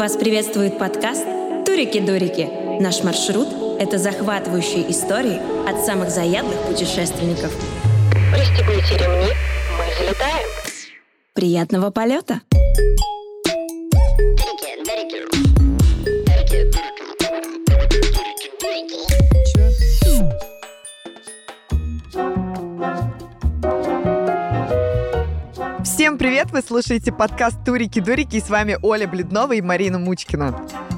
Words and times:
Вас 0.00 0.16
приветствует 0.16 0.78
подкаст 0.78 1.26
«Турики-дурики». 1.66 2.80
Наш 2.80 3.04
маршрут– 3.04 3.48
это 3.78 3.98
захватывающие 3.98 4.90
истории 4.90 5.38
от 5.68 5.84
самых 5.84 6.08
заядлых 6.08 6.58
путешественников. 6.62 7.54
Пристегните 8.32 8.96
ремни, 8.96 9.28
мы 9.76 9.94
взлетаем. 9.94 10.48
Приятного 11.34 11.90
полета! 11.90 12.40
Всем 12.50 13.09
привет! 26.20 26.50
Вы 26.50 26.60
слушаете 26.60 27.12
подкаст 27.12 27.64
«Турики-дурики» 27.64 28.36
и 28.36 28.40
с 28.42 28.50
вами 28.50 28.76
Оля 28.82 29.08
Бледнова 29.08 29.54
и 29.54 29.62
Марина 29.62 29.98
Мучкина. 29.98 30.54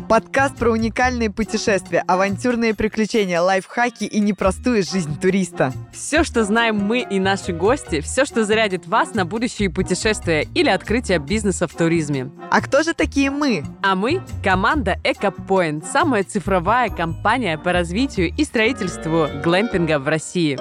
Подкаст 0.08 0.56
про 0.56 0.72
уникальные 0.72 1.30
путешествия, 1.30 2.02
авантюрные 2.08 2.74
приключения, 2.74 3.40
лайфхаки 3.40 4.02
и 4.02 4.18
непростую 4.18 4.82
жизнь 4.82 5.16
туриста. 5.20 5.72
Все, 5.92 6.24
что 6.24 6.42
знаем 6.42 6.76
мы 6.76 7.06
и 7.08 7.20
наши 7.20 7.52
гости, 7.52 8.00
все, 8.00 8.24
что 8.24 8.44
зарядит 8.44 8.88
вас 8.88 9.14
на 9.14 9.24
будущие 9.24 9.70
путешествия 9.70 10.48
или 10.56 10.68
открытие 10.68 11.20
бизнеса 11.20 11.68
в 11.68 11.72
туризме. 11.72 12.32
А 12.50 12.60
кто 12.60 12.82
же 12.82 12.92
такие 12.92 13.30
мы? 13.30 13.62
А 13.80 13.94
мы– 13.94 14.22
команда 14.42 14.98
EcoPoint, 15.04 15.84
самая 15.92 16.24
цифровая 16.24 16.88
компания 16.90 17.58
по 17.58 17.72
развитию 17.72 18.34
и 18.36 18.42
строительству 18.42 19.28
глэмпинга 19.44 20.00
в 20.00 20.08
России. 20.08 20.58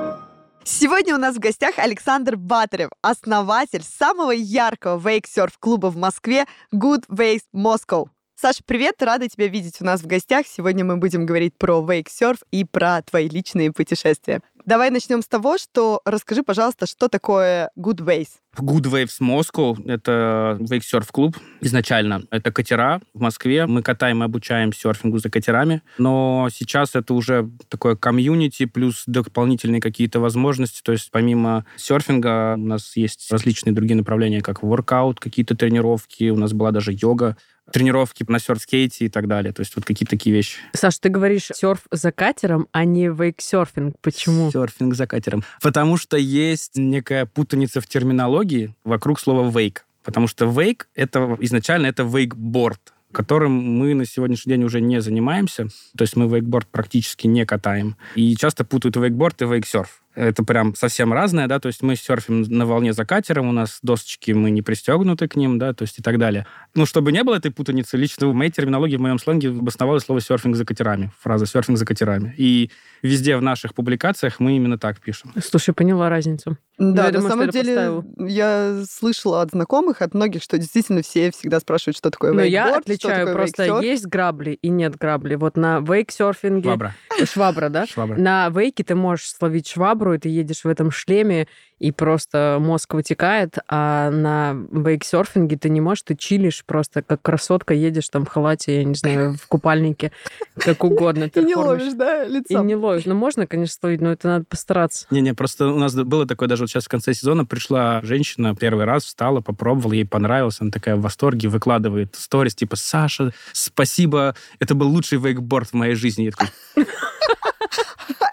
Сегодня 0.64 1.16
у 1.16 1.18
нас 1.18 1.36
в 1.36 1.40
гостях 1.40 1.80
Александр 1.80 2.36
Батарев, 2.38 2.90
основатель 3.02 3.82
самого 3.82 4.32
яркого 4.32 5.00
вейк-серф-клуба 5.00 5.88
в 5.88 5.98
Москве 5.98 6.46
Good 6.74 7.08
Waves 7.10 7.46
Moscow. 7.54 8.08
Саша, 8.36 8.64
привет, 8.66 9.02
рада 9.02 9.28
тебя 9.28 9.48
видеть 9.48 9.82
у 9.82 9.86
нас 9.86 10.02
в 10.02 10.08
гостях. 10.08 10.46
Сегодня 10.48 10.86
мы 10.86 10.98
будем 10.98 11.26
говорить 11.26 11.56
про 11.58 11.82
вейк-серф 11.82 12.40
и 12.52 12.64
про 12.64 13.02
твои 13.02 13.28
личные 13.28 13.72
путешествия. 13.72 14.42
Давай 14.66 14.92
начнем 14.92 15.24
с 15.24 15.28
того, 15.28 15.58
что 15.58 16.02
расскажи, 16.06 16.44
пожалуйста, 16.44 16.86
что 16.86 17.08
такое 17.08 17.72
Good 17.78 17.98
Waves. 17.98 18.30
Good 18.58 18.84
Waves 18.84 19.22
Moscow— 19.22 19.78
это 19.88 20.58
вейк-серф-клуб 20.60 21.38
изначально. 21.62 22.24
Это 22.32 22.52
катера 22.52 23.02
в 23.14 23.22
Москве. 23.22 23.66
Мы 23.66 23.82
катаем 23.82 24.22
и 24.22 24.26
обучаем 24.26 24.74
серфингу 24.74 25.20
за 25.20 25.30
катерами. 25.30 25.82
Но 25.98 26.50
сейчас 26.52 26.96
это 26.96 27.14
уже 27.14 27.50
такое 27.70 27.96
комьюнити 27.96 28.66
плюс 28.66 29.04
дополнительные 29.08 29.80
какие-то 29.80 30.20
возможности. 30.20 30.82
То 30.84 30.92
есть 30.92 31.10
помимо 31.12 31.66
серфинга 31.78 32.56
у 32.56 32.66
нас 32.66 32.98
есть 32.98 33.32
различные 33.32 33.74
другие 33.74 33.96
направления, 33.96 34.42
как 34.42 34.64
воркаут, 34.64 35.20
какие-то 35.20 35.56
тренировки. 35.56 36.30
У 36.30 36.38
нас 36.38 36.52
была 36.52 36.72
даже 36.72 36.92
йога 36.92 37.38
тренировки 37.72 38.26
на 38.28 38.40
серф-скейте 38.40 39.06
и 39.06 39.10
так 39.10 39.28
далее. 39.28 39.54
То 39.54 39.62
есть 39.62 39.76
вот 39.76 39.86
какие-то 39.86 40.12
такие 40.12 40.36
вещи. 40.36 40.58
Саш, 40.74 41.00
ты 41.00 41.10
говоришь 41.10 41.48
серф 41.54 41.82
за 41.90 42.12
катером, 42.12 42.68
а 42.72 42.84
не 42.84 43.08
вейк-серфинг. 43.08 43.96
Почему? 44.02 44.52
Серфинг 44.52 44.94
за 44.94 45.08
катером. 45.08 45.44
Потому 45.62 45.98
что 45.98 46.18
есть 46.18 46.76
некая 46.76 47.26
путаница 47.26 47.80
в 47.80 47.88
терминологии 47.88 48.41
вокруг 48.84 49.20
слова 49.20 49.50
«вейк». 49.50 49.86
Потому 50.04 50.28
что 50.28 50.46
вейк— 50.46 50.88
это 50.96 51.38
изначально 51.42 51.88
это 51.88 52.04
вейкборд, 52.04 52.94
которым 53.12 53.52
мы 53.52 53.94
на 53.94 54.06
сегодняшний 54.06 54.54
день 54.54 54.64
уже 54.64 54.82
не 54.82 55.02
занимаемся. 55.02 55.68
То 55.98 56.04
есть 56.04 56.16
мы 56.16 56.28
вейкборд 56.28 56.68
практически 56.68 57.28
не 57.28 57.46
катаем. 57.46 57.98
И 58.16 58.36
часто 58.36 58.64
путают 58.66 58.96
вейкборд 58.96 59.42
и 59.42 59.46
вейксерф. 59.46 60.02
Это 60.14 60.44
прям 60.44 60.76
совсем 60.76 61.14
разное, 61.14 61.48
да, 61.48 61.60
то 61.60 61.68
есть 61.68 61.82
мы 61.84 61.96
серфим 61.96 62.42
на 62.42 62.66
волне 62.66 62.92
за 62.92 63.06
катером, 63.06 63.48
у 63.48 63.54
нас 63.54 63.80
досочки, 63.82 64.32
мы 64.32 64.52
не 64.52 64.62
пристегнуты 64.62 65.30
к 65.30 65.38
ним, 65.38 65.58
да, 65.58 65.74
то 65.74 65.84
есть 65.84 66.00
и 66.00 66.02
так 66.02 66.18
далее. 66.18 66.46
Ну, 66.76 66.86
чтобы 66.86 67.14
не 67.14 67.24
было 67.24 67.36
этой 67.36 67.50
путаницы, 67.50 67.96
лично 67.96 68.28
в 68.28 68.34
моей 68.34 68.52
терминологии, 68.52 68.98
в 68.98 69.02
моем 69.02 69.20
сленге 69.20 69.50
обосновалось 69.50 70.04
слово 70.04 70.20
серфинг 70.20 70.58
за 70.58 70.66
катерами, 70.66 71.12
фраза 71.22 71.46
серфинг 71.46 71.78
за 71.78 71.86
катерами. 71.86 72.36
И 72.38 72.72
везде 73.02 73.38
в 73.38 73.42
наших 73.42 73.74
публикациях 73.74 74.40
мы 74.40 74.56
именно 74.56 74.78
так 74.78 75.00
пишем. 75.00 75.34
Слушай, 75.44 75.74
поняла 75.74 76.10
разницу. 76.10 76.58
Да, 76.78 77.08
я 77.08 77.12
на 77.12 77.20
думаю, 77.20 77.30
самом 77.30 77.50
деле 77.50 78.04
я 78.18 78.84
слышала 78.90 79.42
от 79.42 79.52
знакомых, 79.52 80.02
от 80.02 80.16
многих, 80.16 80.42
что 80.42 80.58
действительно 80.58 81.04
все 81.04 81.30
всегда 81.32 81.60
спрашивают, 81.60 81.98
что 81.98 82.10
такое 82.10 82.34
Но 82.34 82.42
вейкборд, 82.42 82.54
я 82.54 82.68
что 82.70 82.78
отличаю 82.80 83.28
такое 83.28 83.34
просто 83.34 83.64
вейксерф. 83.64 83.84
есть 83.84 84.08
грабли 84.08 84.52
и 84.52 84.70
нет 84.70 84.98
грабли. 84.98 85.36
Вот 85.36 85.58
на 85.58 85.80
вейк-серфинге... 85.80 86.64
Швабра. 86.64 86.96
Швабра, 87.24 87.70
да? 87.70 87.86
Швабра. 87.86 88.16
На 88.16 88.50
вейке 88.50 88.84
ты 88.84 88.96
можешь 88.96 89.30
словить 89.30 89.68
швабру, 89.68 90.16
и 90.16 90.18
ты 90.18 90.30
едешь 90.30 90.64
в 90.64 90.68
этом 90.68 90.90
шлеме, 90.90 91.48
и 91.82 91.92
просто 91.92 92.58
мозг 92.62 92.94
вытекает, 92.94 93.58
а 93.68 94.12
на 94.12 94.56
вейксерфинге 94.72 95.58
ты 95.58 95.68
не 95.70 95.82
можешь, 95.82 96.04
ты 96.04 96.16
чилишь 96.16 96.64
просто, 96.64 97.02
как 97.02 97.24
красотка, 97.24 97.74
едешь 97.74 98.08
там 98.10 98.24
в 98.24 98.30
халате, 98.30 98.78
я 98.78 98.84
не 98.84 98.94
знаю, 98.94 99.34
в 99.34 99.48
купальнике, 99.48 100.12
как 100.56 100.84
угодно. 100.84 101.24
И 101.34 101.40
не 101.44 101.56
ловишь, 101.56 101.94
да, 101.94 102.24
И 102.24 102.30
лицом? 102.30 102.68
не 102.68 102.76
ловишь. 102.76 103.06
Ну, 103.06 103.16
можно, 103.16 103.48
конечно, 103.48 103.76
словить, 103.80 104.00
но 104.00 104.12
это 104.12 104.28
надо 104.28 104.46
постараться. 104.48 105.08
Не-не, 105.10 105.34
просто 105.34 105.70
у 105.70 105.80
нас 105.80 105.96
было 105.96 106.28
такое, 106.28 106.48
даже 106.48 106.64
вот 106.64 106.70
сейчас 106.70 106.86
в 106.86 106.90
конце 106.90 107.16
сезона 107.16 107.46
пришла 107.46 108.02
женщина, 108.04 108.56
первый 108.56 108.86
раз 108.86 109.06
встала, 109.06 109.42
попробовала, 109.42 109.94
ей 109.94 110.06
понравилось, 110.06 110.58
она 110.60 110.70
такая 110.70 110.96
в 110.96 111.02
восторге, 111.02 111.50
выкладывает 111.50 112.16
сторис, 112.16 112.54
типа, 112.54 112.76
Саша, 112.76 113.34
спасибо, 113.54 114.36
это 114.60 114.76
был 114.76 114.88
лучший 114.88 115.18
вейкборд 115.18 115.70
в 115.70 115.74
моей 115.74 115.96
жизни. 115.96 116.26
Я 116.26 116.32
такой, 116.32 116.86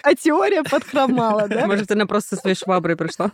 А 0.03 0.15
теория 0.15 0.63
подхромала, 0.63 1.49
да? 1.49 1.67
Может, 1.67 1.91
она 1.91 2.07
просто 2.07 2.37
со 2.37 2.43
своей 2.43 2.57
шваброй 2.57 2.97
пришла? 2.97 3.33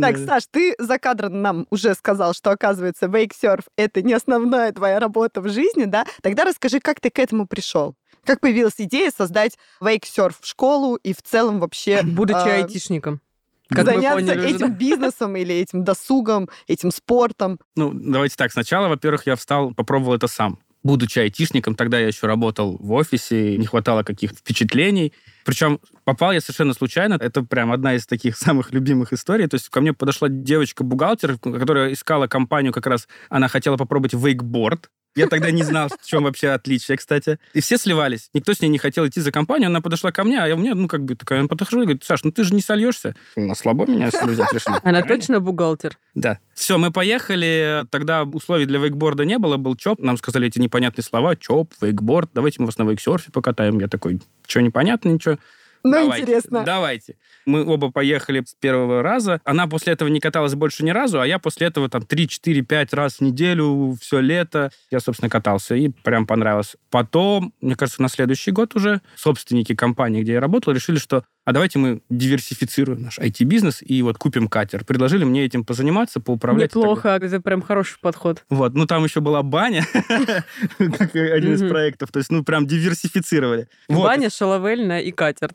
Так, 0.00 0.18
Саш, 0.18 0.44
ты 0.50 0.74
за 0.78 0.98
кадром 0.98 1.42
нам 1.42 1.66
уже 1.70 1.94
сказал, 1.94 2.34
что, 2.34 2.50
оказывается, 2.50 3.06
вейксерф— 3.06 3.64
это 3.76 4.02
не 4.02 4.12
основная 4.12 4.72
твоя 4.72 4.98
работа 5.00 5.40
в 5.40 5.48
жизни, 5.48 5.84
да? 5.84 6.04
Тогда 6.22 6.44
расскажи, 6.44 6.80
как 6.80 7.00
ты 7.00 7.10
к 7.10 7.18
этому 7.18 7.46
пришел? 7.46 7.94
Как 8.24 8.40
появилась 8.40 8.74
идея 8.78 9.10
создать 9.10 9.58
вейксерф 9.80 10.38
школу 10.42 10.96
и 10.96 11.12
в 11.12 11.22
целом 11.22 11.58
вообще 11.58 12.02
Будучи 12.02 12.36
а, 12.36 12.54
айтишником. 12.56 13.20
Как 13.68 13.86
заняться 13.86 14.14
поняли 14.14 14.38
уже, 14.38 14.48
этим 14.48 14.68
да? 14.68 14.74
бизнесом 14.74 15.36
или 15.36 15.54
этим 15.54 15.84
досугом, 15.84 16.48
этим 16.66 16.90
спортом? 16.90 17.58
Ну, 17.74 17.90
давайте 17.92 18.36
так. 18.36 18.52
Сначала, 18.52 18.88
во-первых, 18.88 19.26
я 19.26 19.36
встал, 19.36 19.74
попробовал 19.74 20.14
это 20.14 20.28
сам. 20.28 20.58
Будучи 20.82 21.20
айтишником, 21.20 21.74
тогда 21.74 21.98
я 22.00 22.08
еще 22.08 22.26
работал 22.26 22.76
в 22.78 22.92
офисе, 22.92 23.56
не 23.56 23.66
хватало 23.66 24.02
каких-то 24.02 24.38
впечатлений. 24.38 25.12
Причем 25.44 25.78
попал 26.04 26.32
я 26.32 26.40
совершенно 26.40 26.74
случайно. 26.74 27.14
Это 27.14 27.42
прям 27.42 27.70
одна 27.70 27.94
из 27.94 28.06
таких 28.06 28.36
самых 28.38 28.72
любимых 28.72 29.12
историй. 29.12 29.46
То 29.46 29.54
есть 29.54 29.68
ко 29.68 29.80
мне 29.80 29.92
подошла 29.92 30.28
девочка-бухгалтер, 30.28 31.38
которая 31.38 31.92
искала 31.92 32.26
компанию 32.26 32.72
как 32.72 32.86
раз. 32.86 33.08
Она 33.28 33.48
хотела 33.48 33.76
попробовать 33.76 34.14
вейкборд. 34.14 34.90
Я 35.14 35.26
тогда 35.26 35.50
не 35.50 35.62
знал, 35.62 35.88
в 35.88 36.06
чем 36.06 36.24
вообще 36.24 36.48
отличие, 36.48 36.96
кстати. 36.96 37.38
И 37.52 37.60
все 37.60 37.76
сливались. 37.76 38.30
Никто 38.32 38.54
с 38.54 38.60
ней 38.60 38.68
не 38.68 38.78
хотел 38.78 39.06
идти 39.06 39.20
за 39.20 39.30
компанию. 39.30 39.66
Она 39.66 39.80
подошла 39.80 40.10
ко 40.10 40.24
мне, 40.24 40.40
а 40.40 40.46
я 40.46 40.56
мне, 40.56 40.74
ну, 40.74 40.88
как 40.88 41.04
бы 41.04 41.14
такая, 41.14 41.46
подхожу 41.46 41.82
и 41.82 41.84
говорит, 41.84 42.04
Саш, 42.04 42.24
ну 42.24 42.32
ты 42.32 42.44
же 42.44 42.54
не 42.54 42.62
сольешься. 42.62 43.14
На 43.36 43.54
слабо 43.54 43.86
меня 43.86 44.08
взять 44.08 44.52
решили. 44.52 44.76
Она 44.82 45.02
точно 45.02 45.40
бухгалтер? 45.40 45.98
Да. 46.14 46.38
Все, 46.54 46.78
мы 46.78 46.90
поехали. 46.90 47.84
Тогда 47.90 48.22
условий 48.22 48.64
для 48.64 48.78
вейкборда 48.78 49.24
не 49.24 49.38
было, 49.38 49.58
был 49.58 49.76
ЧОП. 49.76 50.00
Нам 50.00 50.16
сказали 50.16 50.48
эти 50.48 50.58
непонятные 50.58 51.04
слова. 51.04 51.36
ЧОП, 51.36 51.74
вейкборд. 51.80 52.30
Давайте 52.32 52.60
мы 52.60 52.66
вас 52.66 52.78
на 52.78 52.84
вейксерфе 52.84 53.30
покатаем. 53.32 53.78
Я 53.80 53.88
такой, 53.88 54.20
что 54.46 54.62
непонятно, 54.62 55.10
ничего. 55.10 55.38
Ну, 55.84 55.92
Давайте, 55.92 56.22
интересно. 56.22 56.62
Давайте. 56.64 57.16
Мы 57.44 57.64
оба 57.64 57.90
поехали 57.90 58.42
с 58.46 58.54
первого 58.54 59.02
раза. 59.02 59.40
Она 59.44 59.66
после 59.66 59.92
этого 59.92 60.08
не 60.08 60.20
каталась 60.20 60.54
больше 60.54 60.84
ни 60.84 60.90
разу, 60.90 61.20
а 61.20 61.26
я 61.26 61.38
после 61.38 61.66
этого 61.66 61.88
там 61.88 62.02
3, 62.02 62.28
4, 62.28 62.62
5 62.62 62.92
раз 62.94 63.16
в 63.16 63.20
неделю, 63.20 63.96
все 64.00 64.20
лето. 64.20 64.70
Я, 64.90 65.00
собственно, 65.00 65.28
катался, 65.28 65.74
и 65.74 65.88
прям 65.88 66.26
понравилось. 66.26 66.76
Потом, 66.90 67.52
мне 67.60 67.74
кажется, 67.74 68.02
на 68.02 68.08
следующий 68.08 68.52
год 68.52 68.76
уже 68.76 69.00
собственники 69.16 69.74
компании, 69.74 70.22
где 70.22 70.34
я 70.34 70.40
работал, 70.40 70.72
решили, 70.72 70.98
что 70.98 71.24
а 71.44 71.52
давайте 71.52 71.78
мы 71.78 72.02
диверсифицируем 72.08 73.02
наш 73.02 73.18
IT-бизнес 73.18 73.82
и 73.82 74.02
вот 74.02 74.16
купим 74.18 74.48
катер. 74.48 74.84
Предложили 74.84 75.24
мне 75.24 75.44
этим 75.44 75.64
позаниматься, 75.64 76.20
поуправлять. 76.20 76.74
Неплохо, 76.74 77.18
это 77.20 77.40
прям 77.40 77.62
хороший 77.62 77.98
подход. 78.00 78.44
Вот, 78.48 78.74
ну 78.74 78.86
там 78.86 79.04
еще 79.04 79.20
была 79.20 79.42
баня, 79.42 79.84
как 80.78 81.14
один 81.14 81.54
из 81.54 81.68
проектов. 81.68 82.12
То 82.12 82.18
есть, 82.18 82.30
ну 82.30 82.44
прям 82.44 82.66
диверсифицировали. 82.66 83.68
Баня, 83.88 84.30
шаловельная 84.30 85.00
и 85.00 85.10
катер. 85.10 85.50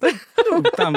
Ну, 0.50 0.64
там 0.64 0.96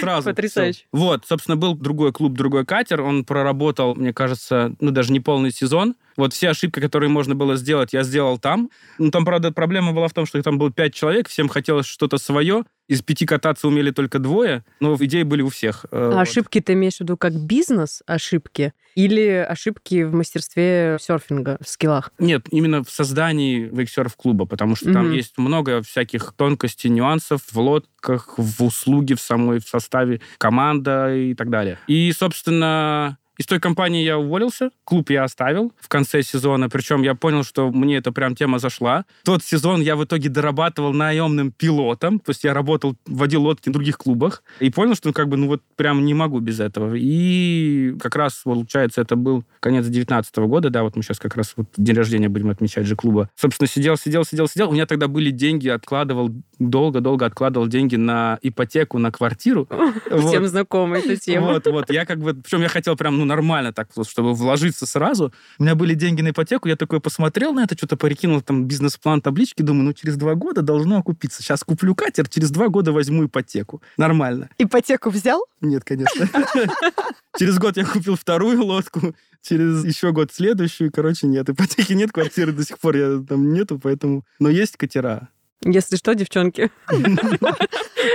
сразу. 0.00 0.30
Потрясающе. 0.30 0.84
Вот, 0.92 1.24
собственно, 1.26 1.56
был 1.56 1.74
другой 1.74 2.12
клуб, 2.12 2.34
другой 2.34 2.64
катер. 2.64 3.02
Он 3.02 3.24
проработал, 3.24 3.94
мне 3.94 4.12
кажется, 4.12 4.74
ну, 4.80 4.90
даже 4.90 5.12
не 5.12 5.20
полный 5.20 5.50
сезон. 5.50 5.94
Вот 6.16 6.32
все 6.32 6.50
ошибки, 6.50 6.80
которые 6.80 7.10
можно 7.10 7.34
было 7.34 7.56
сделать, 7.56 7.92
я 7.92 8.02
сделал 8.02 8.38
там. 8.38 8.70
Ну, 8.98 9.10
там, 9.10 9.24
правда, 9.24 9.50
проблема 9.52 9.92
была 9.92 10.08
в 10.08 10.12
том, 10.12 10.26
что 10.26 10.40
там 10.42 10.58
было 10.58 10.70
пять 10.70 10.94
человек, 10.94 11.28
всем 11.28 11.48
хотелось 11.48 11.86
что-то 11.86 12.18
свое. 12.18 12.64
Из 12.86 13.00
пяти 13.00 13.24
кататься 13.24 13.66
умели 13.66 13.90
только 13.92 14.18
двое, 14.18 14.62
но 14.78 14.94
идеи 15.00 15.22
были 15.22 15.40
у 15.40 15.48
всех. 15.48 15.86
Э, 15.90 16.10
А 16.12 16.16
вот. 16.16 16.20
ошибки 16.20 16.60
ты 16.60 16.74
имеешь 16.74 16.96
в 16.96 17.00
виду 17.00 17.16
как 17.16 17.32
бизнес 17.34 18.02
ошибки 18.06 18.74
или 18.94 19.26
ошибки 19.48 20.02
в 20.02 20.12
мастерстве 20.14 20.98
серфинга, 21.00 21.56
в 21.62 21.68
скиллах? 21.68 22.12
Нет, 22.18 22.42
именно 22.50 22.84
в 22.84 22.90
создании 22.90 23.70
вейксерф-клуба, 23.72 24.44
потому 24.44 24.76
что 24.76 24.92
там 24.92 25.06
Мгм. 25.06 25.14
есть 25.14 25.38
много 25.38 25.82
всяких 25.82 26.34
тонкостей, 26.36 26.90
нюансов 26.90 27.40
в 27.50 27.58
лодках, 27.58 28.34
в 28.36 28.62
услуге 28.62 29.14
в 29.16 29.20
самой 29.22 29.60
в 29.60 29.66
составе, 29.68 30.20
команда 30.36 31.14
и 31.16 31.32
так 31.34 31.48
далее. 31.48 31.78
И, 31.86 32.12
собственно, 32.12 33.16
Из 33.38 33.46
той 33.46 33.58
компании 33.58 34.04
я 34.04 34.18
уволился, 34.18 34.70
клуб 34.84 35.10
я 35.10 35.24
оставил 35.24 35.72
в 35.80 35.88
конце 35.88 36.22
сезона, 36.22 36.68
причем 36.68 37.02
я 37.02 37.14
понял, 37.14 37.42
что 37.42 37.70
мне 37.70 37.96
эта 37.96 38.12
прям 38.12 38.36
тема 38.36 38.58
зашла. 38.58 39.04
Тот 39.24 39.42
сезон 39.42 39.80
я 39.80 39.96
в 39.96 40.04
итоге 40.04 40.28
дорабатывал 40.28 40.92
наемным 40.92 41.50
пилотом, 41.50 42.20
то 42.20 42.30
есть 42.30 42.44
я 42.44 42.54
работал, 42.54 42.96
водил 43.06 43.42
лодки 43.42 43.68
в 43.68 43.72
других 43.72 43.98
клубах, 43.98 44.42
и 44.60 44.70
понял, 44.70 44.94
что 44.94 45.12
как 45.12 45.28
бы, 45.28 45.36
ну 45.36 45.48
вот 45.48 45.62
прям 45.76 46.04
не 46.04 46.14
могу 46.14 46.38
без 46.40 46.60
этого. 46.60 46.94
И 46.94 47.94
как 48.00 48.14
раз, 48.16 48.42
получается, 48.44 49.00
это 49.00 49.16
был 49.16 49.44
конец 49.60 49.86
19 49.86 50.36
года, 50.36 50.70
да, 50.70 50.82
вот 50.82 50.96
мы 50.96 51.02
сейчас 51.02 51.18
как 51.18 51.36
раз 51.36 51.54
вот 51.56 51.66
день 51.76 51.96
рождения 51.96 52.28
будем 52.28 52.50
отмечать 52.50 52.86
же 52.86 52.94
клуба. 52.96 53.30
Собственно, 53.34 53.68
сидел, 53.68 53.96
сидел, 53.96 54.24
сидел, 54.24 54.46
сидел. 54.46 54.70
У 54.70 54.72
меня 54.72 54.86
тогда 54.86 55.08
были 55.08 55.30
деньги, 55.30 55.68
откладывал, 55.68 56.30
долго-долго 56.58 57.26
откладывал 57.26 57.66
деньги 57.66 57.96
на 57.96 58.38
ипотеку, 58.42 58.98
на 58.98 59.10
квартиру. 59.10 59.68
Всем 60.06 60.42
Вот. 60.42 60.48
знакома 60.48 60.98
эта 60.98 61.16
тема. 61.16 61.54
Вот, 61.54 61.66
вот. 61.66 61.90
Я 61.90 62.06
как 62.06 62.18
бы... 62.18 62.34
Причем 62.34 62.60
я 62.60 62.68
хотел 62.68 62.96
прям, 62.96 63.18
ну, 63.18 63.23
нормально 63.24 63.72
так, 63.72 63.88
вот, 63.96 64.08
чтобы 64.08 64.34
вложиться 64.34 64.86
сразу. 64.86 65.32
У 65.58 65.62
меня 65.62 65.74
были 65.74 65.94
деньги 65.94 66.22
на 66.22 66.30
ипотеку, 66.30 66.68
я 66.68 66.76
такой 66.76 67.00
посмотрел 67.00 67.52
на 67.52 67.64
это, 67.64 67.76
что-то 67.76 67.96
порекинул, 67.96 68.40
там, 68.40 68.66
бизнес-план, 68.66 69.20
таблички, 69.20 69.62
думаю, 69.62 69.84
ну, 69.84 69.92
через 69.92 70.16
два 70.16 70.34
года 70.34 70.62
должно 70.62 70.98
окупиться. 70.98 71.42
Сейчас 71.42 71.64
куплю 71.64 71.94
катер, 71.94 72.28
через 72.28 72.50
два 72.50 72.68
года 72.68 72.92
возьму 72.92 73.26
ипотеку. 73.26 73.82
Нормально. 73.96 74.48
Ипотеку 74.58 75.10
взял? 75.10 75.44
Нет, 75.60 75.84
конечно. 75.84 76.28
Через 77.38 77.58
год 77.58 77.76
я 77.76 77.84
купил 77.84 78.16
вторую 78.16 78.64
лодку, 78.64 79.14
через 79.42 79.84
еще 79.84 80.12
год 80.12 80.32
следующую. 80.32 80.92
Короче, 80.92 81.26
нет, 81.26 81.48
ипотеки 81.48 81.92
нет, 81.92 82.12
квартиры 82.12 82.52
до 82.52 82.64
сих 82.64 82.78
пор 82.78 82.96
я 82.96 83.24
там 83.28 83.52
нету, 83.52 83.80
поэтому... 83.82 84.24
Но 84.38 84.48
есть 84.48 84.76
катера. 84.76 85.28
Если 85.64 85.96
что, 85.96 86.14
девчонки, 86.14 86.70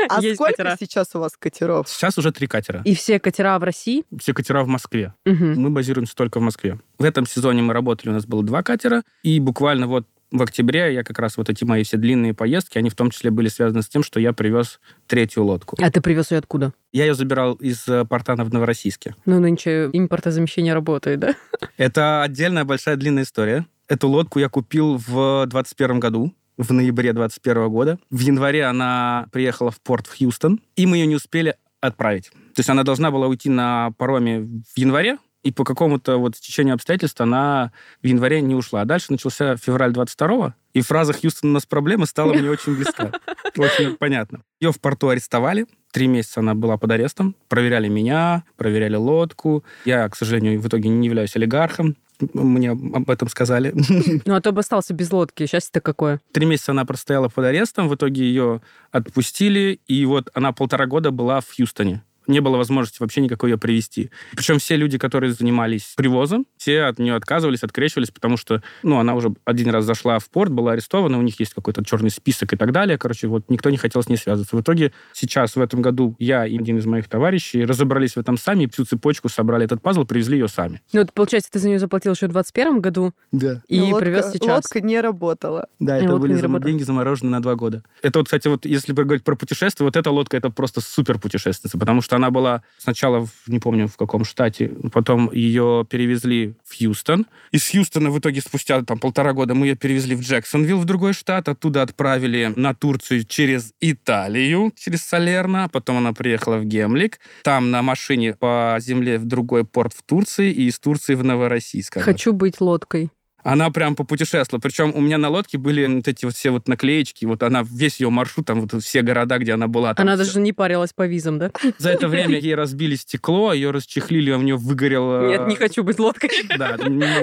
А 0.07 0.21
сколько 0.21 0.75
сейчас 0.79 1.09
у 1.15 1.19
вас 1.19 1.33
катеров? 1.37 1.89
Сейчас 1.89 2.17
уже 2.17 2.31
три 2.31 2.47
катера. 2.47 2.81
и 2.85 2.93
все 2.95 3.19
катера 3.19 3.57
в 3.59 3.63
России. 3.63 4.03
Все 4.19 4.33
катера 4.33 4.63
в 4.63 4.67
Москве. 4.67 5.13
Мы 5.25 5.69
базируемся 5.69 6.15
только 6.15 6.39
в 6.39 6.43
Москве. 6.43 6.79
В 6.97 7.03
этом 7.03 7.25
сезоне 7.25 7.61
мы 7.61 7.73
работали, 7.73 8.09
у 8.09 8.13
нас 8.13 8.25
было 8.25 8.43
два 8.43 8.63
катера, 8.63 9.03
и 9.23 9.39
буквально 9.39 9.87
вот 9.87 10.05
в 10.31 10.43
октябре 10.43 10.93
я 10.93 11.03
как 11.03 11.17
раз 11.17 11.37
вот 11.37 11.49
эти 11.49 11.63
мои 11.63 11.83
все 11.83 11.97
длинные 11.97 12.35
поездки, 12.35 12.77
они 12.77 12.89
в 12.91 12.95
том 12.95 13.09
числе 13.09 13.31
были 13.31 13.47
связаны 13.47 13.81
с 13.81 13.87
тем, 13.87 14.03
что 14.03 14.19
я 14.19 14.31
привез 14.31 14.79
третью 15.07 15.43
лодку. 15.43 15.75
А 15.81 15.89
ты 15.89 16.01
привез 16.01 16.29
ее 16.29 16.37
откуда? 16.37 16.71
Я 16.91 17.05
ее 17.05 17.15
забирал 17.15 17.55
из 17.55 17.87
э, 17.87 18.05
портана 18.05 18.43
в 18.43 18.53
Новороссийске. 18.53 19.15
Ну, 19.25 19.39
нынче 19.39 19.89
импортозамещение 19.91 20.75
работает, 20.75 21.19
да? 21.19 21.35
Это 21.77 22.21
отдельная 22.21 22.63
большая 22.63 22.95
длинная 22.95 23.23
история. 23.23 23.65
Эту 23.87 24.07
лодку 24.07 24.37
я 24.37 24.49
купил 24.49 24.97
в 24.97 25.47
21 25.47 25.99
году, 25.99 26.31
в 26.59 26.73
ноябре 26.73 27.13
21 27.13 27.69
года. 27.69 27.99
В 28.11 28.19
январе 28.19 28.65
она 28.65 29.27
приехала 29.31 29.71
в 29.71 29.79
порт 29.79 30.05
в 30.07 30.17
Хьюстон, 30.17 30.59
и 30.75 30.85
мы 30.85 30.97
ее 30.97 31.07
не 31.07 31.15
успели 31.15 31.55
отправить. 31.79 32.29
То 32.29 32.59
есть 32.59 32.69
она 32.69 32.83
должна 32.83 33.09
была 33.09 33.27
уйти 33.27 33.49
на 33.49 33.91
пароме 33.97 34.41
в 34.41 34.77
январе, 34.77 35.17
и 35.41 35.53
по 35.53 35.63
какому-то 35.63 36.17
вот 36.17 36.35
стечению 36.35 36.75
обстоятельств 36.75 37.21
она 37.21 37.71
в 38.03 38.07
январе 38.07 38.41
не 38.41 38.55
ушла. 38.55 38.81
А 38.81 38.85
дальше 38.85 39.07
начался 39.09 39.55
февраль 39.55 39.93
22 39.93 40.53
и 40.73 40.81
фраза 40.81 41.13
«Хьюстон, 41.13 41.51
у 41.51 41.53
нас 41.53 41.65
проблемы» 41.65 42.05
стала 42.05 42.33
мне 42.33 42.49
очень 42.49 42.75
близка. 42.75 43.11
Очень 43.57 43.95
понятно. 43.95 44.41
Ее 44.59 44.73
в 44.73 44.81
порту 44.81 45.07
арестовали. 45.07 45.65
Три 45.93 46.07
месяца 46.07 46.41
она 46.41 46.55
была 46.55 46.77
под 46.77 46.91
арестом. 46.91 47.35
Проверяли 47.47 47.87
меня, 47.87 48.43
проверяли 48.57 48.95
лодку. 48.95 49.63
Я, 49.85 50.07
к 50.09 50.15
сожалению, 50.17 50.59
в 50.59 50.67
итоге 50.67 50.89
не 50.89 51.07
являюсь 51.07 51.35
олигархом. 51.37 51.95
Мне 52.33 52.71
об 52.71 53.09
этом 53.09 53.27
сказали. 53.29 53.73
Ну, 54.25 54.35
а 54.35 54.41
то 54.41 54.51
бы 54.51 54.59
остался 54.59 54.93
без 54.93 55.11
лодки. 55.11 55.45
Счастье-то 55.45 55.81
какое. 55.81 56.19
Три 56.31 56.45
месяца 56.45 56.71
она 56.71 56.85
простояла 56.85 57.29
под 57.29 57.45
арестом, 57.45 57.87
в 57.87 57.95
итоге 57.95 58.23
ее 58.23 58.61
отпустили, 58.91 59.79
и 59.87 60.05
вот 60.05 60.29
она 60.33 60.51
полтора 60.51 60.85
года 60.85 61.11
была 61.11 61.41
в 61.41 61.55
Хьюстоне. 61.55 62.03
Не 62.29 62.41
было 62.41 62.57
возможности 62.57 62.97
вообще 63.01 63.21
никакой 63.21 63.49
ее 63.49 63.57
привести. 63.57 64.11
Причем 64.35 64.59
все 64.59 64.75
люди, 64.75 64.97
которые 64.99 65.33
занимались 65.33 65.93
привозом, 65.97 66.45
все 66.57 66.83
от 66.83 66.99
нее 66.99 67.15
отказывались, 67.15 67.63
открещивались, 67.63 68.11
потому 68.11 68.37
что, 68.37 68.61
ну, 68.83 68.99
она 68.99 69.15
уже 69.15 69.33
один 69.45 69.69
раз 69.71 69.83
зашла 69.85 70.19
в 70.19 70.29
порт, 70.29 70.51
была 70.51 70.73
арестована, 70.73 71.17
у 71.17 71.21
них 71.23 71.39
есть 71.39 71.53
какой-то 71.55 71.83
черный 71.83 72.11
список 72.11 72.53
и 72.53 72.55
так 72.55 72.71
далее. 72.71 72.97
Короче, 72.99 73.27
вот 73.27 73.49
никто 73.49 73.71
не 73.71 73.77
хотел 73.77 74.03
с 74.03 74.09
ней 74.09 74.17
связываться. 74.17 74.55
В 74.55 74.61
итоге 74.61 74.93
сейчас, 75.11 75.55
в 75.55 75.59
этом 75.61 75.81
году, 75.81 76.15
я 76.19 76.45
и 76.45 76.55
один 76.57 76.77
из 76.77 76.85
моих 76.85 77.07
товарищей 77.09 77.65
разобрались 77.65 78.13
в 78.13 78.17
этом 78.19 78.37
сами, 78.37 78.67
всю 78.71 78.85
цепочку 78.85 79.27
собрали 79.27 79.65
этот 79.65 79.81
пазл, 79.81 80.05
привезли 80.05 80.37
ее 80.37 80.47
сами. 80.47 80.81
Ну, 80.93 81.01
это, 81.01 81.11
получается, 81.11 81.49
ты 81.51 81.57
за 81.57 81.67
нее 81.67 81.79
заплатил 81.79 82.13
еще 82.13 82.27
в 82.27 82.29
21 82.31 82.79
году 82.79 83.11
Да. 83.31 83.63
и 83.67 83.79
Ну, 83.79 83.85
лодка- 83.87 83.99
привез 84.01 84.31
сейчас. 84.33 84.65
Лодка 84.65 84.81
не 84.81 85.01
работала. 85.01 85.67
Да, 85.79 85.97
И 85.97 86.03
это 86.03 86.11
лодка 86.13 86.21
были 86.27 86.33
зам- 86.35 86.43
работала. 86.43 86.69
деньги 86.69 86.83
заморожены 86.83 87.31
на 87.31 87.41
два 87.41 87.55
года. 87.55 87.83
Это 88.03 88.19
вот, 88.19 88.25
кстати, 88.27 88.47
вот 88.47 88.65
если 88.67 88.93
говорить 88.93 89.23
про 89.23 89.35
путешествие, 89.35 89.85
вот 89.85 89.95
эта 89.95 90.11
лодка 90.11 90.37
это 90.37 90.51
просто 90.51 90.81
супер 90.81 91.17
путешественница, 91.17 91.77
потому 91.79 92.01
что 92.01 92.18
она 92.19 92.31
была 92.31 92.61
сначала, 92.77 93.25
в, 93.25 93.47
не 93.47 93.59
помню 93.59 93.87
в 93.87 93.97
каком 93.97 94.23
штате, 94.23 94.71
потом 94.91 95.31
ее 95.31 95.85
перевезли 95.89 96.53
в 96.65 96.77
Хьюстон. 96.77 97.25
Из 97.51 97.69
Хьюстона 97.69 98.11
в 98.11 98.19
итоге 98.19 98.41
спустя 98.41 98.81
там 98.83 98.99
полтора 98.99 99.33
года 99.33 99.55
мы 99.55 99.67
ее 99.67 99.75
перевезли 99.75 100.15
в 100.15 100.21
Джексонвилл, 100.21 100.79
в 100.79 100.85
другой 100.85 101.13
штат, 101.13 101.49
оттуда 101.49 101.81
отправили 101.81 102.53
на 102.55 102.73
Турцию 102.73 103.23
через 103.23 103.73
Италию, 103.79 104.71
через 104.75 105.01
Салерно, 105.03 105.69
потом 105.71 105.97
она 105.97 106.13
приехала 106.13 106.57
в 106.57 106.65
Гемлик, 106.65 107.19
там 107.43 107.71
на 107.71 107.81
машине 107.81 108.33
по 108.33 108.77
земле 108.79 109.17
в 109.17 109.25
другой 109.25 109.65
порт 109.65 109.93
в 109.93 110.03
Турции 110.03 110.51
и 110.51 110.67
из 110.67 110.79
Турции 110.79 111.15
в 111.15 111.23
Новороссийск. 111.23 111.99
Хочу 111.99 112.33
быть 112.33 112.61
лодкой. 112.61 113.09
Она 113.43 113.69
прям 113.71 113.95
попутешествовала. 113.95 114.59
Причем 114.61 114.91
у 114.93 114.99
меня 115.01 115.17
на 115.17 115.29
лодке 115.29 115.57
были 115.57 115.85
вот 115.85 116.07
эти 116.07 116.25
вот 116.25 116.35
все 116.35 116.49
вот 116.51 116.67
наклеечки. 116.67 117.25
Вот 117.25 117.41
она, 117.43 117.63
весь 117.69 117.99
ее 117.99 118.09
маршрут, 118.09 118.45
там 118.47 118.61
вот 118.61 118.83
все 118.83 119.01
города, 119.01 119.37
где 119.37 119.53
она 119.53 119.67
была. 119.67 119.93
там 119.93 120.05
Она 120.07 120.15
всё. 120.15 120.25
даже 120.25 120.39
не 120.41 120.51
парилась 120.53 120.93
по 120.93 121.07
визам, 121.07 121.39
да? 121.39 121.51
За 121.77 121.89
это 121.89 122.07
время 122.07 122.37
ей 122.39 122.55
разбили 122.55 122.95
стекло, 122.95 123.53
ее 123.53 123.71
расчехлили, 123.71 124.31
у 124.31 124.41
нее 124.41 124.57
выгорело... 124.57 125.27
Нет, 125.27 125.47
не 125.47 125.55
хочу 125.55 125.83
быть 125.83 125.99
лодкой. 125.99 126.29
Да, 126.57 126.77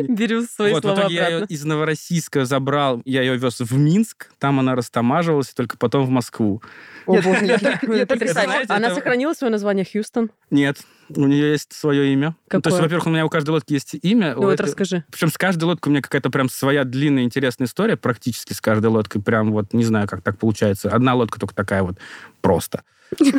Беру 0.09 0.43
свои 0.45 0.73
вот, 0.73 0.85
в 0.85 0.87
слова 0.87 1.07
я 1.09 1.29
ее 1.29 1.47
из 1.49 1.65
Новороссийска 1.65 2.45
забрал, 2.45 3.03
я 3.05 3.23
ее 3.23 3.37
вез 3.37 3.61
в 3.61 3.77
Минск, 3.77 4.31
там 4.39 4.59
она 4.61 4.75
растамаживалась, 4.75 5.51
и 5.51 5.55
только 5.55 5.77
потом 5.77 6.07
в 6.07 6.11
Москву. 6.11 6.63
О, 7.07 7.21
боже, 7.21 7.45
я- 7.45 7.59
я- 7.61 7.95
я 7.95 8.07
так 8.07 8.19
потрясающе. 8.19 8.67
Она 8.69 8.95
сохранила 8.95 9.33
свое 9.35 9.51
название 9.51 9.85
Хьюстон? 9.85 10.31
Нет, 10.51 10.79
у 11.09 11.27
нее 11.27 11.53
есть 11.53 11.73
свое 11.73 12.13
имя. 12.13 12.35
Ну, 12.53 12.61
То 12.61 12.69
есть, 12.69 12.77
Какое? 12.77 12.83
во-первых, 12.83 13.07
у 13.07 13.11
меня 13.11 13.27
у 13.27 13.29
каждой 13.29 13.51
лодки 13.51 13.73
есть 13.75 13.95
имя. 14.03 14.35
Ну 14.35 14.43
вот 14.43 14.53
этой- 14.53 14.63
расскажи. 14.67 15.05
Причем 15.11 15.29
с 15.29 15.39
каждой 15.39 15.65
лодкой 15.65 15.91
у 15.91 15.93
меня 15.93 16.03
какая-то 16.03 16.31
прям 16.31 16.49
своя 16.49 16.85
длинная 16.85 17.23
интересная 17.25 17.67
история, 17.67 17.97
практически 17.97 18.53
с 18.53 18.61
каждой 18.61 18.87
лодкой. 18.87 19.23
Прям 19.23 19.53
вот 19.53 19.73
не 19.73 19.85
знаю, 19.85 20.09
как 20.09 20.23
так 20.23 20.39
получается. 20.39 20.91
Одна 20.91 21.15
лодка 21.15 21.39
только 21.41 21.55
такая 21.55 21.83
вот 21.83 21.97
просто. 22.41 22.83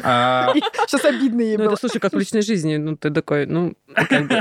А, 0.02 0.54
Сейчас 0.88 1.04
обидно 1.04 1.42
ей 1.42 1.58
Ну, 1.58 1.66
было. 1.66 1.74
это, 1.74 1.80
слушай, 1.82 2.00
как 2.00 2.14
в 2.14 2.18
личной 2.18 2.42
жизни. 2.42 2.78
Ну, 2.78 2.96
ты 2.96 3.10
такой, 3.12 3.46
ну. 3.46 3.74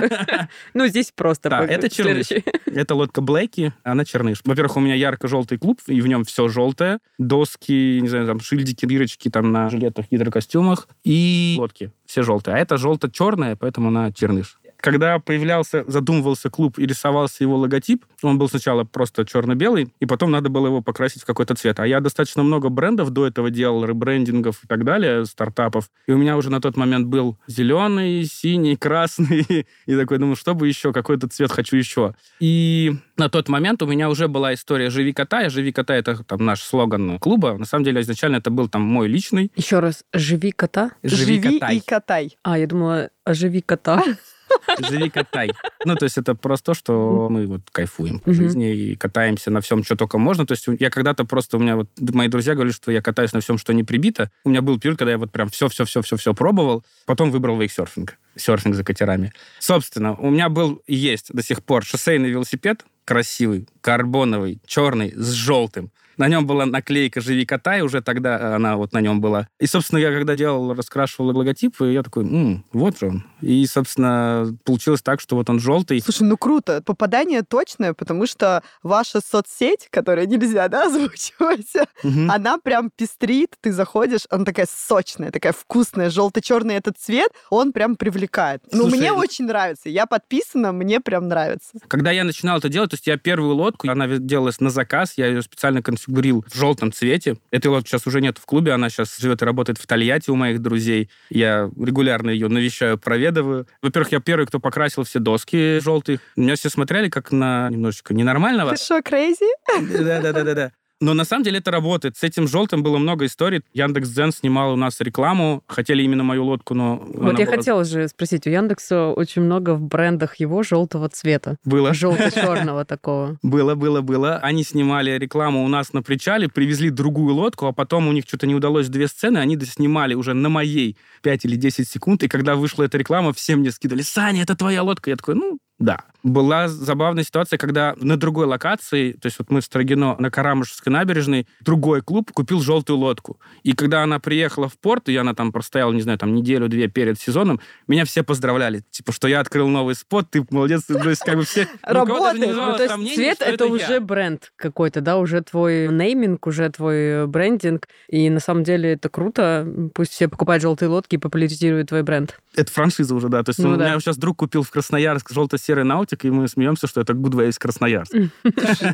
Ну, 0.75 0.87
здесь 0.87 1.13
просто. 1.15 1.49
Да, 1.51 1.65
это 1.65 1.89
черныш. 1.89 2.27
Это 2.67 2.95
лодка 2.95 3.21
Блэки, 3.21 3.73
она 3.83 4.05
черныш. 4.05 4.41
Во-первых, 4.45 4.77
у 4.77 4.81
меня 4.81 4.95
ярко-желтый 4.95 5.59
клуб, 5.59 5.81
и 5.89 6.01
в 6.01 6.07
нем 6.07 6.25
все 6.25 6.47
желтое. 6.49 6.99
Доски, 7.19 7.99
не 8.01 8.09
знаю, 8.09 8.27
там 8.27 8.41
шильдики, 8.41 8.87
дырочки 8.87 9.29
там 9.29 9.51
на 9.51 9.69
жилетах, 9.69 10.07
гидрокостюмах. 10.11 10.87
И 11.05 11.57
лодки 11.59 11.91
все 12.17 12.23
желтые. 12.23 12.57
А 12.57 12.59
это 12.59 12.79
желто-черная, 12.79 13.57
поэтому 13.57 13.89
она 13.89 14.11
черныш. 14.11 14.59
Когда 14.81 15.19
появлялся, 15.19 15.85
задумывался 15.87 16.51
клуб 16.51 16.79
и 16.79 16.87
рисовался 16.87 17.45
его 17.45 17.57
логотип, 17.57 18.05
он 18.23 18.39
был 18.39 18.49
сначала 18.49 18.85
просто 18.85 19.25
черно-белый, 19.25 19.93
и 20.01 20.07
потом 20.07 20.31
надо 20.31 20.49
было 20.49 20.67
его 20.67 20.83
покрасить 20.83 21.23
в 21.23 21.27
какой-то 21.27 21.55
цвет. 21.55 21.81
А 21.81 21.87
я 21.87 22.01
достаточно 22.01 22.43
много 22.43 22.69
брендов 22.69 23.11
до 23.11 23.27
этого 23.27 23.51
делал, 23.51 23.85
ребрендингов 23.85 24.65
и 24.65 24.67
так 24.67 24.85
далее, 24.85 25.25
стартапов. 25.25 25.91
И 26.07 26.13
у 26.13 26.19
меня 26.19 26.37
уже 26.37 26.51
на 26.51 26.61
тот 26.61 26.77
момент 26.77 27.07
был 27.07 27.39
зеленый, 27.47 28.25
синий, 28.25 28.77
красный. 28.87 29.67
И 29.87 29.97
такой, 29.97 30.19
думаю, 30.19 30.37
что 30.37 30.55
бы 30.55 30.69
еще, 30.69 30.93
какой-то 30.93 31.29
цвет 31.29 31.53
хочу 31.53 31.77
еще. 31.77 32.15
И 32.41 32.95
на 33.17 33.29
тот 33.29 33.49
момент 33.49 33.83
у 33.83 33.87
меня 33.87 34.09
уже 34.11 34.29
была 34.29 34.55
история 34.55 34.91
«Живи 34.91 35.13
кота». 35.13 35.47
И 35.47 35.49
«Живи 35.49 35.73
кота»— 35.73 35.95
это 35.97 36.23
там 36.25 36.45
наш 36.45 36.63
слоган 36.63 37.19
клуба. 37.19 37.57
На 37.57 37.65
самом 37.65 37.85
деле, 37.85 38.01
изначально 38.01 38.37
это 38.37 38.51
был 38.51 38.69
там 38.69 38.83
мой 38.83 39.09
личный. 39.09 39.51
Еще 39.57 39.79
раз, 39.79 40.05
живи 40.13 40.53
кота. 40.53 40.93
«Живи, 41.03 41.41
Живи 41.41 41.59
котай». 41.59 41.77
и 41.77 41.81
катай. 41.81 42.37
А, 42.43 42.59
я 42.59 42.67
думала, 42.67 43.11
оживи 43.25 43.61
кота. 43.61 44.03
Живи, 44.79 45.11
катай. 45.11 45.51
Ну, 45.85 45.95
то 45.97 46.05
есть 46.05 46.19
это 46.19 46.35
просто 46.35 46.73
то, 46.73 46.75
что 46.75 47.29
мы 47.31 47.47
вот 47.47 47.63
кайфуем 47.73 48.21
по 48.21 48.33
жизни 48.33 48.75
и 48.75 48.97
катаемся 48.97 49.51
на 49.51 49.61
всем, 49.61 49.85
что 49.85 49.97
только 49.97 50.19
можно. 50.19 50.47
То 50.47 50.53
есть 50.53 50.67
я 50.79 50.91
когда-то 50.91 51.25
просто, 51.25 51.57
у 51.57 51.61
меня 51.61 51.77
вот 51.77 51.89
мои 51.99 52.29
друзья 52.29 52.55
говорили, 52.55 52.75
что 52.75 52.91
я 52.91 53.03
катаюсь 53.03 53.33
на 53.33 53.41
всем, 53.41 53.59
что 53.59 53.73
не 53.73 53.85
прибито. 53.85 54.31
У 54.45 54.51
меня 54.51 54.63
был 54.63 54.79
период, 54.79 54.99
когда 54.99 55.13
я 55.13 55.19
вот 55.19 55.31
прям 55.31 55.49
все-все-все-все-все 55.49 56.35
пробовал. 56.35 56.85
Потом 57.07 57.31
выбрал 57.31 57.59
вейксерфинг, 57.59 58.19
серфинг 58.37 58.75
за 58.75 58.85
катерами. 58.85 59.33
Собственно, 59.59 60.15
у 60.15 60.31
меня 60.31 60.49
был 60.49 60.83
и 60.87 60.95
есть 60.95 61.33
до 61.33 61.43
сих 61.43 61.63
пор 61.63 61.85
шоссейный 61.85 62.31
велосипед, 62.31 62.85
красивый, 63.05 63.69
карбоновый, 63.81 64.61
черный, 64.67 65.13
с 65.15 65.31
желтым. 65.31 65.91
На 66.17 66.29
нем 66.29 66.47
была 66.47 66.67
наклейка 66.67 67.21
«Живи 67.21 67.45
катай», 67.45 67.83
уже 67.83 68.01
тогда 68.01 68.57
она 68.57 68.77
вот 68.77 68.93
на 68.93 69.01
нем 69.01 69.21
была. 69.21 69.49
И, 69.61 69.67
собственно, 69.67 69.99
я 69.99 70.13
когда 70.13 70.35
делал, 70.37 70.73
раскрашивал 70.75 71.37
логотип, 71.37 71.77
я 71.81 72.03
такой, 72.03 72.25
М, 72.25 72.65
вот 72.73 72.99
же 72.99 73.09
он. 73.09 73.25
И, 73.41 73.65
собственно, 73.67 74.57
получилось 74.65 75.03
так, 75.03 75.21
что 75.21 75.37
вот 75.37 75.51
он 75.51 75.61
желтый. 75.61 76.01
Слушай, 76.01 76.23
ну 76.23 76.37
круто. 76.37 76.83
Попадание 76.83 77.43
точное, 77.43 77.93
потому 77.95 78.27
что 78.27 78.63
ваша 78.83 79.21
соцсеть, 79.21 79.89
которую 79.91 80.27
нельзя, 80.29 80.69
да, 80.69 80.87
озвучивать, 80.87 81.73
Мгм. 82.03 82.31
она 82.31 82.59
прям 82.59 82.91
пестрит, 82.95 83.51
ты 83.61 83.73
заходишь, 83.73 84.23
она 84.31 84.45
такая 84.45 84.67
сочная, 84.71 85.31
такая 85.31 85.53
вкусная, 85.53 86.11
желто-черный 86.11 86.75
этот 86.77 86.97
цвет, 86.99 87.31
он 87.51 87.73
прям 87.73 87.97
привлекает. 87.97 88.63
Ну, 88.73 88.83
Слушай, 88.85 88.99
мне 88.99 89.13
очень 89.13 89.47
нравится. 89.47 89.89
Я 89.89 90.07
подписана, 90.07 90.73
мне 90.73 91.01
прям 91.01 91.29
нравится. 91.29 91.79
Когда 91.89 92.11
я 92.11 92.25
начинал 92.25 92.59
это 92.59 92.69
делать, 92.69 92.91
то 92.91 92.95
есть 92.95 93.07
я 93.07 93.17
первую 93.17 93.55
лодку, 93.55 93.89
она 93.91 94.07
делалась 94.09 94.61
на 94.61 94.71
заказ, 94.71 95.15
я 95.17 95.27
ее 95.27 95.43
специально 95.43 95.83
конфигурил 96.07 96.45
в 96.49 96.57
желтом 96.57 96.93
цвете. 96.93 97.37
Этой 97.51 97.69
лодки 97.69 97.89
сейчас 97.89 98.07
уже 98.07 98.21
нет 98.21 98.39
в 98.39 98.47
клубе, 98.47 98.73
она 98.73 98.89
сейчас 98.89 99.17
живет 99.19 99.43
и 99.43 99.45
работает 99.45 99.79
в 99.79 99.87
Тольятти 99.87 100.31
у 100.31 100.37
моих 100.37 100.61
друзей. 100.63 101.11
Я 101.31 101.71
регулярно 101.79 102.31
ее 102.31 102.49
навещаю, 102.49 102.99
проведываю. 102.99 103.67
Во-первых, 103.83 104.13
я 104.13 104.21
первый, 104.21 104.47
кто 104.47 104.61
покрасил 104.61 105.05
все 105.05 105.19
доски 105.19 105.81
желтые. 105.81 106.21
Меня 106.37 106.57
все 106.57 106.71
смотрели 106.71 107.09
как 107.09 107.33
на 107.33 107.69
немножечко 107.71 108.15
ненормального. 108.15 108.73
Ты 108.73 108.83
что, 108.83 108.99
crazy? 108.99 109.51
Да-да-да-да-да. 109.69 110.73
Но 111.01 111.13
на 111.13 111.25
самом 111.25 111.45
деле 111.45 111.59
это 111.59 111.71
работает. 111.71 112.17
С 112.17 112.23
этим 112.23 112.49
желтым 112.49 112.83
было 112.83 112.97
много 112.97 113.27
историй. 113.27 113.63
Яндекс 113.75 114.09
Дзен 114.09 114.33
снимал 114.33 114.73
у 114.73 114.77
нас 114.77 114.99
рекламу. 115.01 115.63
Хотели 115.67 116.03
именно 116.03 116.23
мою 116.25 116.45
лодку, 116.45 116.73
но... 116.75 116.97
Вот 116.97 117.39
я 117.39 117.45
была- 117.45 117.57
хотела 117.57 117.85
же 117.85 118.09
спросить, 118.09 118.47
у 118.47 118.51
Яндекса 118.51 119.09
очень 119.09 119.43
много 119.43 119.75
в 119.75 119.83
брендах 119.83 120.37
его 120.37 120.63
желтого 120.63 121.09
цвета. 121.11 121.57
Было. 121.65 121.93
Желто-черного 121.93 122.85
такого. 122.87 123.39
Было, 123.43 123.75
было, 123.75 124.01
было. 124.01 124.37
Они 124.39 124.65
снимали 124.65 125.11
рекламу 125.19 125.65
у 125.65 125.69
нас 125.69 125.93
на 125.93 126.03
причале, 126.03 126.49
привезли 126.49 126.89
другую 126.91 127.35
лодку, 127.35 127.67
а 127.67 127.73
потом 127.73 128.09
у 128.09 128.13
них 128.13 128.25
что-то 128.27 128.47
не 128.47 128.55
удалось 128.55 128.89
две 128.89 129.07
сцены, 129.09 129.39
они 129.39 129.57
доснимали 129.57 130.15
уже 130.15 130.33
на 130.33 130.49
моей 130.49 130.97
5 131.23 131.45
или 131.45 131.57
10 131.57 131.87
секунд, 131.89 132.23
и 132.23 132.29
когда 132.29 132.57
вышла 132.57 132.85
эта 132.85 132.97
реклама, 132.97 133.33
все 133.35 133.57
мне 133.57 133.71
скидывали, 133.71 134.03
Саня, 134.03 134.43
это 134.45 134.57
твоя 134.57 134.83
лодка. 134.83 135.11
Я 135.11 135.17
такой, 135.17 135.35
ну, 135.35 135.59
да. 135.79 136.05
Была 136.23 136.67
забавная 136.67 137.23
ситуация, 137.23 137.57
когда 137.57 137.95
на 137.99 138.17
другой 138.17 138.47
локации, 138.47 139.13
то 139.13 139.27
есть 139.27 139.39
вот 139.39 139.51
мы 139.51 139.61
в 139.61 139.65
Строгино 139.65 140.17
на 140.19 140.31
Карамышевской 140.31 140.93
набережной, 140.93 141.47
другой 141.61 142.03
клуб 142.03 142.33
купил 142.33 142.61
желтую 142.61 142.99
лодку. 142.99 143.39
И 143.63 143.75
когда 143.75 144.03
она 144.03 144.19
приехала 144.19 144.69
в 144.69 144.77
порт, 144.79 145.09
и 145.09 145.17
она 145.17 145.35
там 145.35 145.53
простояла, 145.53 145.93
не 145.93 146.01
знаю, 146.01 146.19
там 146.19 146.35
неделю-две 146.35 146.89
перед 146.89 147.21
сезоном, 147.21 147.61
меня 147.87 148.05
все 148.05 148.25
поздравляли. 148.25 148.83
Типа, 148.91 149.13
что 149.13 149.29
я 149.29 149.39
открыл 149.39 149.69
новый 149.69 149.95
спот, 149.95 150.29
ты 150.31 150.45
молодец. 150.51 150.85
То 150.85 151.09
есть 151.09 151.23
как 151.23 151.37
бы 151.37 151.45
все... 151.45 151.69
Работает. 151.83 152.49
вызывало 152.49 152.73
Ну, 152.73 152.77
то 152.77 152.83
есть 152.83 152.95
сомнений, 152.95 153.15
цвет 153.15 153.43
это, 153.43 153.65
я. 153.65 153.71
уже 153.71 154.01
бренд 154.01 154.53
какой-то, 154.57 155.01
да, 155.03 155.19
уже 155.19 155.43
твой 155.43 155.89
нейминг, 155.89 156.47
уже 156.47 156.69
твой 156.71 157.29
брендинг. 157.29 157.87
И 158.09 158.31
на 158.31 158.41
самом 158.41 158.65
деле 158.65 158.95
это 158.95 159.09
круто. 159.09 159.69
Пусть 159.95 160.13
все 160.13 160.27
покупают 160.27 160.63
желтые 160.63 160.89
лодки 160.89 161.17
и 161.17 161.19
популяризируют 161.19 161.91
твой 161.91 162.03
бренд. 162.03 162.41
Это 162.57 162.73
франшиза 162.73 163.15
уже, 163.15 163.29
да. 163.29 163.43
То 163.43 163.51
есть 163.51 163.59
Ну 163.59 163.71
у 163.71 163.77
да. 163.77 163.91
меня 163.91 164.01
сейчас 164.01 164.17
друг 164.17 164.39
купил 164.39 164.63
в 164.63 164.71
Красноярск 164.71 165.31
желто-серый 165.33 165.85
наутик, 165.85 166.25
и 166.25 166.31
мы 166.31 166.49
смеемся, 166.49 166.87
что 166.87 167.01
это 167.01 167.13
Good 167.13 167.33
Ways 167.35 167.57
Красноярск. 167.59 168.15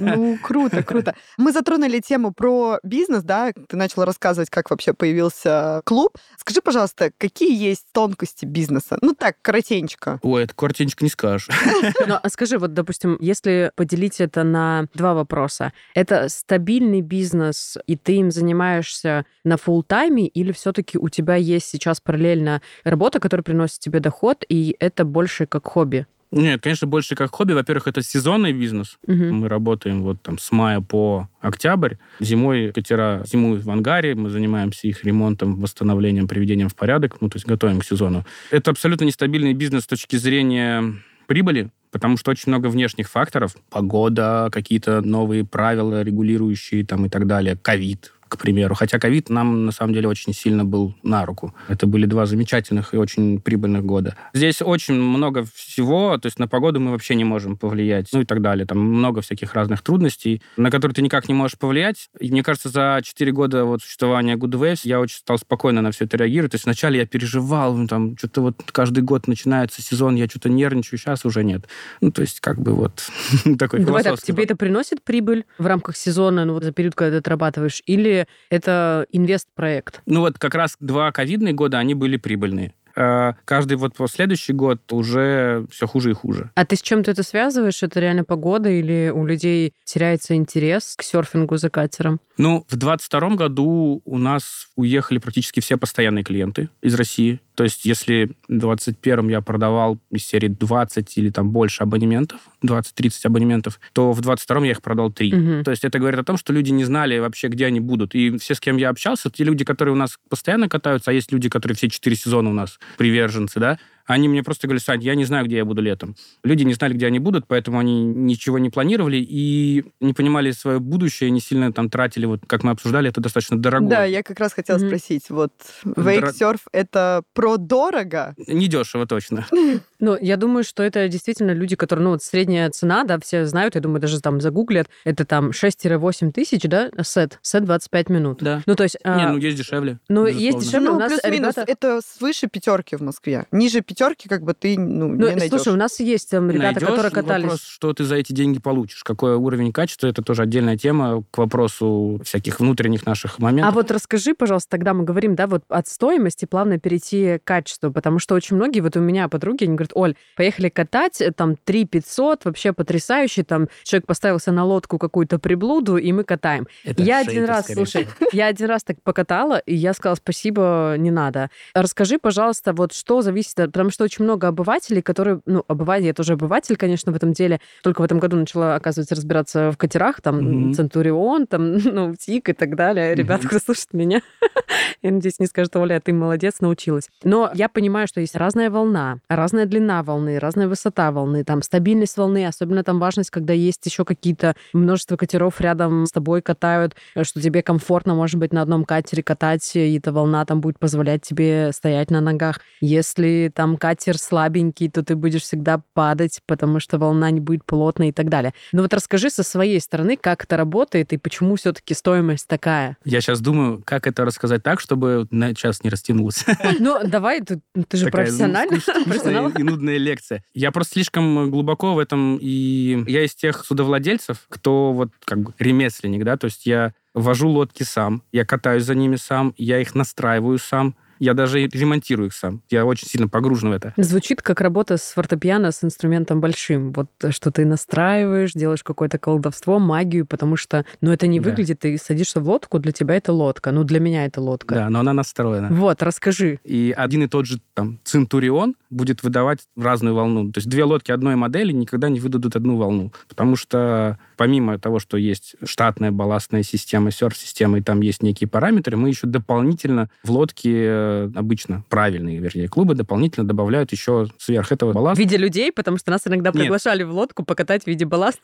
Ну, 0.01 0.39
круто, 0.43 0.83
круто. 0.83 1.15
Мы 1.39 1.53
затронули 1.53 2.01
тему 2.01 2.33
про 2.33 2.79
бизнес, 2.83 3.23
да, 3.23 3.53
ты 3.53 3.77
начал 3.77 4.05
рассказывать, 4.05 4.51
как 4.51 4.71
вообще 4.71 4.93
появился 4.93 5.81
клуб. 5.85 6.19
Скажи, 6.37 6.61
пожалуйста, 6.61 7.13
какие 7.19 7.57
есть 7.57 7.87
тонкости 7.93 8.45
бизнеса? 8.45 8.99
Ну 9.01 9.15
так, 9.15 9.37
коротенько. 9.43 10.19
Ой, 10.23 10.45
это 10.45 10.55
коротенько 10.55 11.05
не 11.05 11.11
скажешь. 11.11 11.49
Ну, 12.07 12.19
а 12.21 12.29
скажи, 12.31 12.59
вот, 12.59 12.75
допустим, 12.75 13.17
если 13.21 13.71
поделить 13.77 14.21
это 14.21 14.43
на 14.43 14.87
два 14.95 15.15
вопроса, 15.15 15.73
это 15.95 16.29
стабильный 16.29 17.01
бизнес, 17.01 17.79
и 17.87 17.97
ты 17.97 18.15
им 18.15 18.31
занимаешься 18.31 19.25
на 19.45 19.55
full 19.55 19.83
тайме 19.87 20.27
или 20.27 20.53
все-таки 20.53 20.99
у 20.99 21.09
тебя 21.09 21.37
есть 21.37 21.69
сейчас 21.69 22.01
параллельно 22.01 22.61
работа, 22.85 23.21
которая 23.21 23.45
приносит 23.53 23.81
тебе 23.81 24.01
доход, 24.01 24.45
и 24.49 24.75
это 24.81 25.05
больше 25.05 25.45
как 25.47 25.67
хобби? 25.67 26.07
Нет, 26.31 26.63
конечно, 26.63 26.87
больше 26.87 27.15
как 27.15 27.31
хобби. 27.31 27.53
Во-первых, 27.53 27.87
это 27.87 28.03
сезонный 28.03 28.55
бизнес. 28.55 28.97
Мгм. 29.07 29.41
Мы 29.41 29.49
работаем 29.49 30.03
вот 30.03 30.23
там 30.23 30.39
с 30.39 30.51
мая 30.51 30.81
по 30.81 31.29
октябрь. 31.43 31.97
Зимой 32.19 32.73
катера 32.73 33.23
зимуют 33.27 33.63
в 33.65 33.71
ангаре, 33.71 34.15
мы 34.15 34.31
занимаемся 34.31 34.89
их 34.89 35.05
ремонтом, 35.05 35.61
восстановлением, 35.61 36.29
приведением 36.29 36.71
в 36.71 36.75
порядок, 36.75 37.21
ну, 37.21 37.29
то 37.29 37.37
есть 37.37 37.47
готовим 37.47 37.81
к 37.81 37.85
сезону. 37.85 38.25
Это 38.51 38.71
абсолютно 38.71 39.05
нестабильный 39.05 39.53
бизнес 39.53 39.83
с 39.83 39.87
точки 39.87 40.17
зрения 40.17 40.95
прибыли, 41.27 41.69
потому 41.91 42.17
что 42.17 42.31
очень 42.31 42.49
много 42.49 42.69
внешних 42.69 43.11
факторов. 43.11 43.55
Погода, 43.69 44.49
какие-то 44.51 45.03
новые 45.03 45.45
правила 45.45 46.03
регулирующие 46.03 46.87
там 46.87 47.05
и 47.05 47.11
так 47.11 47.27
далее. 47.27 47.59
Ковид, 47.61 48.13
к 48.33 48.39
примеру. 48.39 48.75
Хотя 48.75 48.99
ковид 48.99 49.29
нам, 49.29 49.67
на 49.67 49.73
самом 49.73 49.93
деле, 49.93 50.09
очень 50.09 50.33
сильно 50.33 50.65
был 50.65 50.95
на 51.03 51.27
руку. 51.27 51.55
Это 51.69 51.87
были 51.87 52.07
два 52.07 52.25
замечательных 52.25 52.95
и 52.95 52.97
очень 52.97 53.41
прибыльных 53.41 53.85
года. 53.85 54.17
Здесь 54.33 54.63
очень 54.63 54.95
много 54.95 55.45
всего, 55.55 56.17
то 56.17 56.27
есть 56.27 56.39
на 56.39 56.49
погоду 56.49 56.81
мы 56.81 56.93
вообще 56.93 57.15
не 57.15 57.25
можем 57.25 57.59
повлиять, 57.59 58.09
ну 58.15 58.23
и 58.23 58.25
так 58.25 58.41
далее. 58.41 58.65
Там 58.65 58.79
много 58.79 59.21
всяких 59.21 59.53
разных 59.53 59.83
трудностей, 59.83 60.41
на 60.57 60.71
которые 60.71 60.95
ты 60.95 61.03
никак 61.03 61.29
не 61.29 61.35
можешь 61.35 61.59
повлиять. 61.59 62.09
И 62.21 62.31
мне 62.31 62.43
кажется, 62.43 62.71
за 62.71 63.01
4 63.03 63.33
года 63.33 63.67
вот 63.67 63.83
существования 63.83 64.37
Good 64.37 64.59
Waves 64.59 64.81
я 64.85 64.99
очень 64.99 65.19
стал 65.19 65.37
спокойно 65.37 65.83
на 65.83 65.91
все 65.91 66.07
это 66.07 66.17
реагировать. 66.17 66.53
То 66.53 66.55
есть 66.55 66.65
вначале 66.65 67.01
я 67.01 67.07
переживал, 67.07 67.77
ну, 67.77 67.87
там, 67.87 68.17
что-то 68.17 68.41
вот 68.41 68.63
каждый 68.73 69.03
год 69.03 69.29
начинается 69.29 69.83
сезон, 69.83 70.15
я 70.15 70.27
что-то 70.27 70.49
нервничаю, 70.49 70.99
сейчас 70.99 71.27
уже 71.27 71.45
нет. 71.45 71.67
Ну, 72.01 72.11
то 72.11 72.23
есть 72.23 72.41
как 72.41 72.59
бы 72.59 72.73
вот 72.73 73.11
такой 73.59 73.81
Давай 73.81 74.03
так, 74.03 74.23
тебе 74.23 74.45
это 74.45 74.57
приносит 74.57 75.03
прибыль 75.03 75.45
в 75.59 75.67
рамках 75.67 75.99
сезона, 75.99 76.47
ну 76.47 76.55
вот 76.55 76.65
за 76.65 76.73
период, 76.73 76.95
когда 76.95 77.17
ты 77.17 77.19
отрабатываешь, 77.19 77.83
или 77.85 78.22
это 78.51 79.07
инвест-проект? 79.11 80.03
Ну 80.07 80.21
вот 80.21 80.39
как 80.39 80.55
раз 80.55 80.77
два 80.81 81.13
ковидные 81.13 81.55
года, 81.55 81.79
они 81.79 81.95
были 81.95 82.17
прибыльные. 82.17 82.75
А 82.97 83.35
Каждый 83.45 83.77
вот 83.77 83.95
следующий 84.11 84.53
год 84.53 84.81
уже 84.93 85.67
все 85.71 85.87
хуже 85.87 86.11
и 86.11 86.15
хуже. 86.15 86.51
А 86.55 86.65
ты 86.65 86.77
с 86.77 86.83
чем-то 86.83 87.11
это 87.11 87.23
связываешь? 87.23 87.83
Это 87.83 88.01
реально 88.01 88.25
погода 88.25 88.69
или 88.69 89.13
у 89.15 89.25
людей 89.27 89.73
теряется 89.85 90.35
интерес 90.35 90.95
к 90.97 91.03
серфингу 91.03 91.57
за 91.57 91.71
катером? 91.71 92.21
Ну, 92.39 92.65
в 92.69 92.77
22 92.77 93.37
году 93.37 94.01
у 94.05 94.19
нас 94.19 94.69
уехали 94.77 95.19
практически 95.19 95.61
все 95.61 95.77
постоянные 95.77 96.25
клиенты 96.25 96.71
из 96.81 96.95
России. 96.95 97.41
То 97.55 97.65
есть, 97.65 97.85
если 97.85 98.31
в 98.49 98.59
21 98.59 99.29
я 99.29 99.43
продавал 99.43 99.99
из 100.11 100.27
серии 100.27 100.49
20 100.49 101.19
или 101.19 101.29
там 101.29 101.51
больше 101.51 101.83
абонементов, 101.83 102.41
20-30 102.65 103.13
абонементов, 103.25 103.79
то 103.93 104.13
в 104.13 104.21
22 104.23 104.67
я 104.67 104.71
их 104.71 104.81
продал 104.81 105.13
3. 105.13 105.35
Мгм. 105.35 105.65
То 105.65 105.71
есть 105.71 105.85
это 105.85 105.99
говорит 105.99 106.19
о 106.19 106.25
том, 106.25 106.39
что 106.39 106.55
люди 106.55 106.71
не 106.71 106.85
знали 106.85 107.19
вообще, 107.19 107.49
где 107.49 107.67
они 107.67 107.81
будут. 107.81 108.15
И 108.15 108.39
все, 108.39 108.55
с 108.55 108.61
кем 108.61 108.79
я 108.79 108.89
общался, 108.89 109.31
те 109.31 109.45
люди, 109.45 109.65
которые 109.65 109.93
у 109.93 109.99
нас 109.99 110.19
постоянно 110.31 110.71
катаются, 110.71 111.11
а 111.11 111.15
есть 111.15 111.31
люди, 111.31 111.51
которые 111.51 111.77
все 111.77 111.91
4 111.91 112.17
сезона 112.17 112.49
у 112.49 112.55
нас 112.55 112.79
приверженцы, 112.97 113.61
да, 113.61 113.79
они 114.07 114.29
мне 114.29 114.43
просто 114.43 114.67
говорили, 114.67 114.83
Сань, 114.83 115.03
я 115.03 115.15
не 115.15 115.25
знаю, 115.25 115.45
где 115.47 115.57
я 115.57 115.65
буду 115.65 115.83
летом. 115.83 116.17
Люди 116.45 116.63
не 116.65 116.75
знали, 116.75 116.95
где 116.95 117.07
они 117.07 117.19
будут, 117.19 117.47
поэтому 117.47 117.79
они 117.79 118.03
ничего 118.05 118.59
не 118.59 118.71
планировали 118.71 119.17
и 119.17 119.85
не 120.01 120.13
понимали 120.13 120.51
свое 120.53 120.79
будущее, 120.81 121.31
не 121.31 121.41
сильно 121.41 121.73
там 121.73 121.91
тратили, 121.91 122.27
вот 122.27 122.41
как 122.47 122.63
мы 122.65 122.71
обсуждали, 122.73 123.09
это 123.11 123.21
достаточно 123.21 123.59
дорого. 123.59 123.89
Да, 123.89 124.05
я 124.05 124.23
как 124.23 124.39
раз 124.41 124.53
хотела 124.53 124.79
Мгм. 124.79 124.87
спросить, 124.89 125.31
вот 125.31 125.53
Дор- 125.85 126.05
вейксерф 126.11 126.61
это 126.73 127.23
про 127.35 127.57
дорого? 127.57 128.35
Недешево 128.47 129.07
точно. 129.07 129.47
Ну, 130.05 130.19
я 130.21 130.37
думаю, 130.37 130.65
что 130.65 130.83
это 130.83 131.07
действительно 131.07 131.53
люди, 131.53 131.77
которые, 131.77 132.03
ну, 132.03 132.11
вот 132.11 132.25
средняя 132.25 132.69
цена, 132.71 133.05
да, 133.05 133.21
все 133.21 133.47
знают, 133.47 133.77
я 133.77 133.81
думаю, 133.81 134.01
даже 134.01 134.21
там 134.21 134.41
загуглят, 134.41 134.89
это 135.05 135.25
там 135.25 135.51
6-8 135.51 136.33
тысяч, 136.33 136.63
да, 136.63 136.91
сет, 137.05 137.39
сет 137.43 137.65
25 137.65 138.09
минут. 138.09 138.39
Да. 138.43 138.63
Ну, 138.67 138.75
то 138.75 138.83
есть... 138.83 138.97
а, 139.05 139.17
Не, 139.17 139.29
ну 139.29 139.37
есть 139.39 139.57
дешевле. 139.57 140.01
ну, 140.09 140.27
безусловно. 140.27 140.45
есть 140.45 140.59
дешевле. 140.59 140.91
Ну, 140.91 140.99
плюс-минус, 141.07 141.55
это 141.57 142.01
свыше 142.05 142.49
пятерки 142.49 142.97
в 142.97 143.01
Москве. 143.01 143.47
Ниже 143.53 143.81
пятерки 143.93 144.29
как 144.29 144.43
бы 144.43 144.55
ты 144.55 144.79
ну, 144.79 145.09
Ну, 145.09 145.29
не 145.29 145.35
найдешь. 145.37 145.49
слушай, 145.51 145.73
у 145.73 145.77
нас 145.77 146.01
есть 146.01 146.31
там 146.31 146.51
ребята, 146.51 146.81
Найдешь, 146.81 146.89
которые 146.89 147.11
катались... 147.11 147.45
Вопрос, 147.45 147.63
что 147.63 147.93
ты 147.93 148.05
за 148.05 148.17
эти 148.17 148.33
деньги 148.33 148.59
получишь. 148.59 149.05
Какой 149.05 149.35
уровень 149.35 149.73
качества, 149.73 150.07
это 150.07 150.23
тоже 150.23 150.43
отдельная 150.43 150.77
тема 150.79 151.23
к 151.31 151.39
вопросу 151.39 152.21
всяких 152.25 152.61
внутренних 152.61 153.05
наших 153.07 153.37
А 153.39 153.43
моментов. 153.43 153.75
вот 153.75 153.91
расскажи, 153.91 154.35
пожалуйста, 154.35 154.71
тогда 154.71 154.95
мы 154.95 155.05
говорим, 155.05 155.35
да, 155.35 155.47
вот 155.47 155.65
от 155.69 155.89
стоимости 155.89 156.47
плавно 156.47 156.79
перейти 156.79 157.39
к 157.39 157.45
качеству, 157.45 157.93
потому 157.93 158.19
что 158.19 158.35
очень 158.35 158.57
многие, 158.57 158.81
вот 158.81 158.97
у 158.97 159.01
меня 159.01 159.29
подруги, 159.29 159.65
они 159.65 159.75
говорят, 159.75 159.93
Оль, 159.95 160.15
поехали 160.37 160.69
катать, 160.69 161.21
э, 161.21 161.33
там 161.33 161.57
3 161.57 161.85
500, 161.85 162.45
вообще 162.47 162.73
потрясающе, 162.73 163.45
там 163.45 163.69
человек 163.83 164.07
поставился 164.07 164.53
на 164.53 164.65
лодку 164.65 164.99
какую-то 164.99 165.39
приблуду, 165.39 165.97
и 165.99 166.13
мы 166.13 166.25
катаем. 166.25 166.67
Это 166.85 167.03
я 167.03 167.21
один 167.21 167.45
раз, 167.45 167.67
слушай, 167.67 168.07
я 168.33 168.47
один 168.47 168.69
раз 168.69 168.83
так 168.85 168.97
покатала, 169.03 169.59
и 169.59 169.75
я 169.75 169.93
сказала, 169.93 170.17
спасибо, 170.17 170.95
не 170.99 171.11
надо. 171.11 171.51
Расскажи, 171.75 172.19
пожалуйста, 172.19 172.73
вот 172.73 172.93
что 172.93 173.23
зависит 173.23 173.59
от 173.61 173.71
потому 173.83 173.91
что 173.91 174.05
очень 174.05 174.25
много 174.25 174.47
обывателей, 174.49 175.03
которые, 175.03 175.41
ну, 175.45 175.65
обыватель, 175.67 176.07
я 176.07 176.15
тоже 176.15 176.35
обыватель, 176.35 176.77
конечно, 176.77 177.11
в 177.11 177.17
этом 177.17 177.33
деле, 177.33 177.61
только 177.83 178.01
в 178.01 178.05
этом 178.05 178.21
году 178.21 178.37
начала, 178.37 178.77
оказывается, 178.77 179.17
разбираться 179.17 179.73
в 179.73 179.77
катерах, 179.77 180.21
там, 180.21 180.37
Мгм. 180.39 180.75
Центурион, 180.75 181.49
там, 181.49 181.73
ну, 181.85 182.15
ТИК 182.15 182.51
и 182.51 182.53
так 182.53 182.77
далее. 182.77 183.15
Ребята, 183.17 183.43
Мгм. 183.43 183.49
кто 183.49 183.59
слушает 183.59 183.93
меня, 183.93 184.23
я 185.03 185.11
надеюсь, 185.11 185.41
не 185.41 185.47
скажут, 185.47 185.75
Оля, 185.75 186.01
ты 186.01 186.13
молодец, 186.13 186.61
научилась. 186.61 187.09
Но 187.25 187.51
я 187.55 187.69
понимаю, 187.69 188.07
что 188.07 188.21
есть 188.21 188.37
разная 188.37 188.71
волна, 188.71 189.19
разная 189.29 189.67
длина 189.67 190.05
волны, 190.05 190.39
разная 190.39 190.69
высота 190.69 191.11
волны, 191.11 191.43
там, 191.43 191.61
стабильность 191.63 192.17
волны, 192.17 192.47
особенно 192.47 192.85
там 192.85 193.01
важность, 193.01 193.31
когда 193.31 193.53
есть 193.53 193.85
еще 193.85 194.05
какие-то 194.05 194.55
множество 194.73 195.17
катеров 195.17 195.61
рядом 195.61 196.07
с 196.07 196.13
тобой 196.13 196.41
катают, 196.41 196.95
э, 197.17 197.25
что 197.25 197.41
тебе 197.41 197.63
комфортно, 197.65 198.15
может 198.15 198.37
быть, 198.39 198.53
на 198.53 198.63
одном 198.63 198.85
катере 198.85 199.25
катать, 199.25 199.75
и 199.75 199.97
эта 199.99 200.13
волна 200.13 200.45
там 200.45 200.61
будет 200.61 200.79
позволять 200.79 201.23
тебе 201.23 201.73
стоять 201.73 202.13
на 202.13 202.21
ногах. 202.21 202.61
Если 202.81 203.51
там 203.53 203.72
катер 203.77 204.19
слабенький, 204.19 204.89
то 204.89 205.03
ты 205.03 205.17
будешь 205.17 205.43
всегда 205.43 205.83
падать, 205.95 206.41
потому 206.47 206.81
что 206.81 206.99
волна 206.99 207.31
не 207.31 207.41
будет 207.41 207.65
плотной 207.65 208.09
и 208.09 208.13
так 208.13 208.29
далее. 208.29 208.55
Но 208.73 208.83
вот 208.83 208.93
расскажи 208.95 209.31
со 209.31 209.43
своей 209.43 209.81
стороны, 209.81 210.17
как 210.17 210.45
это 210.45 210.57
работает 210.57 211.13
и 211.13 211.19
почему 211.19 211.57
все-таки 211.57 211.95
стоимость 211.95 212.49
такая. 212.49 212.97
Я 213.05 213.21
сейчас 213.21 213.41
думаю, 213.41 213.83
как 213.85 214.07
это 214.07 214.25
рассказать 214.25 214.63
так, 214.63 214.81
чтобы 214.81 215.27
на 215.31 215.55
час 215.55 215.83
не 215.83 215.91
растянулось. 215.91 216.45
Ну, 216.79 216.99
давай, 217.05 217.41
ты, 217.43 217.61
ты 217.89 217.97
же 217.97 218.07
Такая, 218.07 218.27
ну, 218.27 218.31
профессиональный. 218.31 218.81
профессионал. 219.05 219.51
и 219.51 219.63
нудная 219.63 219.99
лекция. 219.99 220.43
Я 220.55 220.73
просто 220.73 220.95
слишком 220.95 221.51
глубоко 221.51 221.95
в 221.95 221.99
этом, 221.99 222.39
и 222.41 223.05
я 223.07 223.25
из 223.25 223.35
тех 223.35 223.65
судовладельцев, 223.65 224.39
кто 224.49 224.93
вот 224.93 225.11
как 225.25 225.41
бы 225.41 225.55
ремесленник, 225.59 226.25
да, 226.25 226.37
то 226.37 226.47
есть 226.47 226.67
я 226.67 226.95
вожу 227.15 227.49
лодки 227.49 227.83
сам, 227.83 228.23
я 228.33 228.45
катаюсь 228.45 228.85
за 228.85 228.95
ними 228.95 229.17
сам, 229.17 229.55
я 229.57 229.81
их 229.81 229.95
настраиваю 229.95 230.59
сам, 230.59 230.97
я 231.23 231.35
даже 231.35 231.61
ремонтирую 231.69 232.27
их 232.31 232.35
сам. 232.35 232.63
Я 232.69 232.85
очень 232.85 233.07
сильно 233.07 233.29
погружен 233.29 233.71
в 233.71 233.73
это. 233.73 233.95
Звучит 233.97 234.43
как 234.43 234.61
работа 234.61 234.97
с 234.97 235.13
фортепиано 235.13 235.71
с 235.71 235.85
инструментом 235.85 236.41
большим. 236.41 236.93
Вот 236.93 237.11
э, 237.23 237.31
что 237.31 237.53
ты 237.53 237.65
настраиваешь, 237.65 238.53
делаешь 238.55 238.83
какое-то 238.83 239.19
колдовство, 239.19 239.79
магию, 239.79 240.27
потому 240.27 240.57
что, 240.57 240.85
ну, 241.01 241.13
это 241.13 241.29
не 241.29 241.39
Да. 241.39 241.49
выглядит, 241.51 241.79
ты 241.79 241.97
садишься 241.97 242.41
в 242.41 242.49
лодку, 242.49 242.81
для 242.81 242.91
тебя 242.91 243.15
это 243.15 243.33
лодка, 243.33 243.71
ну, 243.71 243.85
для 243.85 244.01
меня 244.01 244.25
это 244.25 244.41
лодка. 244.41 244.75
Да, 244.75 244.91
но 244.91 244.99
она 244.99 245.13
настроена. 245.13 245.69
Вот, 245.71 246.03
расскажи. 246.03 246.59
И 246.65 246.93
один 246.97 247.23
и 247.23 247.29
тот 247.29 247.47
же 247.47 247.61
там 247.75 248.01
Центурион 248.03 248.75
будет 248.91 249.23
выдавать 249.23 249.61
разную 249.77 250.17
волну. 250.17 250.51
То 250.51 250.59
есть 250.59 250.69
две 250.69 250.83
лодки 250.83 251.13
одной 251.13 251.37
модели 251.37 251.71
никогда 251.71 252.09
не 252.09 252.19
выдадут 252.19 252.57
одну 252.57 252.77
волну. 252.77 253.13
Потому 253.29 253.55
что 253.55 254.19
помимо 254.43 254.77
того, 254.77 254.99
что 254.99 255.17
есть 255.19 255.55
штатная 255.63 256.11
балластная 256.11 256.65
система, 256.65 257.13
серф-система, 257.13 257.79
и 257.79 257.81
там 257.81 258.01
есть 258.01 258.25
некие 258.25 258.49
параметры, 258.49 258.97
мы 258.97 259.09
еще 259.09 259.29
дополнительно 259.29 260.11
в 260.25 260.33
лодке 260.33 260.73
э, 260.85 261.31
обычно 261.37 261.85
правильные, 261.89 262.41
вернее, 262.41 262.67
клубы 262.67 262.97
дополнительно 262.97 263.47
добавляют 263.47 263.93
еще 263.93 264.27
сверх 264.39 264.73
этого 264.73 264.91
В 264.91 264.95
балласта. 264.97 265.23
виде 265.23 265.37
людей, 265.37 265.71
потому 265.71 265.97
что 265.97 266.11
нас 266.11 266.23
иногда 266.27 266.51
Нет. 266.51 266.59
приглашали 266.63 267.05
в 267.05 267.13
лодку 267.13 267.45
покатать 267.45 267.85
в 267.85 267.87
виде 267.87 268.05
балласта. 268.05 268.41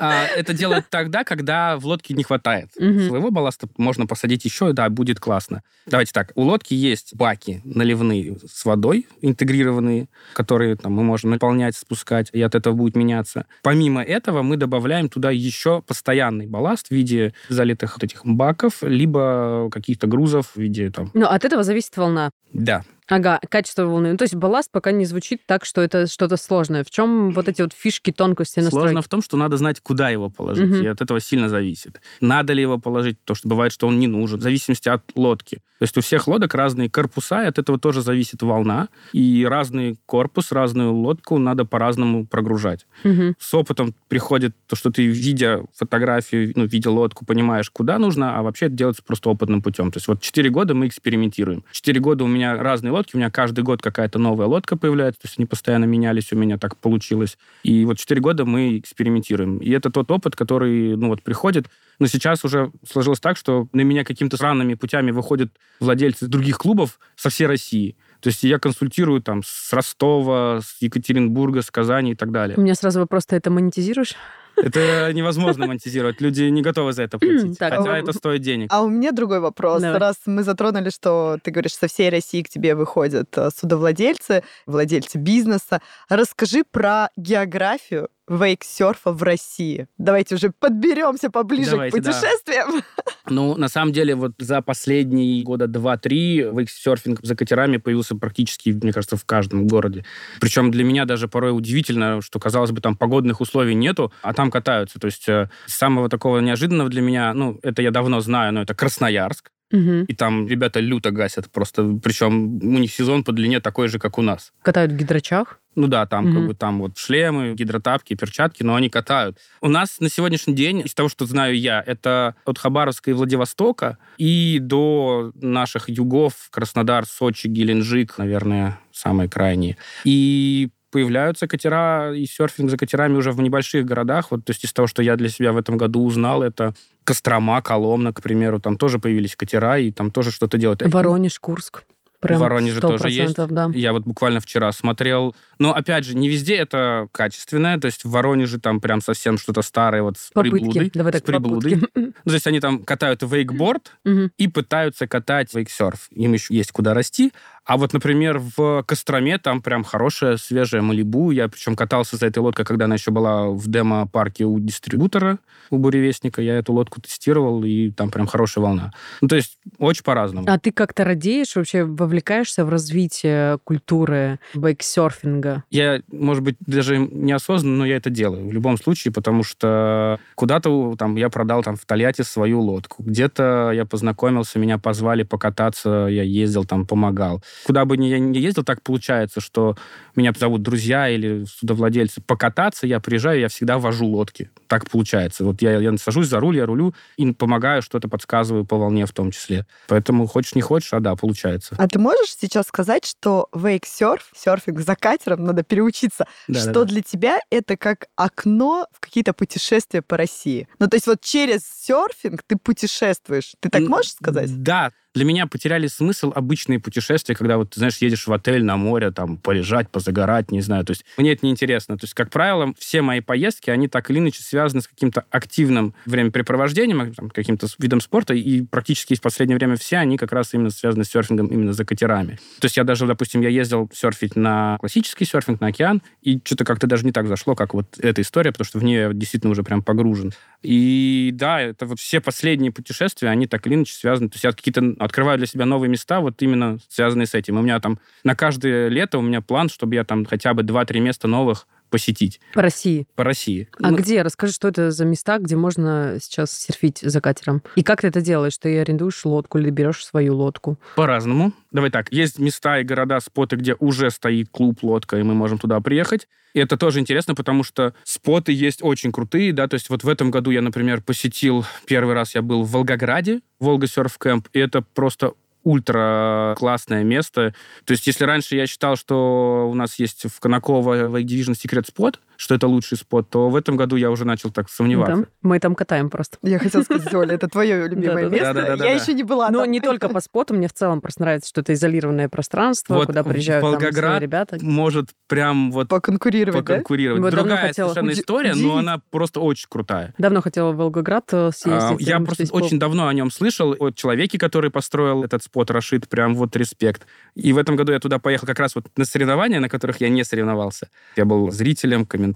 А 0.00 0.24
это 0.24 0.54
делают 0.54 0.86
тогда, 0.88 1.22
когда 1.22 1.76
в 1.76 1.84
лодке 1.84 2.14
не 2.14 2.22
хватает 2.22 2.70
Мгм. 2.78 3.08
своего 3.08 3.30
балласта, 3.30 3.68
можно 3.76 4.06
посадить 4.06 4.46
еще, 4.46 4.72
да, 4.72 4.88
будет 4.88 5.20
классно. 5.20 5.62
Давайте 5.84 6.12
так, 6.12 6.32
у 6.34 6.44
лодки 6.44 6.72
есть 6.72 7.14
баки 7.14 7.60
наливные 7.64 8.38
с 8.50 8.64
водой, 8.64 9.06
интегрированные, 9.20 10.08
которые 10.32 10.76
там, 10.76 10.92
мы 10.94 11.02
можем 11.04 11.28
наполнять, 11.28 11.76
спускать, 11.76 12.30
и 12.32 12.40
от 12.40 12.54
этого 12.54 12.72
будет 12.74 12.96
меняться. 12.96 13.44
Помимо 13.62 14.02
этого 14.02 14.40
мы 14.40 14.56
добавляем 14.56 15.10
туда 15.10 15.30
еще 15.42 15.82
постоянный 15.82 16.46
балласт 16.46 16.88
в 16.88 16.90
виде 16.90 17.34
залитых 17.48 17.94
вот 17.94 18.04
этих 18.04 18.24
баков, 18.24 18.82
либо 18.82 19.68
каких-то 19.70 20.06
грузов 20.06 20.52
в 20.54 20.56
виде 20.56 20.90
там... 20.90 21.10
Ну, 21.14 21.26
от 21.26 21.44
этого 21.44 21.62
зависит 21.62 21.96
волна. 21.96 22.30
Да, 22.52 22.84
Ага, 23.12 23.40
качество 23.50 23.84
волны. 23.84 24.12
Ну, 24.12 24.16
то 24.16 24.24
есть 24.24 24.34
балласт 24.34 24.70
пока 24.72 24.90
не 24.90 25.04
звучит 25.04 25.42
так, 25.46 25.66
что 25.66 25.82
это 25.82 26.06
что-то 26.06 26.38
сложное. 26.38 26.82
В 26.82 26.90
чем 26.90 27.32
вот 27.32 27.46
эти 27.46 27.60
вот 27.60 27.74
фишки, 27.74 28.10
тонкости 28.10 28.60
настройки? 28.60 28.86
Сложно 28.86 29.02
в 29.02 29.08
том, 29.08 29.20
что 29.20 29.36
надо 29.36 29.58
знать, 29.58 29.80
куда 29.80 30.08
его 30.08 30.30
положить, 30.30 30.70
Мгм. 30.70 30.82
и 30.82 30.86
от 30.86 31.02
этого 31.02 31.20
сильно 31.20 31.50
зависит. 31.50 32.00
Надо 32.22 32.54
ли 32.54 32.62
его 32.62 32.78
положить, 32.78 33.22
то, 33.24 33.34
что 33.34 33.48
бывает, 33.48 33.70
что 33.72 33.86
он 33.86 33.98
не 33.98 34.06
нужен, 34.06 34.38
в 34.38 34.42
зависимости 34.42 34.88
от 34.88 35.02
лодки. 35.14 35.56
То 35.78 35.84
есть 35.84 35.98
у 35.98 36.00
всех 36.00 36.28
лодок 36.28 36.54
разные 36.54 36.88
корпуса, 36.88 37.42
и 37.42 37.46
от 37.46 37.58
этого 37.58 37.76
тоже 37.78 38.02
зависит 38.02 38.40
волна, 38.42 38.88
и 39.12 39.44
разный 39.44 39.96
корпус, 40.06 40.52
разную 40.52 40.92
лодку 40.94 41.38
надо 41.38 41.64
по-разному 41.64 42.24
прогружать. 42.24 42.86
Мгм. 43.04 43.34
С 43.38 43.52
опытом 43.52 43.94
приходит 44.08 44.54
то, 44.68 44.76
что 44.76 44.90
ты, 44.90 45.04
видя 45.06 45.64
фотографию, 45.74 46.52
ну, 46.56 46.64
видя 46.66 46.90
лодку, 46.90 47.26
понимаешь, 47.26 47.68
куда 47.68 47.98
нужно, 47.98 48.38
а 48.38 48.42
вообще 48.42 48.66
это 48.66 48.76
делается 48.76 49.02
просто 49.02 49.28
опытным 49.28 49.60
путем. 49.60 49.90
То 49.90 49.98
есть 49.98 50.08
вот 50.08 50.22
4 50.22 50.48
года 50.50 50.74
мы 50.74 50.86
экспериментируем. 50.86 51.64
4 51.72 52.00
года 52.00 52.24
у 52.24 52.28
меня 52.28 52.56
разные 52.56 52.92
лодки, 52.92 53.01
у 53.12 53.18
меня 53.18 53.30
каждый 53.30 53.62
год 53.62 53.82
какая-то 53.82 54.18
новая 54.18 54.46
лодка 54.46 54.76
появляется, 54.76 55.22
то 55.22 55.26
есть 55.26 55.38
они 55.38 55.46
постоянно 55.46 55.84
менялись, 55.84 56.32
у 56.32 56.36
меня 56.36 56.58
так 56.58 56.76
получилось. 56.76 57.38
И 57.62 57.84
вот 57.84 57.98
4 57.98 58.20
года 58.20 58.44
мы 58.44 58.78
экспериментируем. 58.78 59.58
И 59.58 59.70
это 59.70 59.90
тот 59.90 60.10
опыт, 60.10 60.36
который, 60.36 60.96
ну, 60.96 61.08
вот 61.08 61.22
приходит. 61.22 61.66
Но 61.98 62.06
сейчас 62.06 62.44
уже 62.44 62.72
сложилось 62.88 63.20
так, 63.20 63.36
что 63.36 63.68
на 63.72 63.82
меня 63.82 64.04
какими-то 64.04 64.36
странными 64.36 64.74
путями 64.74 65.10
выходят 65.10 65.52
владельцы 65.80 66.26
других 66.26 66.58
клубов 66.58 66.98
со 67.16 67.30
всей 67.30 67.46
России. 67.46 67.96
То 68.20 68.28
есть 68.28 68.44
я 68.44 68.58
консультирую 68.58 69.20
там 69.20 69.42
с 69.44 69.72
Ростова, 69.72 70.60
с 70.60 70.80
Екатеринбурга, 70.80 71.62
с 71.62 71.70
Казани 71.70 72.12
и 72.12 72.14
так 72.14 72.30
далее. 72.30 72.56
У 72.56 72.60
меня 72.60 72.74
сразу 72.74 73.00
вопрос, 73.00 73.26
ты 73.26 73.36
это 73.36 73.50
монетизируешь? 73.50 74.14
Это 74.56 75.12
невозможно 75.12 75.66
монетизировать. 75.66 76.20
Люди 76.20 76.44
не 76.44 76.62
готовы 76.62 76.92
за 76.92 77.02
это 77.02 77.18
платить. 77.18 77.58
Так, 77.58 77.74
Хотя 77.74 77.94
а- 77.94 77.98
это 77.98 78.12
стоит 78.12 78.42
денег. 78.42 78.68
А 78.70 78.82
у 78.82 78.88
меня 78.88 79.12
другой 79.12 79.40
вопрос. 79.40 79.82
Давай. 79.82 79.98
Раз 79.98 80.16
мы 80.26 80.42
затронули, 80.42 80.90
что 80.90 81.38
ты 81.42 81.50
говоришь, 81.50 81.74
со 81.74 81.88
всей 81.88 82.10
России 82.10 82.42
к 82.42 82.48
тебе 82.48 82.74
выходят 82.74 83.28
э, 83.36 83.50
судовладельцы, 83.56 84.44
владельцы 84.66 85.18
бизнеса, 85.18 85.80
расскажи 86.08 86.64
про 86.70 87.08
географию 87.16 88.08
вейксерфа 88.28 89.12
в 89.12 89.22
России. 89.22 89.88
Давайте 89.98 90.36
уже 90.36 90.52
подберемся 90.58 91.30
поближе 91.30 91.72
Давайте, 91.72 92.00
к 92.00 92.02
да. 92.02 92.12
путешествиям. 92.12 92.82
Ну, 93.30 93.56
на 93.56 93.68
самом 93.68 93.92
деле, 93.92 94.16
вот 94.16 94.32
за 94.38 94.62
последние 94.62 95.44
года 95.44 95.68
два-три 95.68 96.38
вейксерфинг 96.38 97.20
за 97.22 97.36
катерами 97.36 97.76
появился 97.76 98.16
практически, 98.16 98.70
мне 98.70 98.92
кажется, 98.92 99.16
в 99.16 99.24
каждом 99.24 99.68
городе. 99.68 100.04
Причем 100.40 100.72
для 100.72 100.82
меня 100.82 101.04
даже 101.04 101.28
порой 101.28 101.56
удивительно, 101.56 102.20
что, 102.20 102.40
казалось 102.40 102.72
бы, 102.72 102.80
там 102.80 102.96
погодных 102.96 103.40
условий 103.40 103.76
нету, 103.76 104.12
а 104.22 104.34
там 104.34 104.50
катаются. 104.50 104.98
То 104.98 105.06
есть 105.06 105.28
э, 105.28 105.48
самого 105.66 106.08
такого 106.08 106.40
неожиданного 106.40 106.90
для 106.90 107.00
меня, 107.00 107.32
ну, 107.32 107.60
это 107.62 107.80
я 107.80 107.92
давно 107.92 108.20
знаю, 108.20 108.52
но 108.52 108.62
это 108.62 108.74
Красноярск. 108.74 109.52
Мгм. 109.70 110.04
И 110.04 110.14
там 110.14 110.46
ребята 110.46 110.80
люто 110.80 111.10
гасят 111.10 111.50
просто. 111.50 111.98
Причем 112.02 112.56
у 112.56 112.78
них 112.78 112.92
сезон 112.92 113.24
по 113.24 113.32
длине 113.32 113.60
такой 113.60 113.88
же, 113.88 113.98
как 113.98 114.18
у 114.18 114.22
нас. 114.22 114.52
Катают 114.62 114.92
в 114.92 114.96
гидрочах. 114.96 115.61
Ну 115.74 115.86
да, 115.86 116.06
там 116.06 116.26
Мгм. 116.26 116.34
как 116.34 116.46
бы 116.48 116.54
там 116.54 116.80
вот 116.80 116.98
шлемы, 116.98 117.54
гидротапки, 117.54 118.14
перчатки, 118.14 118.62
но 118.62 118.74
они 118.74 118.90
катают. 118.90 119.38
У 119.60 119.68
нас 119.68 120.00
на 120.00 120.08
сегодняшний 120.10 120.54
день, 120.54 120.80
из 120.80 120.94
того, 120.94 121.08
что 121.08 121.24
знаю 121.26 121.58
я, 121.58 121.82
это 121.86 122.34
от 122.44 122.58
Хабаровска 122.58 123.10
и 123.10 123.14
Владивостока 123.14 123.98
и 124.18 124.58
до 124.60 125.32
наших 125.34 125.88
югов, 125.88 126.34
Краснодар, 126.50 127.06
Сочи, 127.06 127.46
Геленджик, 127.46 128.18
наверное, 128.18 128.78
самые 128.92 129.28
крайние. 129.28 129.76
И 130.04 130.68
появляются 130.90 131.48
катера 131.48 132.14
и 132.14 132.26
серфинг 132.26 132.70
за 132.70 132.76
катерами 132.76 133.16
уже 133.16 133.32
в 133.32 133.40
небольших 133.40 133.86
городах. 133.86 134.30
Вот, 134.30 134.44
то 134.44 134.50
есть 134.50 134.64
из 134.64 134.72
того, 134.74 134.86
что 134.86 135.02
я 135.02 135.16
для 135.16 135.30
себя 135.30 135.52
в 135.52 135.56
этом 135.56 135.78
году 135.78 136.04
узнал, 136.04 136.42
это 136.42 136.74
Кострома, 137.04 137.62
Коломна, 137.62 138.12
к 138.12 138.20
примеру, 138.22 138.60
там 138.60 138.76
тоже 138.76 138.98
появились 138.98 139.34
катера, 139.34 139.78
и 139.78 139.90
там 139.90 140.10
тоже 140.10 140.30
что-то 140.30 140.58
делают. 140.58 140.82
Воронеж, 140.82 141.38
Курск. 141.40 141.84
Прям 142.22 142.38
В 142.38 142.42
Воронеже 142.42 142.80
тоже 142.80 143.08
100%, 143.08 143.48
да. 143.48 143.68
Я 143.74 143.92
вот 143.92 144.04
буквально 144.04 144.38
вчера 144.38 144.70
смотрел. 144.70 145.34
Но, 145.58 145.74
опять 145.74 146.04
же, 146.04 146.16
не 146.16 146.28
везде 146.28 146.54
это 146.54 147.08
качественное. 147.10 147.80
То 147.80 147.86
есть 147.86 148.04
в 148.04 148.10
Воронеже 148.10 148.60
там 148.60 148.80
прям 148.80 149.00
совсем 149.00 149.38
что-то 149.38 149.62
старое, 149.62 150.02
вот 150.02 150.18
с 150.18 150.30
Попытки. 150.30 150.54
приблудой. 150.54 150.90
Давай 150.94 151.12
с 151.12 151.16
так, 151.16 151.24
приблудой. 151.24 151.72
попытки. 151.80 151.90
Ну, 151.96 152.12
то 152.24 152.32
есть 152.32 152.46
они 152.46 152.60
там 152.60 152.84
катают 152.84 153.22
вейкборд 153.22 153.90
и 154.38 154.46
пытаются 154.46 155.08
катать 155.08 155.52
вейксерф. 155.52 156.08
Им 156.12 156.32
еще 156.34 156.54
есть 156.54 156.70
куда 156.70 156.94
расти. 156.94 157.32
А 157.64 157.76
вот, 157.76 157.92
например, 157.92 158.42
в 158.56 158.82
Костроме 158.86 159.38
там 159.38 159.62
прям 159.62 159.84
хорошая, 159.84 160.36
свежая 160.36 160.82
Малибу. 160.82 161.30
Я 161.30 161.48
причем 161.48 161.76
катался 161.76 162.16
за 162.16 162.26
этой 162.26 162.40
лодкой, 162.40 162.64
когда 162.64 162.86
она 162.86 162.96
еще 162.96 163.12
была 163.12 163.48
в 163.50 163.68
демо-парке 163.68 164.44
у 164.44 164.58
дистрибутора, 164.58 165.38
у 165.70 165.78
буревестника. 165.78 166.42
Я 166.42 166.58
эту 166.58 166.72
лодку 166.72 167.00
тестировал, 167.00 167.62
и 167.62 167.90
там 167.90 168.10
прям 168.10 168.26
хорошая 168.26 168.64
волна. 168.64 168.92
Ну, 169.20 169.28
то 169.28 169.36
есть 169.36 169.58
очень 169.78 170.02
по-разному. 170.02 170.46
А 170.50 170.58
ты 170.58 170.72
как-то 170.72 171.04
радеешь, 171.04 171.54
вообще 171.54 171.84
вовлекаешься 171.84 172.64
в 172.64 172.68
развитие 172.68 173.58
культуры 173.64 174.40
бейксерфинга? 174.54 175.62
Я, 175.70 176.02
может 176.10 176.42
быть, 176.42 176.56
даже 176.60 176.98
неосознанно, 176.98 177.78
но 177.78 177.86
я 177.86 177.96
это 177.96 178.10
делаю 178.10 178.48
в 178.48 178.52
любом 178.52 178.76
случае, 178.76 179.12
потому 179.12 179.44
что 179.44 180.18
куда-то 180.34 180.96
там 180.98 181.16
я 181.16 181.30
продал 181.30 181.62
там 181.62 181.76
в 181.76 181.84
Тольятти 181.86 182.22
свою 182.22 182.60
лодку, 182.60 183.02
где-то 183.02 183.70
я 183.72 183.84
познакомился, 183.86 184.58
меня 184.58 184.78
позвали 184.78 185.22
покататься, 185.22 186.06
я 186.10 186.22
ездил 186.22 186.64
там, 186.64 186.86
помогал. 186.86 187.42
Куда 187.64 187.84
бы 187.84 187.96
ни 187.96 188.06
я 188.06 188.18
ни 188.18 188.38
ездил, 188.38 188.64
так 188.64 188.82
получается, 188.82 189.40
что 189.40 189.76
меня 190.16 190.32
зовут 190.38 190.62
друзья 190.62 191.08
или 191.08 191.44
судовладельцы 191.44 192.20
покататься, 192.20 192.86
я 192.86 193.00
приезжаю, 193.00 193.40
я 193.40 193.48
всегда 193.48 193.78
вожу 193.78 194.06
лодки. 194.06 194.50
Так 194.66 194.88
получается. 194.90 195.44
Вот 195.44 195.62
я, 195.62 195.78
я 195.78 195.96
сажусь 195.96 196.28
за 196.28 196.40
руль, 196.40 196.56
я 196.56 196.66
рулю 196.66 196.94
и 197.16 197.32
помогаю, 197.32 197.82
что-то 197.82 198.08
подсказываю 198.08 198.64
по 198.64 198.76
волне 198.76 199.06
в 199.06 199.12
том 199.12 199.30
числе. 199.30 199.66
Поэтому 199.88 200.26
хочешь 200.26 200.54
не 200.54 200.62
хочешь, 200.62 200.92
а 200.92 201.00
да, 201.00 201.14
получается. 201.16 201.74
А 201.78 201.88
ты 201.88 201.98
можешь 201.98 202.34
сейчас 202.36 202.66
сказать, 202.66 203.04
что 203.04 203.48
вейк-серф, 203.52 204.30
серфинг 204.34 204.80
за 204.80 204.96
катером, 204.96 205.44
надо 205.44 205.62
переучиться, 205.62 206.26
Да, 206.48 206.60
что 206.60 206.72
да, 206.72 206.80
да. 206.80 206.84
для 206.84 207.02
тебя 207.02 207.38
это 207.50 207.76
как 207.76 208.06
окно 208.16 208.86
в 208.92 209.00
какие-то 209.00 209.32
путешествия 209.32 210.02
по 210.02 210.16
России? 210.16 210.68
Ну, 210.78 210.88
то 210.88 210.96
есть 210.96 211.06
вот 211.06 211.20
через 211.20 211.60
серфинг 211.66 212.42
ты 212.46 212.56
путешествуешь. 212.56 213.54
Ты 213.60 213.68
так 213.68 213.82
можешь 213.82 214.12
сказать? 214.12 214.62
Да. 214.62 214.90
Для 215.14 215.24
меня 215.24 215.46
потеряли 215.46 215.86
смысл 215.88 216.32
обычные 216.34 216.78
путешествия, 216.78 217.34
когда 217.34 217.58
вот, 217.58 217.74
знаешь, 217.74 217.98
едешь 217.98 218.26
в 218.26 218.32
отель 218.32 218.64
на 218.64 218.76
море, 218.76 219.10
там, 219.10 219.36
полежать, 219.36 219.90
позагорать, 219.90 220.50
не 220.50 220.62
знаю. 220.62 220.84
То 220.84 220.92
есть 220.92 221.04
мне 221.18 221.32
это 221.32 221.44
неинтересно. 221.44 221.98
То 221.98 222.04
есть, 222.04 222.14
как 222.14 222.30
правило, 222.30 222.72
все 222.78 223.02
мои 223.02 223.20
поездки, 223.20 223.68
они 223.70 223.88
так 223.88 224.10
или 224.10 224.18
иначе 224.18 224.42
связаны 224.42 224.80
с 224.80 224.88
каким-то 224.88 225.24
активным 225.30 225.94
времяпрепровождением, 226.06 227.00
а, 227.02 227.10
там, 227.14 227.28
каким-то 227.28 227.66
видом 227.78 228.00
спорта, 228.00 228.32
и 228.32 228.62
практически 228.62 229.14
в 229.14 229.20
последнее 229.20 229.58
время 229.58 229.76
все 229.76 229.98
они 229.98 230.16
как 230.16 230.32
раз 230.32 230.54
именно 230.54 230.70
связаны 230.70 231.04
с 231.04 231.10
серфингом, 231.10 231.46
именно 231.48 231.74
за 231.74 231.84
катерами. 231.84 232.38
То 232.60 232.66
есть 232.66 232.76
я 232.78 232.84
даже, 232.84 233.06
допустим, 233.06 233.42
я 233.42 233.50
ездил 233.50 233.90
серфить 233.92 234.34
на 234.34 234.78
классический 234.80 235.26
серфинг, 235.26 235.60
на 235.60 235.66
океан, 235.68 236.00
и 236.22 236.40
что-то 236.42 236.64
как-то 236.64 236.86
даже 236.86 237.04
не 237.04 237.12
так 237.12 237.26
зашло, 237.26 237.54
как 237.54 237.74
вот 237.74 237.86
эта 237.98 238.22
история, 238.22 238.52
потому 238.52 238.66
что 238.66 238.78
в 238.78 238.84
нее 238.84 239.00
я 239.00 239.12
действительно 239.12 239.52
уже 239.52 239.62
прям 239.62 239.82
погружен. 239.82 240.32
И 240.62 241.30
да, 241.34 241.60
это 241.60 241.86
вот 241.86 241.98
все 241.98 242.20
последние 242.20 242.72
путешествия, 242.72 243.28
они 243.28 243.46
так 243.46 243.66
или 243.66 243.74
иначе 243.74 243.94
связаны. 243.94 244.28
То 244.28 244.36
есть 244.36 244.44
я 244.44 244.52
какие-то 244.52 244.94
открываю 244.98 245.38
для 245.38 245.46
себя 245.46 245.66
новые 245.66 245.90
места, 245.90 246.20
вот 246.20 246.40
именно 246.40 246.78
связанные 246.88 247.26
с 247.26 247.34
этим. 247.34 247.58
У 247.58 247.62
меня 247.62 247.80
там 247.80 247.98
на 248.22 248.34
каждое 248.34 248.88
лето 248.88 249.18
у 249.18 249.22
меня 249.22 249.40
план, 249.40 249.68
чтобы 249.68 249.94
я 249.96 250.04
там 250.04 250.24
хотя 250.24 250.54
бы 250.54 250.62
2-3 250.62 251.00
места 251.00 251.28
новых 251.28 251.66
посетить 251.92 252.40
По 252.54 252.62
России. 252.62 253.06
по 253.14 253.22
России. 253.22 253.68
А 253.80 253.90
Ну, 253.90 253.98
где? 253.98 254.22
Расскажи, 254.22 254.54
что 254.54 254.68
это 254.68 254.90
за 254.90 255.04
места, 255.04 255.38
где 255.38 255.56
можно 255.56 256.16
сейчас 256.20 256.50
серфить 256.50 257.00
за 257.02 257.20
катером? 257.20 257.62
И 257.76 257.82
как 257.82 258.00
ты 258.00 258.08
это 258.08 258.22
делаешь? 258.22 258.56
Ты 258.58 258.80
арендуешь 258.80 259.24
лодку 259.26 259.58
или 259.58 259.68
берешь 259.68 260.04
свою 260.04 260.34
лодку? 260.36 260.78
По-разному. 260.96 261.52
Давай 261.70 261.90
так, 261.90 262.10
есть 262.10 262.38
места 262.38 262.80
и 262.80 262.84
города, 262.84 263.20
споты, 263.20 263.56
где 263.56 263.74
уже 263.78 264.10
стоит 264.10 264.48
клуб, 264.50 264.82
лодка, 264.82 265.18
и 265.18 265.22
мы 265.22 265.34
можем 265.34 265.58
туда 265.58 265.80
приехать. 265.80 266.28
И 266.54 266.60
это 266.60 266.76
тоже 266.76 267.00
интересно, 267.00 267.34
потому 267.34 267.62
что 267.62 267.94
споты 268.04 268.52
есть 268.52 268.82
очень 268.82 269.12
крутые, 269.12 269.52
да, 269.52 269.68
то 269.68 269.74
есть 269.74 269.88
вот 269.88 270.04
в 270.04 270.08
этом 270.08 270.30
году 270.30 270.50
я, 270.50 270.60
например, 270.60 271.00
посетил, 271.00 271.64
первый 271.86 272.14
раз 272.14 272.34
я 272.34 272.42
был 272.42 272.62
в 272.62 272.70
Волгограде, 272.70 273.40
Волга 273.58 273.86
Серф 273.86 274.18
Кэмп, 274.18 274.48
и 274.52 274.58
это 274.58 274.82
просто 274.82 275.32
ультра 275.64 276.54
классное 276.58 277.04
место. 277.04 277.54
То 277.84 277.92
есть, 277.92 278.06
если 278.06 278.24
раньше 278.24 278.56
я 278.56 278.66
считал, 278.66 278.96
что 278.96 279.68
у 279.70 279.74
нас 279.74 279.98
есть 279.98 280.26
в 280.28 280.40
Конаково 280.40 281.08
Lake 281.08 281.24
Division 281.24 281.54
Secret 281.54 281.86
Spot, 281.86 282.16
что 282.42 282.56
это 282.56 282.66
лучший 282.66 282.98
спот, 282.98 283.30
то 283.30 283.48
в 283.50 283.54
этом 283.54 283.76
году 283.76 283.94
я 283.94 284.10
уже 284.10 284.24
начал 284.24 284.50
так 284.50 284.68
сомневаться. 284.68 285.14
Там- 285.14 285.26
Мы 285.42 285.60
там 285.60 285.76
катаем 285.76 286.10
просто. 286.10 286.38
Я 286.42 286.58
хотела 286.58 286.82
сказать, 286.82 287.14
Оля, 287.14 287.34
это 287.36 287.46
твое 287.46 287.86
любимое 287.88 288.28
место. 288.28 288.76
Я 288.80 288.94
еще 288.94 289.14
не 289.14 289.22
была 289.22 289.48
Но 289.50 289.60
там. 289.60 289.70
не 289.70 289.80
только 289.80 290.08
по 290.08 290.20
споту, 290.20 290.52
мне 290.52 290.66
в 290.66 290.72
целом 290.72 291.00
просто 291.00 291.22
нравится, 291.22 291.48
что 291.48 291.60
это 291.60 291.72
изолированное 291.72 292.28
пространство, 292.28 293.04
куда 293.04 293.22
приезжают 293.22 293.62
Волгоград 293.62 294.20
ребята. 294.20 294.58
Может 294.60 295.10
прям 295.28 295.70
вот 295.70 295.86
Поконкурировать, 295.88 296.64
да? 296.64 296.72
поконкурировать. 296.74 297.30
Другая 297.32 297.68
хотела. 297.68 297.90
совершенно 297.90 298.10
история, 298.12 298.54
но 298.56 298.76
она 298.78 299.00
просто 299.10 299.38
очень 299.38 299.66
крутая. 299.68 300.12
Давно 300.18 300.42
хотела 300.42 300.72
в 300.72 300.76
Волгоград 300.78 301.24
э, 301.32 301.46
А, 301.46 301.52
съездить. 301.52 302.00
Я 302.08 302.14
потому 302.18 302.26
просто 302.26 302.52
очень 302.54 302.78
давно 302.80 303.06
о 303.06 303.14
нем 303.14 303.30
слышал, 303.30 303.76
от 303.78 303.94
человеке, 303.94 304.36
который 304.38 304.70
построил 304.72 305.22
этот 305.22 305.44
спот 305.44 305.70
Рашид, 305.70 306.08
прям 306.08 306.34
вот 306.34 306.56
респект. 306.56 307.06
И 307.36 307.52
в 307.52 307.58
этом 307.58 307.76
году 307.76 307.92
я 307.92 308.00
туда 308.00 308.18
поехал 308.18 308.48
как 308.48 308.58
раз 308.58 308.74
вот 308.74 308.86
на 308.96 309.04
соревнования, 309.04 309.60
на 309.60 309.68
которых 309.68 310.00
я 310.00 310.08
не 310.08 310.24
соревновался. 310.24 310.88
Я 311.14 311.24
был 311.24 311.52
зрителем, 311.52 312.04
комментатором, 312.04 312.31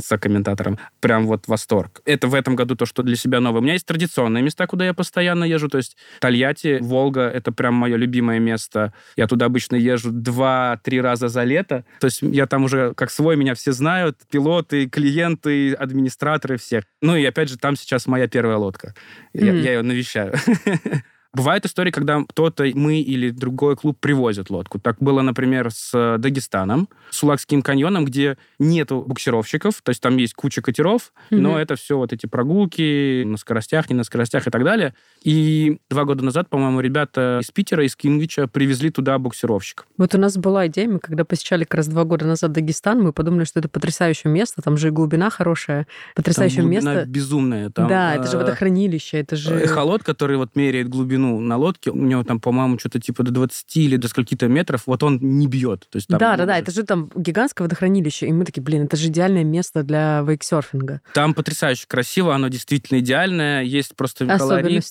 сокомментатором. 0.00 0.78
Прям 1.00 1.26
вот 1.26 1.48
восторг. 1.48 2.00
Это 2.04 2.28
в 2.28 2.34
этом 2.34 2.56
году 2.56 2.74
то, 2.76 2.86
что 2.86 3.02
для 3.02 3.16
себя 3.16 3.40
новое. 3.40 3.60
У 3.60 3.62
меня 3.62 3.74
есть 3.74 3.86
традиционные 3.86 4.42
места, 4.42 4.66
куда 4.66 4.84
я 4.86 4.94
постоянно 4.94 5.44
езжу. 5.44 5.68
То 5.68 5.78
есть 5.78 5.96
Тольятти, 6.20 6.78
Волга— 6.80 7.22
это 7.34 7.52
прям 7.52 7.74
мое 7.74 7.96
любимое 7.96 8.38
место. 8.38 8.92
Я 9.16 9.26
туда 9.26 9.46
обычно 9.46 9.76
езжу 9.76 10.10
два-три 10.12 11.00
раза 11.00 11.28
за 11.28 11.44
лето. 11.44 11.84
То 12.00 12.06
есть 12.06 12.22
я 12.22 12.46
там 12.46 12.64
уже 12.64 12.94
как 12.94 13.10
свой, 13.10 13.36
меня 13.36 13.54
все 13.54 13.72
знают. 13.72 14.18
Пилоты, 14.30 14.88
клиенты, 14.88 15.72
администраторы, 15.74 16.56
все. 16.56 16.82
Ну 17.02 17.16
и 17.16 17.24
опять 17.24 17.48
же, 17.48 17.58
там 17.58 17.76
сейчас 17.76 18.06
моя 18.06 18.28
первая 18.28 18.56
лодка. 18.56 18.94
Я, 19.32 19.52
Мгм. 19.52 19.62
я 19.62 19.72
ее 19.74 19.82
навещаю. 19.82 20.34
Бывают 21.32 21.64
истории, 21.64 21.92
когда 21.92 22.22
кто-то, 22.28 22.64
мы 22.74 23.00
или 23.00 23.30
другой 23.30 23.76
клуб 23.76 23.96
привозят 24.00 24.50
лодку. 24.50 24.80
Так 24.80 24.96
было, 24.98 25.22
например, 25.22 25.70
с 25.70 25.90
э, 25.94 26.18
Дагестаном, 26.18 26.88
с 27.10 27.22
Улакским 27.22 27.62
каньоном, 27.62 28.04
где 28.04 28.36
нету 28.58 29.04
буксировщиков, 29.06 29.80
то 29.82 29.90
есть 29.90 30.02
там 30.02 30.16
есть 30.16 30.34
куча 30.34 30.60
катеров, 30.60 31.12
Мгм. 31.30 31.42
но 31.42 31.58
это 31.60 31.76
все 31.76 31.96
вот 31.96 32.12
эти 32.12 32.26
прогулки 32.26 33.22
на 33.24 33.36
скоростях, 33.36 33.88
не 33.90 33.94
на 33.94 34.02
скоростях 34.02 34.48
и 34.48 34.50
так 34.50 34.64
далее. 34.64 34.92
И 35.22 35.78
два 35.88 36.04
года 36.04 36.24
назад, 36.24 36.48
по-моему, 36.48 36.80
ребята 36.80 37.38
из 37.42 37.50
Питера, 37.52 37.84
из 37.84 37.94
Кингвича 37.94 38.48
привезли 38.48 38.90
туда 38.90 39.16
буксировщик. 39.18 39.86
Вот 39.98 40.14
у 40.14 40.18
нас 40.18 40.36
была 40.36 40.66
идея, 40.66 40.88
мы 40.88 40.98
когда 40.98 41.24
посещали 41.24 41.62
как 41.62 41.74
раз 41.74 41.86
два 41.88 42.02
года 42.04 42.26
назад 42.26 42.50
Дагестан, 42.52 43.00
мы 43.00 43.12
подумали, 43.12 43.44
что 43.44 43.60
это 43.60 43.68
потрясающее 43.68 44.32
место, 44.32 44.62
там 44.62 44.76
же 44.76 44.88
и 44.88 44.90
глубина 44.90 45.30
хорошая, 45.30 45.86
потрясающее 46.16 46.62
Там 46.62 46.70
глубина 46.70 46.94
место. 46.94 47.08
безумная. 47.08 47.70
Там, 47.70 47.86
да, 47.86 48.16
это 48.16 48.26
же 48.26 48.36
э, 48.36 48.40
водохранилище, 48.40 49.18
это 49.18 49.36
же... 49.36 49.54
Эхолот, 49.54 50.02
который 50.02 50.36
вот 50.36 50.56
меряет 50.56 50.88
глубину 50.88 51.19
на 51.20 51.56
лодке, 51.56 51.90
у 51.90 51.96
него 51.96 52.24
там, 52.24 52.40
по-моему, 52.40 52.78
что-то 52.78 53.00
типа 53.00 53.22
до 53.22 53.30
20 53.30 53.76
или 53.76 53.96
до 53.96 54.08
скольки-то 54.08 54.48
метров, 54.48 54.82
вот 54.86 55.02
он 55.02 55.18
не 55.20 55.46
бьет. 55.46 55.86
То 55.90 55.96
есть 55.96 56.08
там, 56.08 56.18
да, 56.18 56.36
да, 56.36 56.46
да, 56.46 56.58
это 56.58 56.70
же 56.70 56.82
там 56.82 57.10
гигантское 57.14 57.64
водохранилище, 57.66 58.26
и 58.26 58.32
мы 58.32 58.44
такие, 58.44 58.62
блин, 58.62 58.84
это 58.84 58.96
же 58.96 59.08
идеальное 59.08 59.44
место 59.44 59.82
для 59.82 60.22
вейксерфинга. 60.26 61.00
Там 61.14 61.34
потрясающе 61.34 61.84
красиво, 61.88 62.34
оно 62.34 62.48
действительно 62.48 62.98
идеальное. 63.00 63.62
Есть 63.62 63.94
просто 63.96 64.26
колорит. 64.26 64.84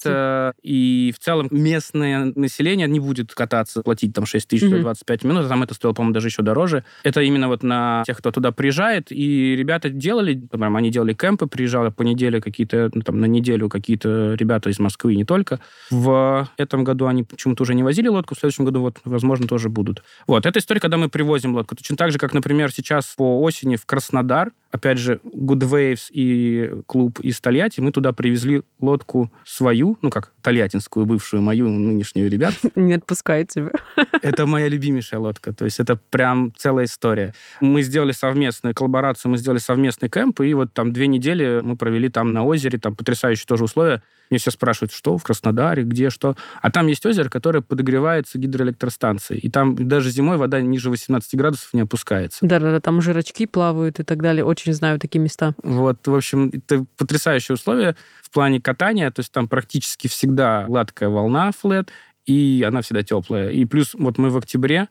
И 0.64 1.14
в 1.16 1.20
целом 1.24 1.48
местное 1.52 2.32
население 2.36 2.88
не 2.88 3.00
будет 3.00 3.34
кататься, 3.34 3.82
платить 3.82 4.14
там 4.14 4.26
6 4.26 4.48
тысяч 4.48 4.64
за 4.68 4.76
Мгм. 4.76 4.82
25 4.84 5.24
минут. 5.24 5.46
а 5.46 5.50
Там 5.50 5.64
это 5.64 5.74
стоило, 5.74 5.94
по-моему, 5.94 6.14
даже 6.14 6.28
еще 6.28 6.42
дороже. 6.42 6.84
Это 7.04 7.22
именно 7.22 7.48
вот 7.48 7.64
на 7.64 8.04
тех, 8.06 8.18
кто 8.18 8.32
туда 8.32 8.52
приезжает. 8.52 9.12
И 9.12 9.56
ребята 9.56 9.90
делали, 9.90 10.36
например, 10.36 10.76
они 10.76 10.92
делали 10.92 11.14
кемпы, 11.14 11.48
приезжали 11.48 11.90
по 11.90 12.04
неделе 12.04 12.42
какие-то, 12.42 12.90
ну, 12.94 13.02
там, 13.02 13.20
на 13.20 13.26
неделю 13.26 13.70
какие-то 13.70 14.36
ребята 14.36 14.70
из 14.70 14.80
Москвы, 14.80 15.16
не 15.16 15.26
только. 15.26 15.60
В 15.90 16.10
этом 16.58 16.84
году 16.84 17.08
они 17.08 17.24
почему-то 17.24 17.64
уже 17.64 17.74
не 17.76 17.84
возили 17.84 18.08
лодку, 18.08 18.36
в 18.36 18.40
следующем 18.40 18.66
году, 18.66 18.82
вот, 18.82 18.98
возможно, 19.06 19.48
тоже 19.48 19.70
будут. 19.70 20.04
Вот, 20.28 20.46
это 20.46 20.60
история, 20.60 20.80
когда 20.80 20.98
мы 20.98 21.10
привозим 21.10 21.56
лодку. 21.56 21.76
Точно 21.76 21.96
так 21.98 22.12
же, 22.12 22.18
как, 22.18 22.34
например, 22.34 22.72
сейчас 22.72 23.14
по 23.18 23.42
осени 23.42 23.76
в 23.76 23.86
Краснодар, 23.86 24.52
опять 24.72 24.98
же, 24.98 25.20
Good 25.24 25.62
Waves 25.70 26.12
и 26.12 26.82
клуб 26.86 27.20
из 27.22 27.40
Тольятти, 27.42 27.82
мы 27.82 27.92
туда 27.92 28.14
привезли 28.14 28.62
лодку 28.80 29.32
свою, 29.46 29.98
ну, 30.02 30.10
как 30.10 30.32
тольяттинскую, 30.42 31.06
бывшую 31.06 31.42
мою, 31.42 31.70
нынешнюю 31.70 32.30
ребят. 32.30 32.54
Не 32.76 32.94
отпускает 32.94 33.50
тебя. 33.50 33.72
Это 34.22 34.46
моя 34.46 34.68
любимейшая 34.68 35.20
лодка. 35.20 35.54
То 35.54 35.66
есть 35.66 35.80
это 35.80 36.00
прям 36.10 36.54
целая 36.58 36.86
история. 36.86 37.34
Мы 37.62 37.82
сделали 37.82 38.12
совместную 38.12 38.74
коллаборацию, 38.74 39.32
мы 39.32 39.38
сделали 39.38 39.60
совместный 39.60 40.10
кемп, 40.10 40.42
и 40.42 40.54
вот 40.54 40.74
там 40.74 40.94
две 40.94 41.08
недели 41.08 41.62
мы 41.64 41.76
провели 41.76 42.10
там 42.10 42.34
на 42.34 42.44
озере, 42.44 42.80
там 42.80 42.96
потрясающие 42.96 43.46
тоже 43.46 43.64
условия. 43.64 44.02
Мне 44.30 44.38
все 44.40 44.52
спрашивают, 44.52 44.92
что 44.92 45.18
в 45.18 45.24
Краснодаре, 45.24 45.84
где, 45.84 46.09
что. 46.10 46.36
А 46.62 46.72
там 46.72 46.88
есть 46.88 47.06
озеро, 47.06 47.30
которое 47.30 47.62
подогревается 47.62 48.38
гидроэлектростанцией. 48.38 49.40
И 49.40 49.50
там 49.50 49.76
даже 49.76 50.10
зимой 50.10 50.38
вода 50.38 50.62
ниже 50.62 50.90
18 50.90 51.36
градусов 51.36 51.74
не 51.74 51.82
опускается. 51.82 52.40
Да-да-да, 52.42 52.80
там 52.80 52.98
уже 52.98 53.14
рачки 53.14 53.46
плавают 53.46 54.00
и 54.00 54.04
так 54.04 54.22
далее. 54.22 54.44
Очень 54.44 54.74
знаю 54.74 55.00
такие 55.00 55.20
места. 55.20 55.54
Вот, 55.64 56.08
в 56.08 56.16
общем, 56.16 56.52
это 56.54 56.86
потрясающие 56.98 57.56
условия 57.56 57.96
в 58.22 58.32
плане 58.32 58.62
катания. 58.62 59.10
То 59.12 59.22
есть 59.22 59.32
там 59.32 59.48
практически 59.48 60.08
всегда 60.08 60.66
гладкая 60.68 61.10
волна, 61.10 61.52
флет, 61.52 61.92
и 62.26 62.64
она 62.68 62.82
всегда 62.82 63.04
теплая. 63.04 63.50
И 63.50 63.66
плюс 63.66 63.94
вот 63.94 64.18
мы 64.18 64.30
в 64.30 64.38
октябре, 64.38 64.88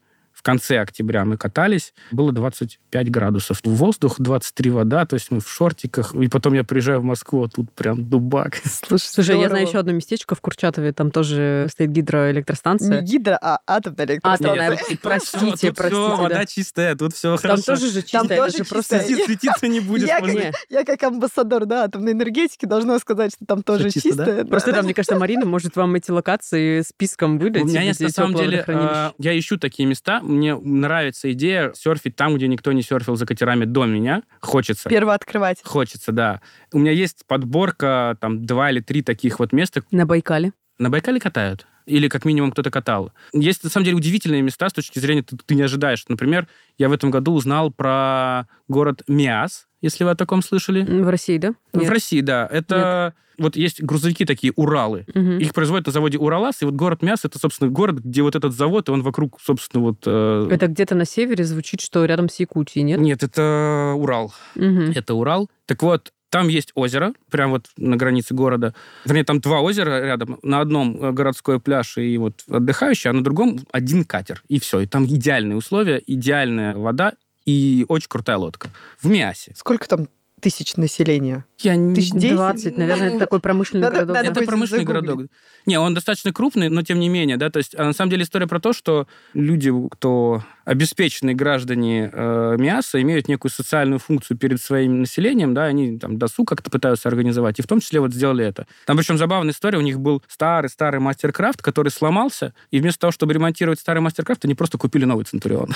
конце 0.48 0.78
октября 0.80 1.26
мы 1.26 1.36
катались, 1.36 1.92
было 2.10 2.32
25 2.32 3.10
градусов. 3.10 3.60
Воздух, 3.64 4.14
23 4.18 4.70
вода, 4.70 5.04
то 5.04 5.12
есть 5.14 5.30
мы 5.30 5.40
в 5.40 5.48
шортиках. 5.48 6.14
И 6.14 6.28
потом 6.28 6.54
я 6.54 6.64
приезжаю 6.64 7.00
в 7.00 7.04
Москву, 7.04 7.44
а 7.44 7.48
тут 7.48 7.70
прям 7.72 8.08
дубак. 8.08 8.56
Слушай, 8.64 9.08
Слушай, 9.08 9.40
я 9.40 9.50
знаю 9.50 9.66
еще 9.66 9.78
одно 9.78 9.92
местечко 9.92 10.34
в 10.34 10.40
Курчатове, 10.40 10.92
там 10.94 11.10
тоже 11.10 11.66
стоит 11.70 11.90
гидроэлектростанция. 11.90 13.02
Не 13.02 13.06
гидро, 13.06 13.38
а 13.42 13.58
атомная 13.66 14.06
электростанция. 14.06 14.52
Атомная. 14.52 14.70
Нет, 14.70 15.00
Простите, 15.02 15.72
простите, 15.74 15.90
да. 15.90 16.16
вода 16.16 16.46
чистая, 16.46 16.96
тут 16.96 17.14
все 17.14 17.36
Там 17.36 17.38
хорошо. 17.38 17.62
тоже 17.64 17.90
же 17.90 18.00
чисто, 18.00 18.18
Там 18.18 18.28
тоже 18.28 18.56
же 18.58 18.64
просто... 18.64 19.00
Светиться 19.00 19.68
не 19.68 19.80
будешь. 19.80 20.08
Я 20.08 20.20
можно- 20.20 20.32
Не. 20.32 20.52
Я 20.70 20.84
как 20.84 21.02
амбассадор 21.02 21.66
да, 21.66 21.84
атомной 21.84 22.12
энергетики 22.12 22.64
должна 22.64 22.98
сказать, 23.00 23.34
что 23.34 23.44
там 23.44 23.62
тоже 23.62 23.90
да. 24.14 24.44
Просто 24.46 24.72
там, 24.72 24.84
мне 24.86 24.94
кажется, 24.94 25.16
Марина 25.16 25.44
может 25.44 25.76
вам 25.76 25.94
эти 25.94 26.10
локации 26.10 26.80
списком 26.80 27.38
выдать. 27.38 27.64
У 27.64 27.66
меня 27.66 27.82
есть, 27.82 28.00
на 28.00 28.08
самом 28.08 28.34
деле, 28.34 28.64
а, 28.66 29.12
я 29.18 29.38
ищу 29.38 29.58
такие 29.58 29.86
места. 29.86 30.22
Мне 30.38 30.54
нравится 30.56 31.30
идея 31.32 31.72
серфить 31.74 32.16
там, 32.16 32.36
где 32.36 32.46
никто 32.48 32.72
не 32.72 32.82
серфил 32.82 33.16
за 33.16 33.26
катерами 33.26 33.64
до 33.64 33.84
меня. 33.86 34.22
Хочется. 34.40 34.88
Первооткрыватель. 34.88 35.62
Хочется, 35.64 36.12
да. 36.12 36.40
У 36.72 36.78
меня 36.78 36.92
есть 36.92 37.24
подборка, 37.26 38.16
там, 38.20 38.44
два 38.46 38.70
или 38.70 38.80
три 38.80 39.02
таких 39.02 39.38
вот 39.40 39.52
места. 39.52 39.82
На 39.90 40.06
Байкале. 40.06 40.52
На 40.78 40.90
Байкале 40.90 41.20
катают. 41.20 41.66
или 41.86 42.08
как 42.08 42.24
минимум 42.26 42.52
кто-то 42.52 42.70
катал. 42.70 43.12
Есть, 43.32 43.64
на 43.64 43.70
самом 43.70 43.84
деле, 43.86 43.96
удивительные 43.96 44.42
места 44.42 44.68
с 44.68 44.74
точки 44.74 44.98
зрения, 44.98 45.22
ты, 45.22 45.36
ты 45.38 45.54
не 45.54 45.62
ожидаешь. 45.62 46.04
Например, 46.08 46.46
я 46.76 46.88
в 46.90 46.92
этом 46.92 47.10
году 47.10 47.32
узнал 47.32 47.70
про 47.70 48.46
город 48.68 49.02
Миас, 49.08 49.67
если 49.80 50.04
вы 50.04 50.10
о 50.10 50.14
таком 50.14 50.42
слышали. 50.42 50.82
В 50.82 51.08
России, 51.08 51.38
да? 51.38 51.54
В 51.72 51.78
Нет. 51.78 51.90
России, 51.90 52.20
да. 52.20 52.48
Это 52.50 53.14
вот 53.38 53.56
есть 53.56 53.82
грузовики 53.82 54.24
такие, 54.24 54.52
Уралы. 54.56 55.06
Мгм. 55.14 55.38
Их 55.38 55.54
производят 55.54 55.86
на 55.86 55.92
заводе 55.92 56.18
Уралас, 56.18 56.60
и 56.62 56.64
вот 56.64 56.74
город 56.74 57.02
Мяс 57.02 57.24
это, 57.24 57.38
собственно, 57.38 57.70
город, 57.70 58.00
где 58.00 58.22
вот 58.22 58.34
этот 58.34 58.52
завод, 58.52 58.88
и 58.88 58.92
он 58.92 59.02
вокруг, 59.02 59.38
собственно, 59.40 59.84
вот... 59.84 59.98
э, 60.06 60.48
Это 60.50 60.66
где-то 60.66 60.94
на 60.94 61.04
севере 61.04 61.44
звучит, 61.44 61.80
что 61.80 62.04
рядом 62.04 62.28
с 62.28 62.40
Якутией, 62.40 62.82
нет? 62.82 63.00
Нет, 63.00 63.22
это 63.22 63.94
Урал. 63.96 64.34
Мгм. 64.56 64.92
Это 64.94 65.14
Урал. 65.14 65.48
Так 65.66 65.82
вот, 65.82 66.12
там 66.30 66.48
есть 66.48 66.72
озеро, 66.74 67.14
прямо 67.30 67.52
вот 67.52 67.66
на 67.76 67.96
границе 67.96 68.34
города. 68.34 68.74
Вернее, 69.04 69.24
там 69.24 69.40
два 69.40 69.60
озера 69.60 70.04
рядом. 70.04 70.38
На 70.42 70.60
одном 70.60 71.02
э, 71.02 71.12
городской 71.12 71.60
пляж 71.60 71.96
и 71.96 72.18
вот 72.18 72.42
отдыхающий, 72.48 73.10
а 73.10 73.12
на 73.12 73.24
другом 73.24 73.60
один 73.72 74.04
катер. 74.04 74.42
И 74.48 74.58
все. 74.58 74.80
И 74.80 74.86
там 74.86 75.06
идеальные 75.06 75.56
условия, 75.56 76.02
идеальная 76.06 76.74
вода 76.74 77.14
и 77.48 77.86
очень 77.88 78.08
крутая 78.08 78.36
лодка. 78.36 78.70
В 79.00 79.08
Миасе. 79.08 79.54
Сколько 79.56 79.88
там 79.88 80.08
тысяч 80.38 80.76
населения? 80.76 81.46
Я 81.60 81.74
не... 81.76 81.94
Тысяч 81.94 82.12
десять? 82.12 82.36
20, 82.36 82.78
наверное, 82.78 83.08
это 83.10 83.18
такой 83.18 83.40
промышленный 83.40 83.82
Надо- 83.82 83.96
городок. 83.96 84.16
надо 84.16 84.26
да. 84.28 84.40
Это 84.40 84.46
промышленный 84.46 84.84
загуглить. 84.84 85.06
городок. 85.06 85.30
Не, 85.66 85.78
он 85.78 85.92
достаточно 85.94 86.32
крупный, 86.32 86.68
но 86.68 86.82
тем 86.82 87.00
не 87.00 87.08
менее, 87.08 87.36
да, 87.36 87.50
то 87.50 87.58
есть 87.58 87.74
а 87.76 87.84
на 87.84 87.92
самом 87.92 88.10
деле 88.10 88.22
история 88.22 88.46
про 88.46 88.60
то, 88.60 88.72
что 88.72 89.06
люди, 89.34 89.72
кто 89.90 90.42
обеспеченные 90.64 91.34
граждане 91.34 92.10
э, 92.12 92.56
МИАСа, 92.58 93.00
имеют 93.02 93.26
некую 93.26 93.50
социальную 93.50 93.98
функцию 93.98 94.36
перед 94.36 94.60
своим 94.60 95.00
населением, 95.00 95.54
да, 95.54 95.64
они 95.64 95.98
там 95.98 96.18
досуг 96.18 96.46
как-то 96.48 96.70
пытаются 96.70 97.08
организовать, 97.08 97.58
и 97.58 97.62
в 97.62 97.66
том 97.66 97.80
числе 97.80 98.00
вот 98.00 98.12
сделали 98.12 98.44
это. 98.44 98.66
Там 98.86 98.96
причем 98.96 99.18
забавная 99.18 99.52
история, 99.52 99.78
у 99.78 99.82
них 99.82 99.98
был 99.98 100.22
старый-старый 100.28 101.00
мастер-крафт, 101.00 101.60
который 101.62 101.90
сломался, 101.90 102.54
и 102.70 102.80
вместо 102.80 103.00
того, 103.00 103.10
чтобы 103.10 103.32
ремонтировать 103.34 103.80
старый 103.80 104.00
мастер-крафт, 104.00 104.44
они 104.44 104.54
просто 104.54 104.78
купили 104.78 105.04
новый 105.06 105.24
Центурион. 105.24 105.70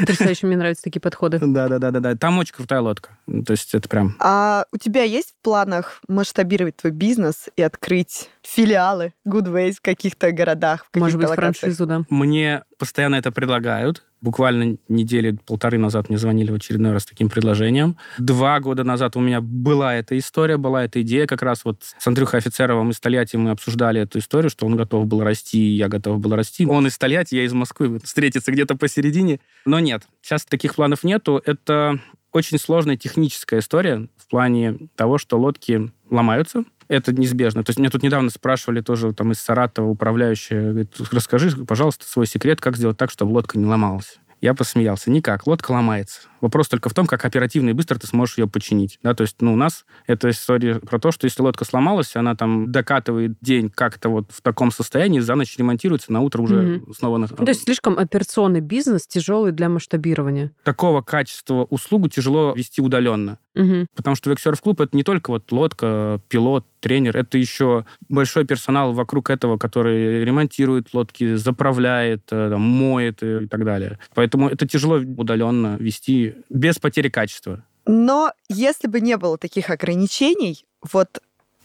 Потрясающе, 0.00 0.46
мне 0.46 0.56
нравятся 0.56 0.84
такие 0.84 1.00
подходы. 1.00 1.38
Да-да-да-да. 1.42 2.14
Там 2.16 2.38
очень 2.38 2.54
крутая 2.54 2.80
лодка. 2.80 3.10
Ну, 3.26 3.42
То 3.44 3.52
есть 3.52 3.74
это 3.74 3.88
прям... 3.88 4.14
А 4.20 4.64
у 4.76 4.78
тебя 4.78 5.04
есть 5.04 5.30
в 5.30 5.42
планах 5.42 6.02
масштабировать 6.06 6.76
твой 6.76 6.92
бизнес 6.92 7.48
и 7.56 7.62
открыть 7.62 8.28
филиалы 8.42 9.14
Goodways 9.26 9.72
в 9.72 9.80
каких-то 9.80 10.32
городах, 10.32 10.86
в 10.92 10.98
Может 10.98 11.16
быть, 11.18 11.28
локациях? 11.30 11.56
франшизу, 11.56 11.86
да. 11.86 12.02
Мне 12.10 12.62
постоянно 12.78 13.16
это 13.16 13.32
предлагают. 13.32 14.02
Буквально 14.20 14.76
недели 14.88 15.38
полторы 15.46 15.78
назад 15.78 16.08
мне 16.08 16.18
звонили 16.18 16.50
в 16.50 16.54
очередной 16.54 16.92
раз 16.92 17.02
с 17.02 17.06
таким 17.06 17.28
предложением. 17.28 17.96
Два 18.18 18.58
года 18.60 18.84
назад 18.84 19.16
у 19.16 19.20
меня 19.20 19.40
была 19.40 19.94
эта 19.94 20.18
история, 20.18 20.56
была 20.56 20.84
эта 20.84 21.02
идея. 21.02 21.26
Как 21.26 21.42
раз 21.42 21.64
вот 21.64 21.82
с 21.98 22.06
Андрюхой 22.06 22.40
Офицеровым 22.40 22.90
из 22.90 23.00
Тольятти 23.00 23.36
мы 23.36 23.50
обсуждали 23.50 24.00
эту 24.00 24.18
историю, 24.18 24.50
что 24.50 24.66
он 24.66 24.76
готов 24.76 25.06
был 25.06 25.22
расти, 25.22 25.58
я 25.58 25.88
готов 25.88 26.20
был 26.20 26.34
расти. 26.34 26.66
Он 26.66 26.86
из 26.86 26.96
Тольятти, 26.98 27.34
я 27.34 27.44
из 27.44 27.52
Москвы. 27.52 27.98
Встретиться 28.02 28.52
где-то 28.52 28.76
посередине. 28.76 29.40
Но 29.64 29.78
нет, 29.80 30.04
сейчас 30.22 30.44
таких 30.44 30.74
планов 30.74 31.04
нету. 31.04 31.42
Это 31.44 32.00
очень 32.32 32.58
сложная 32.58 32.96
техническая 32.96 33.60
история 33.60 34.08
в 34.16 34.28
плане 34.28 34.78
того, 34.94 35.18
что 35.18 35.38
лодки 35.38 35.90
ломаются. 36.10 36.64
Это 36.88 37.12
неизбежно. 37.12 37.64
То 37.64 37.70
есть 37.70 37.78
меня 37.78 37.90
тут 37.90 38.02
недавно 38.02 38.30
спрашивали 38.30 38.80
тоже 38.80 39.12
там 39.12 39.32
из 39.32 39.40
Саратова 39.40 39.88
управляющая, 39.88 40.70
говорит, 40.70 40.94
расскажи, 41.10 41.50
пожалуйста, 41.64 42.06
свой 42.06 42.26
секрет, 42.26 42.60
как 42.60 42.76
сделать 42.76 42.96
так, 42.96 43.10
чтобы 43.10 43.32
лодка 43.32 43.58
не 43.58 43.66
ломалась. 43.66 44.18
Я 44.42 44.52
посмеялся. 44.52 45.10
Никак. 45.10 45.46
Лодка 45.46 45.72
ломается. 45.72 46.20
Вопрос 46.42 46.68
только 46.68 46.90
в 46.90 46.94
том, 46.94 47.06
как 47.06 47.24
оперативно 47.24 47.70
и 47.70 47.72
быстро 47.72 47.98
ты 47.98 48.06
сможешь 48.06 48.36
ее 48.36 48.46
починить. 48.46 48.98
Да, 49.02 49.14
то 49.14 49.22
есть, 49.22 49.36
ну, 49.40 49.54
у 49.54 49.56
нас 49.56 49.86
это 50.06 50.28
история 50.28 50.74
про 50.78 50.98
то, 50.98 51.10
что 51.10 51.24
если 51.24 51.40
лодка 51.40 51.64
сломалась, 51.64 52.14
она 52.16 52.36
там 52.36 52.70
докатывает 52.70 53.32
день 53.40 53.70
как-то 53.70 54.10
вот 54.10 54.30
в 54.30 54.42
таком 54.42 54.70
состоянии, 54.70 55.20
за 55.20 55.34
ночь 55.36 55.56
ремонтируется, 55.56 56.12
на 56.12 56.20
утро 56.20 56.42
уже 56.42 56.60
Мгм. 56.60 56.92
снова... 56.94 57.16
на- 57.16 57.28
Ну, 57.30 57.36
То 57.46 57.48
есть 57.48 57.64
слишком 57.64 57.98
операционный 57.98 58.60
бизнес, 58.60 59.06
тяжелый 59.06 59.52
для 59.52 59.70
масштабирования. 59.70 60.52
Такого 60.64 61.00
качества 61.00 61.64
услугу 61.70 62.08
тяжело 62.08 62.52
вести 62.54 62.82
удаленно. 62.82 63.38
Мгм. 63.56 63.86
Потому 63.96 64.14
что 64.16 64.30
Вексерф 64.30 64.60
клуб 64.60 64.80
это 64.80 64.96
не 64.96 65.02
только 65.02 65.30
вот 65.30 65.50
лодка, 65.50 66.20
пилот, 66.28 66.64
тренер, 66.80 67.16
это 67.16 67.38
еще 67.38 67.84
большой 68.08 68.44
персонал 68.44 68.92
вокруг 68.92 69.30
этого, 69.30 69.56
который 69.58 70.22
ремонтирует 70.24 70.92
лодки, 70.94 71.34
заправляет, 71.34 72.22
э, 72.30 72.50
там, 72.50 72.60
моет 72.60 73.22
и, 73.22 73.46
так 73.48 73.64
далее. 73.64 73.98
Поэтому 74.14 74.48
это 74.48 74.68
тяжело 74.68 74.96
удаленно 74.96 75.76
вести 75.80 76.34
без 76.50 76.78
потери 76.78 77.08
качества. 77.08 77.64
Но 77.86 78.32
если 78.48 78.88
бы 78.88 79.00
не 79.00 79.16
было 79.16 79.38
таких 79.38 79.70
ограничений, 79.70 80.64
вот 80.92 81.20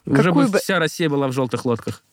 Уже 0.06 0.24
Какую 0.24 0.48
бы 0.48 0.54
бы- 0.54 0.58
вся 0.60 0.80
Россия 0.80 1.10
была 1.10 1.28
в 1.28 1.32
желтых 1.34 1.64
лодках. 1.66 2.04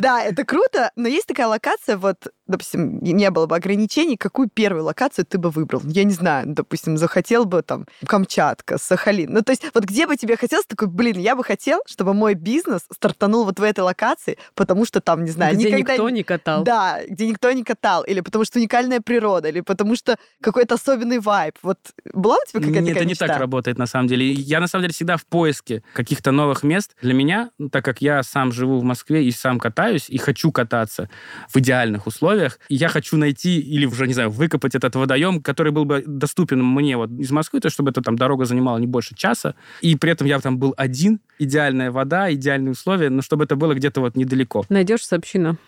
да, 0.00 0.22
это 0.22 0.44
круто, 0.44 0.92
но 0.94 1.08
есть 1.08 1.26
такая 1.26 1.48
локация, 1.48 1.96
вот, 1.96 2.28
допустим, 2.46 2.98
не 3.00 3.30
было 3.30 3.46
бы 3.46 3.56
ограничений, 3.56 4.16
какую 4.16 4.48
первую 4.48 4.84
локацию 4.84 5.24
ты 5.24 5.38
бы 5.38 5.50
выбрал? 5.50 5.82
Я 5.84 6.04
не 6.04 6.12
знаю, 6.12 6.46
допустим, 6.46 6.96
захотел 6.96 7.44
бы 7.44 7.62
там 7.62 7.86
Камчатка, 8.06 8.78
Сахалин. 8.78 9.32
Ну, 9.32 9.42
то 9.42 9.52
есть 9.52 9.64
вот 9.74 9.84
где 9.84 10.06
бы 10.06 10.16
тебе 10.16 10.36
хотелось, 10.36 10.66
такой, 10.66 10.88
блин, 10.88 11.18
я 11.18 11.36
бы 11.36 11.44
хотел, 11.44 11.80
чтобы 11.86 12.14
мой 12.14 12.34
бизнес 12.34 12.82
стартанул 12.92 13.44
вот 13.44 13.58
в 13.58 13.62
этой 13.62 13.80
локации, 13.80 14.38
потому 14.54 14.84
что 14.84 15.00
там, 15.00 15.24
не 15.24 15.30
знаю, 15.30 15.54
Где 15.54 15.70
никогда... 15.70 15.92
никто 15.94 16.10
не 16.10 16.22
катал. 16.22 16.64
Да, 16.64 17.00
где 17.08 17.26
никто 17.26 17.50
не 17.52 17.64
катал, 17.64 18.04
или 18.04 18.20
потому 18.20 18.44
что 18.44 18.58
уникальная 18.58 19.00
природа, 19.00 19.48
или 19.48 19.60
потому 19.60 19.96
что 19.96 20.16
какой-то 20.40 20.74
особенный 20.74 21.18
вайб. 21.18 21.56
Вот 21.62 21.78
была 22.14 22.36
у 22.36 22.48
тебя 22.48 22.60
какая-то 22.60 22.80
Нет, 22.80 22.96
это 22.96 23.04
не 23.04 23.10
мечта? 23.10 23.26
так 23.26 23.38
работает 23.38 23.78
на 23.78 23.86
самом 23.86 24.08
деле. 24.08 24.30
Я 24.32 24.60
на 24.60 24.68
самом 24.68 24.82
деле 24.84 24.94
всегда 24.94 25.16
в 25.16 25.26
поиске 25.26 25.82
каких-то 25.92 26.30
новых 26.30 26.62
мест. 26.62 26.94
Для 27.02 27.14
меня, 27.14 27.50
так 27.72 27.84
как 27.84 28.00
я 28.00 28.22
сам 28.22 28.52
живу 28.52 28.78
в 28.78 28.84
Москве 28.84 29.24
и 29.24 29.30
сам 29.30 29.58
катаюсь, 29.58 30.08
и 30.08 30.18
хочу 30.18 30.52
кататься 30.52 31.10
в 31.48 31.56
идеальных 31.56 32.06
условиях, 32.06 32.35
и 32.68 32.74
я 32.74 32.88
хочу 32.88 33.16
найти 33.16 33.60
или 33.60 33.86
уже, 33.86 34.06
не 34.06 34.14
знаю, 34.14 34.30
выкопать 34.30 34.74
этот 34.74 34.94
водоем, 34.94 35.42
который 35.42 35.72
был 35.72 35.84
бы 35.84 36.02
доступен 36.06 36.62
мне 36.64 36.96
вот 36.96 37.10
из 37.10 37.30
Москвы, 37.30 37.60
то 37.60 37.70
чтобы 37.70 37.90
эта 37.90 38.02
там 38.02 38.16
дорога 38.16 38.44
занимала 38.44 38.78
не 38.78 38.86
больше 38.86 39.14
часа, 39.14 39.54
и 39.80 39.96
при 39.96 40.12
этом 40.12 40.26
я 40.26 40.38
там 40.40 40.58
был 40.58 40.74
один, 40.76 41.20
идеальная 41.38 41.90
вода, 41.90 42.32
идеальные 42.32 42.72
условия, 42.72 43.10
но 43.10 43.22
чтобы 43.22 43.44
это 43.44 43.56
было 43.56 43.74
где-то 43.74 44.00
вот 44.00 44.16
недалеко. 44.16 44.64
Найдешь, 44.68 45.04
сообщи 45.04 45.38
нам. 45.38 45.58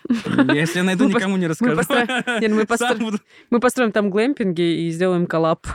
Если 0.54 0.78
я 0.78 0.84
найду, 0.84 1.08
никому 1.08 1.36
не 1.36 1.46
расскажу. 1.46 1.76
мы 3.50 3.60
построим- 3.60 3.92
там 3.92 4.10
глэмпинги 4.10 4.86
и 4.86 4.90
сделаем 4.90 5.26
коллаб. 5.26 5.66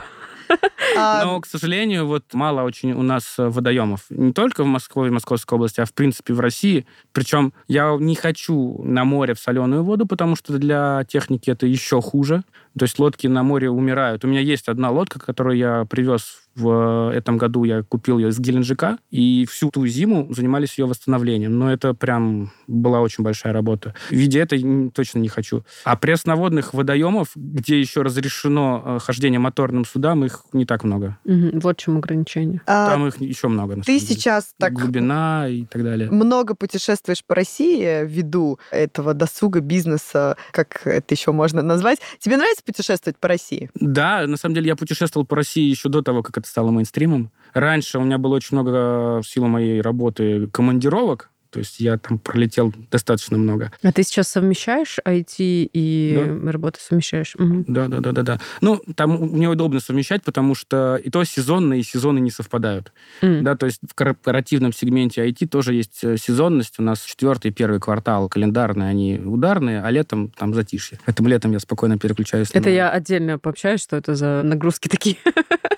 А, 0.96 1.24
Но, 1.24 1.40
к 1.40 1.46
сожалению, 1.46 2.06
вот 2.06 2.22
мало 2.34 2.62
очень 2.62 2.92
у 2.92 3.02
нас 3.02 3.34
э, 3.38 3.48
водоемов. 3.48 4.02
Не 4.10 4.32
только 4.32 4.62
в 4.62 4.66
Москве 4.66 5.08
и 5.08 5.10
Московской 5.10 5.56
области, 5.56 5.80
а 5.80 5.86
в 5.86 5.92
принципе 5.92 6.34
в 6.34 6.40
России. 6.40 6.86
Причем 7.12 7.52
я 7.66 7.96
не 7.98 8.14
хочу 8.14 8.80
на 8.84 9.04
море 9.04 9.34
в 9.34 9.40
соленую 9.40 9.82
воду, 9.82 10.06
потому 10.06 10.36
что 10.36 10.56
для 10.56 11.04
техники 11.08 11.50
это 11.50 11.66
еще 11.66 12.00
хуже. 12.00 12.44
То 12.78 12.84
есть 12.84 12.98
лодки 12.98 13.26
на 13.26 13.42
море 13.42 13.70
умирают. 13.70 14.24
У 14.24 14.28
меня 14.28 14.40
есть 14.40 14.68
одна 14.68 14.90
лодка, 14.90 15.18
которую 15.20 15.56
я 15.56 15.84
привез 15.84 16.40
в 16.56 17.12
этом 17.12 17.36
году. 17.36 17.64
Я 17.64 17.82
купил 17.82 18.18
ее 18.18 18.28
из 18.28 18.38
Геленджика, 18.38 18.98
и 19.10 19.44
всю 19.50 19.70
ту 19.70 19.86
зиму 19.88 20.32
занимались 20.32 20.78
ее 20.78 20.86
восстановлением. 20.86 21.58
Но 21.58 21.72
это 21.72 21.94
прям 21.94 22.52
была 22.68 23.00
очень 23.00 23.24
большая 23.24 23.52
работа. 23.52 23.94
В 24.08 24.12
виде 24.12 24.38
этой 24.38 24.62
м, 24.62 24.90
точно 24.92 25.18
не 25.18 25.28
хочу. 25.28 25.64
А 25.84 25.96
пресноводных 25.96 26.72
водоемов, 26.72 27.30
где 27.34 27.80
еще 27.80 28.02
разрешено 28.02 28.82
э, 28.84 28.98
хождение 29.00 29.40
моторным 29.40 29.84
судам, 29.84 30.24
их 30.24 30.42
не 30.52 30.64
так 30.64 30.84
много. 30.84 31.18
Мгм, 31.24 31.58
Вот 31.60 31.76
в 31.78 31.82
чем 31.82 31.98
ограничение. 31.98 32.60
а, 32.66 32.88
Там 32.90 33.06
их 33.08 33.20
еще 33.20 33.48
много. 33.48 33.80
ты 33.82 33.98
сейчас 33.98 34.54
так 34.58 34.72
Глубина 34.74 35.48
и 35.48 35.64
так 35.64 35.82
далее. 35.82 36.08
много 36.10 36.54
путешествуешь 36.54 37.24
по 37.24 37.34
России 37.34 38.04
ввиду 38.04 38.58
этого 38.70 39.12
досуга, 39.14 39.60
бизнеса, 39.60 40.36
как 40.52 40.86
это 40.86 41.14
еще 41.14 41.32
можно 41.32 41.62
назвать. 41.62 41.98
Тебе 42.20 42.36
нравится 42.36 42.62
путешествовать 42.64 43.18
по 43.18 43.28
России? 43.28 43.70
Да, 43.74 44.26
на 44.26 44.36
самом 44.36 44.54
деле 44.54 44.68
я 44.68 44.76
путешествовал 44.76 45.26
по 45.26 45.36
России 45.36 45.68
еще 45.68 45.88
до 45.88 46.02
того, 46.02 46.22
как 46.22 46.38
это 46.38 46.48
стало 46.48 46.70
мейнстримом. 46.70 47.30
Раньше 47.52 47.98
у 47.98 48.02
меня 48.02 48.18
было 48.18 48.36
очень 48.36 48.56
много, 48.56 49.20
в 49.20 49.24
силу 49.24 49.46
моей 49.46 49.80
работы, 49.80 50.48
командировок. 50.48 51.30
То 51.54 51.60
есть 51.60 51.78
я 51.78 51.96
там 51.98 52.18
пролетел 52.18 52.74
достаточно 52.90 53.38
много. 53.38 53.70
А 53.80 53.92
ты 53.92 54.02
сейчас 54.02 54.28
совмещаешь 54.28 54.98
IT 55.06 55.36
и 55.72 56.36
работу 56.46 56.80
совмещаешь? 56.82 57.36
Мгм. 57.38 57.64
Да, 57.68 57.86
да, 57.86 58.00
да, 58.00 58.10
да, 58.10 58.22
да. 58.22 58.40
Ну, 58.60 58.80
там 58.96 59.10
мне 59.20 59.48
удобно 59.48 59.78
совмещать, 59.78 60.24
потому 60.24 60.56
что 60.56 60.96
и 60.96 61.10
то 61.10 61.22
сезонные, 61.22 61.80
и 61.80 61.84
сезоны 61.84 62.18
не 62.18 62.32
совпадают. 62.32 62.92
М. 63.22 63.44
Да, 63.44 63.54
то 63.56 63.66
есть 63.66 63.78
в 63.88 63.94
корпоративном 63.94 64.72
сегменте 64.72 65.24
IT 65.24 65.46
тоже 65.46 65.74
есть 65.74 66.02
э, 66.02 66.16
сезонность. 66.16 66.80
У 66.80 66.82
нас 66.82 67.04
четвертый, 67.04 67.52
первый 67.52 67.78
квартал 67.78 68.28
календарные, 68.28 68.88
они 68.88 69.20
ударные, 69.24 69.80
а 69.80 69.88
летом 69.92 70.30
там 70.36 70.54
затишье. 70.54 70.98
Поэтому 71.06 71.28
летом 71.28 71.52
я 71.52 71.60
спокойно 71.60 71.98
переключаюсь. 72.00 72.50
Это 72.52 72.68
на- 72.68 72.74
я 72.74 72.90
отдельно 72.90 73.38
пообщаюсь, 73.38 73.80
что 73.80 73.96
это 73.96 74.16
за 74.16 74.42
нагрузки 74.42 74.88
такие. 74.88 75.18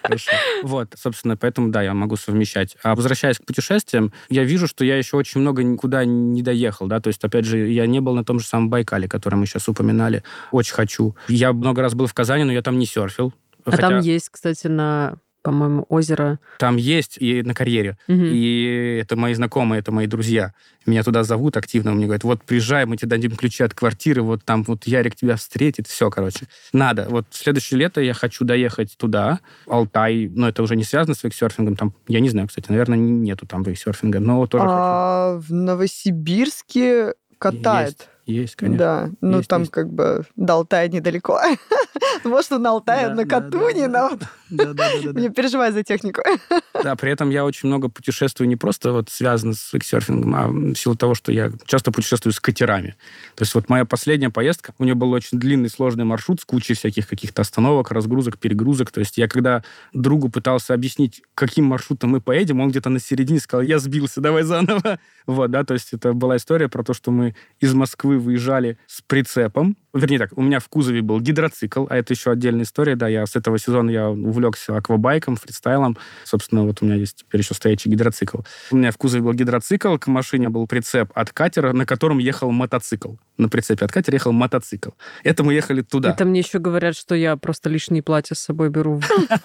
Вот, 0.62 0.94
собственно, 0.96 1.36
поэтому, 1.36 1.70
да, 1.70 1.82
я 1.82 1.94
могу 1.94 2.16
совмещать. 2.16 2.76
А 2.82 2.94
возвращаясь 2.94 3.38
к 3.38 3.44
путешествиям, 3.44 4.12
я 4.28 4.44
вижу, 4.44 4.66
что 4.66 4.84
я 4.84 4.96
еще 4.96 5.16
очень 5.16 5.40
много 5.40 5.62
никуда 5.62 6.04
не 6.04 6.42
доехал, 6.42 6.86
да, 6.86 7.00
то 7.00 7.08
есть, 7.08 7.22
опять 7.24 7.44
же, 7.44 7.68
я 7.68 7.86
не 7.86 8.00
был 8.00 8.14
на 8.14 8.24
том 8.24 8.40
же 8.40 8.46
самом 8.46 8.70
Байкале, 8.70 9.08
который 9.08 9.36
мы 9.36 9.46
сейчас 9.46 9.68
упоминали. 9.68 10.22
Очень 10.50 10.74
хочу. 10.74 11.16
Я 11.28 11.52
много 11.52 11.82
раз 11.82 11.94
был 11.94 12.06
в 12.06 12.14
Казани, 12.14 12.44
но 12.44 12.52
я 12.52 12.62
там 12.62 12.78
не 12.78 12.86
серфил. 12.86 13.32
А 13.64 13.76
там 13.76 14.00
есть, 14.00 14.28
кстати, 14.30 14.68
на 14.68 15.16
по-моему, 15.46 15.86
озеро. 15.88 16.40
Там 16.58 16.76
есть 16.76 17.18
и 17.18 17.40
на 17.44 17.54
карьере. 17.54 17.96
Мгм. 18.08 18.30
И 18.32 18.98
это 19.00 19.14
мои 19.14 19.32
знакомые, 19.32 19.78
это 19.78 19.92
мои 19.92 20.08
друзья. 20.08 20.52
Меня 20.86 21.04
туда 21.04 21.22
зовут 21.22 21.56
активно. 21.56 21.92
Мне 21.92 22.06
говорят, 22.06 22.24
вот 22.24 22.42
приезжай, 22.42 22.84
мы 22.84 22.96
тебе 22.96 23.10
дадим 23.10 23.36
ключи 23.36 23.62
от 23.62 23.72
квартиры, 23.72 24.22
вот 24.22 24.44
там 24.44 24.64
вот 24.64 24.88
Ярик 24.88 25.14
тебя 25.14 25.36
встретит. 25.36 25.86
Все, 25.86 26.10
короче. 26.10 26.46
Надо. 26.72 27.06
Вот 27.08 27.26
в 27.30 27.36
следующее 27.36 27.78
лето 27.78 28.00
я 28.00 28.12
хочу 28.12 28.44
доехать 28.44 28.96
туда, 28.98 29.38
Алтай. 29.68 30.28
Но 30.34 30.48
это 30.48 30.64
уже 30.64 30.74
не 30.74 30.82
связано 30.82 31.14
с 31.14 31.22
вейксерфингом. 31.22 31.76
Там, 31.76 31.94
я 32.08 32.18
не 32.18 32.28
знаю, 32.28 32.48
кстати, 32.48 32.68
наверное, 32.68 32.98
нету 32.98 33.46
там 33.46 33.62
вейксерфинга, 33.62 34.18
но 34.18 34.44
тоже 34.48 34.64
А 34.66 35.38
в 35.46 35.52
Новосибирске 35.52 37.14
катает. 37.38 37.98
хочу. 37.98 38.10
Есть, 38.26 38.56
конечно. 38.56 38.78
Да, 38.78 39.10
ну 39.20 39.38
Есть, 39.38 39.48
там 39.48 39.62
есть. 39.62 39.72
как 39.72 39.92
бы 39.92 40.24
до 40.34 40.54
Алтая 40.54 40.88
недалеко. 40.88 41.40
Может, 42.24 42.52
он 42.52 42.62
на 42.62 42.70
Алтае 42.70 43.08
Да, 43.08 43.14
на 43.14 43.24
Катуне, 43.24 43.86
да, 43.86 44.02
но 44.02 44.08
вот 44.10 44.24
Да, 44.50 44.72
да, 44.74 44.90
да, 45.04 45.20
не 45.20 45.30
переживай 45.30 45.70
за 45.72 45.82
технику. 45.84 46.22
Да, 46.82 46.94
при 46.94 47.10
этом 47.10 47.30
я 47.30 47.44
очень 47.44 47.68
много 47.68 47.88
путешествую 47.88 48.48
не 48.48 48.54
просто 48.54 48.92
вот 48.92 49.08
связано 49.08 49.54
с 49.54 49.72
вейксерфингом, 49.72 50.34
а 50.34 50.48
в 50.48 50.74
силу 50.74 50.94
того, 50.94 51.14
что 51.14 51.32
я 51.32 51.50
часто 51.64 51.90
путешествую 51.90 52.32
с 52.32 52.38
катерами. 52.38 52.96
То 53.34 53.42
есть 53.42 53.54
вот 53.54 53.68
моя 53.68 53.84
последняя 53.86 54.28
поездка, 54.28 54.74
у 54.78 54.84
нее 54.84 54.94
был 54.94 55.10
очень 55.12 55.38
длинный, 55.38 55.70
сложный 55.70 56.04
маршрут 56.04 56.40
с 56.40 56.44
кучей 56.44 56.74
всяких 56.74 57.08
каких-то 57.08 57.42
остановок, 57.42 57.90
разгрузок, 57.90 58.38
перегрузок. 58.38 58.90
То 58.90 59.00
есть 59.00 59.16
я 59.16 59.26
когда 59.26 59.64
другу 59.94 60.28
пытался 60.28 60.74
объяснить, 60.74 61.22
каким 61.34 61.64
маршрутом 61.64 62.10
мы 62.10 62.20
поедем, 62.20 62.60
он 62.60 62.70
где-то 62.70 62.90
на 62.90 63.00
середине 63.00 63.40
сказал, 63.40 63.62
я 63.62 63.78
сбился, 63.78 64.20
давай 64.20 64.42
заново. 64.42 64.98
Вот, 65.26 65.50
да, 65.50 65.64
то 65.64 65.74
есть 65.74 65.92
это 65.92 66.12
была 66.12 66.36
история 66.36 66.68
про 66.68 66.84
то, 66.84 66.94
что 66.94 67.10
мы 67.10 67.34
из 67.58 67.74
Москвы 67.74 68.15
выезжали 68.18 68.78
с 68.86 69.02
прицепом, 69.02 69.76
вернее 69.94 70.18
так, 70.18 70.30
у 70.36 70.42
меня 70.42 70.60
в 70.60 70.68
кузове 70.68 71.02
был 71.02 71.20
гидроцикл, 71.20 71.86
а 71.88 71.96
это 71.96 72.12
еще 72.12 72.30
отдельная 72.30 72.64
история, 72.64 72.96
да, 72.96 73.08
я 73.08 73.26
с 73.26 73.36
этого 73.36 73.58
сезона 73.58 73.90
я 73.90 74.10
увлекся 74.10 74.76
аквабайком, 74.76 75.36
фристайлом, 75.36 75.96
собственно, 76.24 76.64
вот 76.64 76.82
у 76.82 76.86
меня 76.86 76.96
есть 76.96 77.18
теперь 77.18 77.40
еще 77.40 77.54
стоячий 77.54 77.90
гидроцикл. 77.90 78.38
У 78.70 78.76
меня 78.76 78.90
в 78.90 78.96
кузове 78.96 79.22
был 79.22 79.32
гидроцикл, 79.32 79.96
к 79.96 80.06
машине 80.06 80.48
был 80.48 80.66
прицеп 80.66 81.10
от 81.14 81.32
катера, 81.32 81.72
на 81.72 81.86
котором 81.86 82.18
ехал 82.18 82.50
мотоцикл. 82.50 83.14
На 83.38 83.48
прицепе 83.48 83.84
от 83.84 83.92
катера 83.92 84.14
ехал 84.14 84.32
мотоцикл. 84.32 84.90
Это 85.22 85.44
мы 85.44 85.52
ехали 85.52 85.82
туда. 85.82 86.10
Это 86.10 86.24
мне 86.24 86.40
еще 86.40 86.58
говорят, 86.58 86.96
что 86.96 87.14
я 87.14 87.36
просто 87.36 87.68
лишние 87.68 88.02
платья 88.02 88.34
с 88.34 88.38
собой 88.38 88.70
беру. 88.70 89.00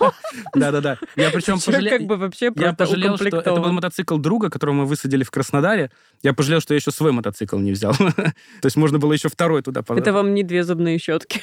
Да-да-да. 0.55 0.97
Я 1.17 1.29
причем 1.31 1.59
пожалел... 1.59 1.89
как 1.89 2.07
бы 2.07 2.15
вообще 2.15 2.51
Я 2.55 2.73
пожалел, 2.73 3.17
что 3.17 3.27
это 3.27 3.55
был 3.55 3.71
мотоцикл 3.73 4.17
друга, 4.17 4.49
которого 4.49 4.75
мы 4.75 4.85
высадили 4.85 5.23
в 5.23 5.31
Краснодаре. 5.31 5.91
Я 6.23 6.33
пожалел, 6.33 6.61
что 6.61 6.73
я 6.73 6.77
еще 6.77 6.91
свой 6.91 7.11
мотоцикл 7.11 7.57
не 7.57 7.71
взял. 7.71 7.93
То 7.95 8.23
есть 8.63 8.77
можно 8.77 8.97
было 8.97 9.11
еще 9.11 9.27
второй 9.27 9.61
туда 9.61 9.81
позвать. 9.81 10.03
Это 10.03 10.13
вам 10.13 10.33
не 10.33 10.43
две 10.43 10.63
зубные 10.63 10.97
щетки. 10.97 11.41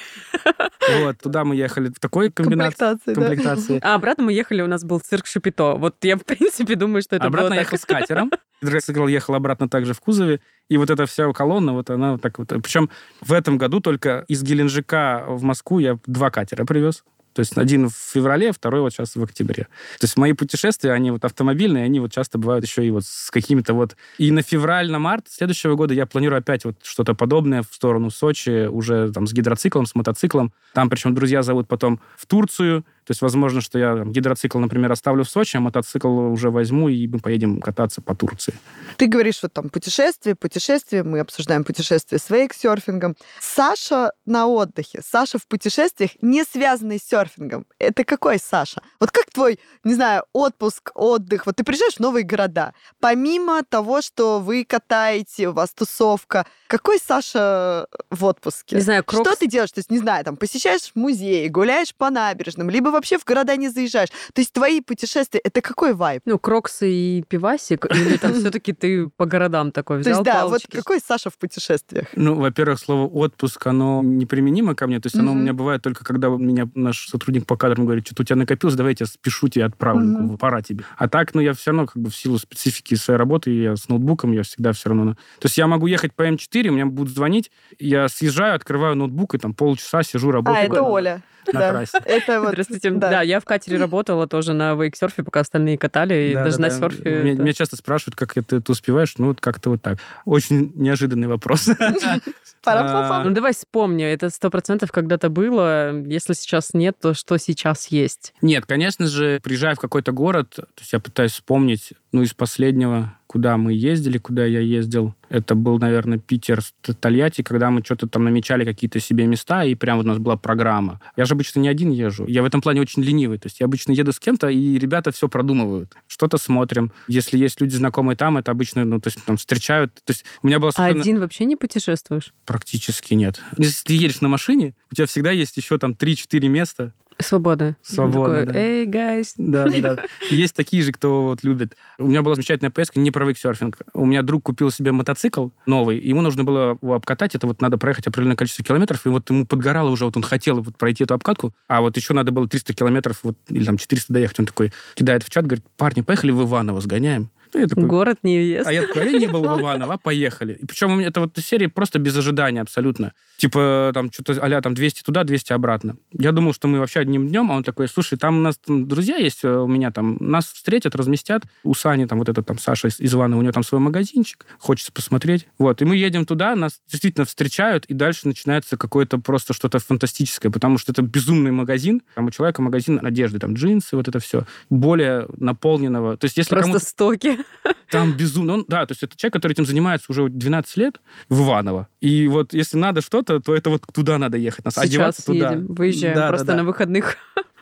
Вот, 1.00 1.18
туда 1.18 1.44
мы 1.44 1.54
ехали 1.54 1.88
в 1.88 2.00
такой 2.00 2.30
комбинации. 2.30 2.96
Комплектации. 3.04 3.78
А 3.82 3.94
обратно 3.94 4.24
мы 4.24 4.32
ехали, 4.32 4.62
у 4.62 4.66
нас 4.66 4.84
был 4.84 5.00
цирк 5.00 5.26
Шапито. 5.26 5.74
Вот 5.74 5.96
я, 6.02 6.16
в 6.16 6.24
принципе, 6.24 6.76
думаю, 6.76 7.02
что 7.02 7.16
это 7.16 7.26
обратно 7.26 7.54
ехал 7.54 7.76
с 7.76 7.84
катером. 7.84 8.30
Гидроцикл 8.62 9.06
ехал 9.06 9.34
обратно 9.34 9.68
также 9.68 9.94
в 9.94 10.00
кузове. 10.00 10.40
И 10.68 10.76
вот 10.76 10.90
эта 10.90 11.07
вся 11.07 11.33
колонна, 11.33 11.72
вот 11.72 11.90
она 11.90 12.12
вот 12.12 12.22
так 12.22 12.38
вот. 12.38 12.48
Причем 12.48 12.90
в 13.20 13.33
этом 13.33 13.59
году 13.59 13.81
только 13.81 14.24
из 14.28 14.42
Геленджика 14.42 15.24
в 15.26 15.42
Москву 15.42 15.78
я 15.78 15.98
два 16.07 16.31
катера 16.31 16.64
привез. 16.64 17.04
То 17.38 17.40
есть 17.40 17.57
один 17.57 17.88
в 17.88 17.94
феврале, 17.94 18.50
второй 18.50 18.81
вот 18.81 18.92
сейчас 18.92 19.14
в 19.14 19.22
октябре. 19.22 19.68
То 20.00 20.04
есть 20.04 20.16
мои 20.16 20.33
путешествия, 20.33 20.90
они 20.90 21.12
вот 21.12 21.24
автомобильные, 21.24 21.85
они 21.85 22.00
вот 22.00 22.11
часто 22.11 22.37
бывают 22.37 22.64
еще 22.64 22.85
и 22.85 22.90
вот 22.90 23.04
с 23.04 23.31
какими-то 23.31 23.74
вот... 23.74 23.96
И 24.18 24.33
на 24.33 24.42
февраль, 24.42 24.90
на 24.90 24.98
март 24.98 25.26
следующего 25.28 25.76
года 25.76 25.94
я 25.94 26.04
планирую 26.04 26.40
опять 26.40 26.64
вот 26.64 26.78
что-то 26.83 27.14
подобное 27.14 27.62
в 27.62 27.72
сторону 27.72 28.11
Сочи, 28.11 28.66
уже 28.66 29.12
там 29.12 29.28
с 29.28 29.33
гидроциклом, 29.33 29.87
с 29.87 29.94
мотоциклом. 29.94 30.52
Там 30.74 30.90
причем 30.90 31.14
друзья 31.14 31.42
зовут 31.42 31.68
потом 31.68 32.00
в 32.16 32.26
Турцию. 32.26 32.85
То 33.09 33.12
есть 33.12 33.23
возможно, 33.23 33.62
что 33.62 33.79
я 33.79 33.97
там, 33.97 34.12
гидроцикл, 34.12 34.59
например, 34.59 34.92
оставлю 34.92 35.25
в 35.25 35.31
Сочи, 35.31 35.57
а 35.57 35.61
мотоцикл 35.61 36.09
уже 36.09 36.51
возьму, 36.51 36.90
и 36.90 37.09
мы 37.09 37.21
поедем 37.21 37.59
кататься 37.59 38.03
по 38.03 38.14
Турции. 38.14 38.53
Ты 38.99 39.07
говоришь, 39.07 39.42
вот 39.42 39.55
там 39.55 39.71
путешествие, 39.71 40.35
путешествие, 40.35 41.05
мы 41.05 41.21
обсуждаем 41.21 41.64
путешествие 41.64 42.18
с 42.18 42.29
вейксерфингом. 42.29 43.16
Саша 43.40 44.12
на 44.27 44.47
отдыхе, 44.47 45.01
Саша 45.03 45.38
в 45.38 45.47
путешествиях, 45.47 46.11
не 46.21 46.44
связанный 46.44 46.99
с 46.99 47.05
серфингом. 47.05 47.64
Это 47.79 48.05
какой 48.05 48.38
Саша? 48.38 48.83
Вот 49.01 49.11
как 49.11 49.31
твой, 49.31 49.59
не 49.85 49.94
знаю, 49.94 50.25
отпуск, 50.35 50.90
отдых? 50.94 51.47
Вот 51.47 51.57
ты 51.57 51.64
приезжаешь 51.64 51.94
в 51.94 52.01
новые 52.01 52.25
города. 52.25 52.75
Помимо 53.01 53.62
того, 53.64 54.03
что 54.03 54.38
вы 54.38 54.66
катаете, 54.66 55.49
у 55.49 55.53
вас 55.53 55.71
тусовка, 55.71 56.44
какой 56.66 56.99
Саша 56.99 57.87
в 58.11 58.23
отпуске? 58.27 58.77
Не 58.77 58.83
знаю, 58.83 59.03
Что 59.09 59.23
крокс... 59.23 59.38
ты 59.38 59.47
делаешь? 59.47 59.73
То 59.73 59.79
есть, 59.79 59.90
не 59.90 59.99
знаю, 59.99 60.27
там, 60.27 60.37
посещаешь 60.37 60.90
музей, 60.94 61.49
гуляешь 61.49 61.94
по 61.94 62.11
набережным, 62.11 62.68
либо 62.68 62.97
вообще 62.98 63.18
в 63.18 63.24
города 63.24 63.56
не 63.56 63.68
заезжаешь. 63.68 64.08
То 64.32 64.40
есть 64.40 64.52
твои 64.52 64.80
путешествия, 64.80 65.40
это 65.42 65.61
какой 65.62 65.94
вайб? 65.94 66.22
Ну, 66.26 66.38
кроксы 66.38 66.90
и 66.90 67.24
пивасик, 67.28 67.87
или 67.87 68.16
там 68.20 68.32
все-таки 68.34 68.72
ты 68.72 69.08
по 69.16 69.24
городам 69.26 69.72
такой 69.72 69.98
То 69.98 70.11
взял 70.11 70.14
есть, 70.20 70.24
да, 70.24 70.46
вот 70.46 70.62
какой 70.70 71.00
Саша 71.00 71.30
в 71.30 71.38
путешествиях? 71.38 72.06
Ну, 72.14 72.34
во-первых, 72.34 72.78
слово 72.78 73.06
отпуск, 73.08 73.66
оно 73.66 74.02
неприменимо 74.02 74.74
ко 74.74 74.87
мне. 74.87 75.00
То 75.00 75.06
есть 75.06 75.16
оно 75.16 75.32
у 75.32 75.34
меня 75.34 75.52
бывает 75.52 75.82
только, 75.82 76.04
когда 76.04 76.28
меня 76.28 76.68
наш 76.74 77.08
сотрудник 77.08 77.46
по 77.46 77.56
кадрам 77.56 77.84
говорит, 77.87 78.06
что-то 78.06 78.22
у 78.22 78.24
тебя 78.24 78.37
накопилось, 78.37 78.74
давай 78.74 78.92
я 78.92 78.96
тебя 78.96 79.06
спешу, 79.06 79.48
тебе 79.48 79.64
отправлю, 79.64 80.37
пора 80.38 80.62
тебе. 80.62 80.84
А 80.96 81.08
так, 81.08 81.34
ну, 81.34 81.40
я 81.40 81.52
все 81.54 81.70
равно, 81.70 81.87
как 81.87 81.96
бы 82.02 82.11
в 82.11 82.16
силу 82.16 82.38
специфики 82.38 82.94
своей 82.94 83.18
работы, 83.18 83.50
я 83.50 83.76
с 83.76 83.88
ноутбуком, 83.88 84.32
я 84.32 84.42
всегда 84.42 84.72
все 84.72 84.88
равно... 84.90 85.04
на- 85.04 85.14
То 85.14 85.44
есть 85.44 85.56
я 85.58 85.66
могу 85.66 85.87
ехать 85.87 86.14
по 86.14 86.22
М4, 86.28 86.70
мне 86.70 86.84
будут 86.84 87.14
звонить, 87.14 87.50
я 87.78 88.08
съезжаю, 88.08 88.54
открываю 88.54 88.96
ноутбук, 88.96 89.34
и 89.34 89.38
там 89.38 89.54
полчаса 89.54 90.02
сижу, 90.02 90.30
работаю. 90.30 90.62
А, 90.62 90.64
это 90.64 90.82
Оля. 90.82 91.22
на 91.52 91.52
Да. 91.61 91.70
трассе. 91.70 91.98
Это 92.04 92.40
вот... 92.40 92.50
Здравствуйте. 92.50 92.88
Да. 92.90 93.11
Да. 93.11 93.22
я 93.22 93.40
в 93.40 93.44
катере 93.44 93.79
работала 93.79 94.27
тоже 94.27 94.53
на 94.53 94.74
вейксерфе, 94.74 95.22
пока 95.22 95.40
остальные 95.40 95.79
катали, 95.79 96.31
и 96.31 96.35
Да, 96.35 96.44
даже 96.44 96.57
да, 96.59 96.62
на 96.64 96.68
да. 96.70 96.77
серфе. 96.77 97.20
Меня, 97.22 97.33
это- 97.35 97.42
меня 97.42 97.53
часто 97.53 97.77
спрашивают, 97.77 98.16
как 98.16 98.37
это 98.37 98.61
ты 98.61 98.72
успеваешь. 98.72 99.14
Ну, 99.18 99.29
вот 99.29 99.40
как-то 99.40 99.70
вот 99.70 99.83
так. 99.83 99.98
Очень 100.24 100.72
неожиданный 100.74 101.29
вопрос. 101.29 101.68
Пара-па-па. 102.64 103.24
Ну, 103.24 103.31
давай 103.31 103.53
вспомни, 103.55 104.05
это 104.05 104.31
сто 104.31 104.51
процентов 104.51 104.90
когда-то 104.92 105.29
было. 105.31 105.92
Если 106.03 106.33
сейчас 106.35 106.74
нет, 106.74 106.96
то 107.01 107.14
что 107.14 107.37
сейчас 107.38 107.87
есть? 107.88 108.35
Нет, 108.42 108.66
конечно 108.66 109.07
же, 109.07 109.40
приезжая 109.42 109.74
в 109.74 109.81
какой-то 109.81 110.12
город, 110.12 110.51
то 110.57 110.66
есть 110.81 110.92
я 110.92 110.98
пытаюсь 111.01 111.33
вспомнить, 111.33 111.92
ну, 112.12 112.23
из 112.23 112.33
последнего, 112.35 113.14
куда 113.27 113.57
мы 113.57 113.75
ездили, 113.75 114.18
куда 114.18 114.44
я 114.44 114.61
ездил. 114.61 115.14
Это 115.29 115.55
был, 115.55 115.79
наверное, 115.79 116.18
Питер, 116.18 116.62
Тольятти, 117.01 117.42
когда 117.42 117.71
мы 117.71 117.83
что-то 117.85 118.07
там 118.09 118.25
намечали 118.25 118.64
какие-то 118.64 118.99
себе 119.01 119.27
места, 119.27 119.64
и 119.64 119.75
прям 119.75 119.99
вот 119.99 120.07
у 120.07 120.09
нас 120.09 120.18
была 120.18 120.37
программа. 120.37 121.01
Я 121.16 121.27
же 121.27 121.35
обычно 121.35 121.61
не 121.61 121.68
один 121.68 121.90
езжу. 121.90 122.27
Я 122.27 122.42
в 122.42 122.47
этом 122.47 122.62
плане 122.62 122.81
очень 122.81 123.03
ленивый. 123.03 123.38
То 123.38 123.47
есть 123.47 123.61
я 123.61 123.66
обычно 123.66 123.92
еду 123.92 124.12
с 124.12 124.18
кем-то, 124.18 124.49
и 124.49 124.79
ребята 124.79 125.12
все 125.12 125.29
продумывают. 125.29 125.94
Что-то 126.07 126.38
смотрим. 126.38 126.92
Если 127.07 127.37
есть 127.37 127.61
люди 127.61 127.77
знакомые 127.77 128.16
там, 128.16 128.38
это 128.38 128.51
обычно, 128.51 128.85
ну, 128.85 129.01
то 129.01 129.09
есть 129.09 129.23
там 129.25 129.37
встречают. 129.37 129.94
То 129.94 130.12
есть 130.12 130.25
у 130.42 130.47
меня 130.47 130.59
было... 130.59 130.73
А 130.77 130.87
один 130.87 131.21
вообще 131.21 131.44
не 131.44 131.57
путешествуешь? 131.57 132.33
Практически 132.47 133.12
нет. 133.12 133.40
Если 133.59 133.85
ты 133.85 133.94
едешь 133.94 134.23
на 134.23 134.29
машине, 134.29 134.75
у 134.90 134.94
тебя 134.94 135.07
всегда 135.07 135.31
есть 135.31 135.57
еще 135.59 135.77
там 135.77 135.92
3-4 135.92 136.49
места, 136.49 136.94
Свобода. 137.20 137.76
Свобода, 137.83 138.40
Такой, 138.40 138.52
да. 138.52 138.59
Эй, 138.59 138.87
гайс. 138.87 139.35
Да, 139.37 139.66
да. 139.66 140.04
Есть 140.31 140.54
такие 140.54 140.83
же, 140.83 140.92
кто 140.92 141.24
вот 141.24 141.42
любит. 141.42 141.76
У 141.98 142.07
меня 142.07 142.22
была 142.22 142.37
замечательная 142.37 142.70
поездка 142.70 143.00
не 143.00 143.11
про 143.11 143.24
вейксерфинг. 143.26 143.78
У 143.92 144.07
меня 144.07 144.22
друг 144.22 144.44
купил 144.44 144.70
себе 144.70 144.92
мотоцикл 144.92 145.48
новый, 145.66 145.98
ему 145.98 146.20
нужно 146.20 146.44
было 146.44 146.78
его 146.81 146.94
обкатать, 146.94 147.35
это 147.35 147.46
вот 147.46 147.61
надо 147.61 147.76
проехать 147.76 148.07
определенное 148.07 148.37
количество 148.37 148.64
километров, 148.64 149.04
и 149.04 149.09
вот 149.09 149.28
ему 149.31 149.46
подгорало 149.46 149.90
уже, 149.90 150.04
вот 150.04 150.16
он 150.16 150.22
хотел 150.22 150.61
вот 150.61 150.76
пройти 150.76 151.04
эту 151.04 151.14
обкатку, 151.14 151.52
а 151.66 151.81
вот 151.81 151.96
еще 151.96 152.14
надо 152.14 152.31
было 152.31 152.48
300 152.48 152.74
километров, 152.74 153.20
вот, 153.22 153.37
или 153.48 153.64
там 153.64 153.78
400 153.78 154.12
доехать. 154.12 154.40
Он 154.40 154.46
такой 154.46 154.72
кидает 154.94 155.24
в 155.24 155.31
чат, 155.31 155.44
говорит, 155.46 155.64
парни, 155.76 156.02
поехали 156.02 156.31
в 156.31 156.42
Иваново, 156.42 156.81
сгоняем. 156.81 157.31
Ну, 157.54 157.61
я 157.61 157.66
такой, 157.66 157.84
Город 157.84 158.18
невест. 158.22 158.66
а 158.66 158.72
я 158.72 158.87
такой, 158.87 159.12
я 159.12 159.18
не 159.18 159.26
был 159.26 159.42
в 159.42 159.61
Иваново, 159.61 159.94
а 159.94 159.98
поехали. 159.98 160.54
И 160.54 160.66
причем 160.66 160.92
у 160.92 160.96
меня 160.96 161.08
это 161.08 161.20
вот 161.20 161.37
серия 161.37 161.68
просто 161.68 161.98
без 161.98 162.16
ожидания 162.16 162.61
абсолютно. 162.61 163.12
Типа 163.37 163.90
там 163.94 164.11
что-то 164.12 164.38
а 164.40 164.61
там 164.61 164.74
200 164.74 165.02
туда, 165.02 165.24
200 165.24 165.52
обратно. 165.52 165.96
Я 166.12 166.32
думал, 166.32 166.52
что 166.52 166.68
мы 166.68 166.78
вообще 166.78 167.00
одним 167.00 167.28
днем, 167.28 167.50
а 167.50 167.56
он 167.56 167.62
такой, 167.62 167.88
слушай, 167.88 168.18
там 168.18 168.38
у 168.38 168.40
нас 168.40 168.58
там 168.58 168.88
друзья 168.88 169.16
есть, 169.16 169.44
э, 169.44 169.50
у 169.50 169.66
меня 169.66 169.90
там, 169.90 170.16
нас 170.20 170.46
встретят, 170.46 170.94
разместят. 170.96 171.44
У 171.62 171.74
Сани 171.74 172.06
там 172.06 172.18
вот 172.18 172.28
этот 172.28 172.46
там 172.46 172.58
Саша 172.58 172.88
из, 172.88 172.98
Ивана, 173.00 173.38
у 173.38 173.42
него 173.42 173.52
там 173.52 173.62
свой 173.62 173.80
магазинчик, 173.80 174.46
хочется 174.58 174.92
посмотреть. 174.92 175.46
Вот, 175.58 175.82
и 175.82 175.84
мы 175.84 175.96
едем 175.96 176.26
туда, 176.26 176.56
нас 176.56 176.80
действительно 176.90 177.24
встречают, 177.24 177.84
и 177.87 177.94
дальше 177.94 178.26
начинается 178.26 178.76
какое-то 178.76 179.18
просто 179.18 179.54
что-то 179.54 179.78
фантастическое, 179.78 180.50
потому 180.50 180.78
что 180.78 180.92
это 180.92 181.02
безумный 181.02 181.50
магазин. 181.50 182.02
Там 182.14 182.26
у 182.26 182.30
человека 182.30 182.62
магазин 182.62 183.00
одежды, 183.04 183.38
там 183.38 183.54
джинсы, 183.54 183.96
вот 183.96 184.08
это 184.08 184.18
все. 184.18 184.44
Более 184.70 185.26
наполненного. 185.37 186.16
То 186.16 186.24
есть 186.24 186.37
если 186.37 186.54
Просто 186.54 186.78
стоки. 186.78 187.38
там 187.90 188.12
безумно. 188.12 188.55
Он, 188.55 188.64
да, 188.68 188.87
то 188.87 188.92
есть 188.92 189.03
это 189.03 189.16
человек, 189.16 189.35
который 189.35 189.53
этим 189.53 189.66
занимается 189.66 190.07
уже 190.11 190.29
12 190.29 190.77
лет 190.77 191.01
в 191.29 191.42
Иваново. 191.42 191.88
И 192.01 192.29
вот 192.29 192.53
если 192.53 192.77
надо 192.77 193.01
что-то, 193.01 193.40
то 193.40 193.55
это 193.55 193.70
вот 193.70 193.83
туда 193.92 194.18
надо 194.18 194.37
ехать. 194.37 194.64
Нас 194.64 194.74
Сейчас 194.74 194.85
одеваться 194.85 195.24
туда. 195.24 195.51
едем, 195.53 195.66
выезжаем. 195.66 196.14
Да, 196.14 196.22
да, 196.22 196.29
Просто 196.29 196.46
да. 196.46 196.57
на 196.57 196.64
выходных. 196.64 197.16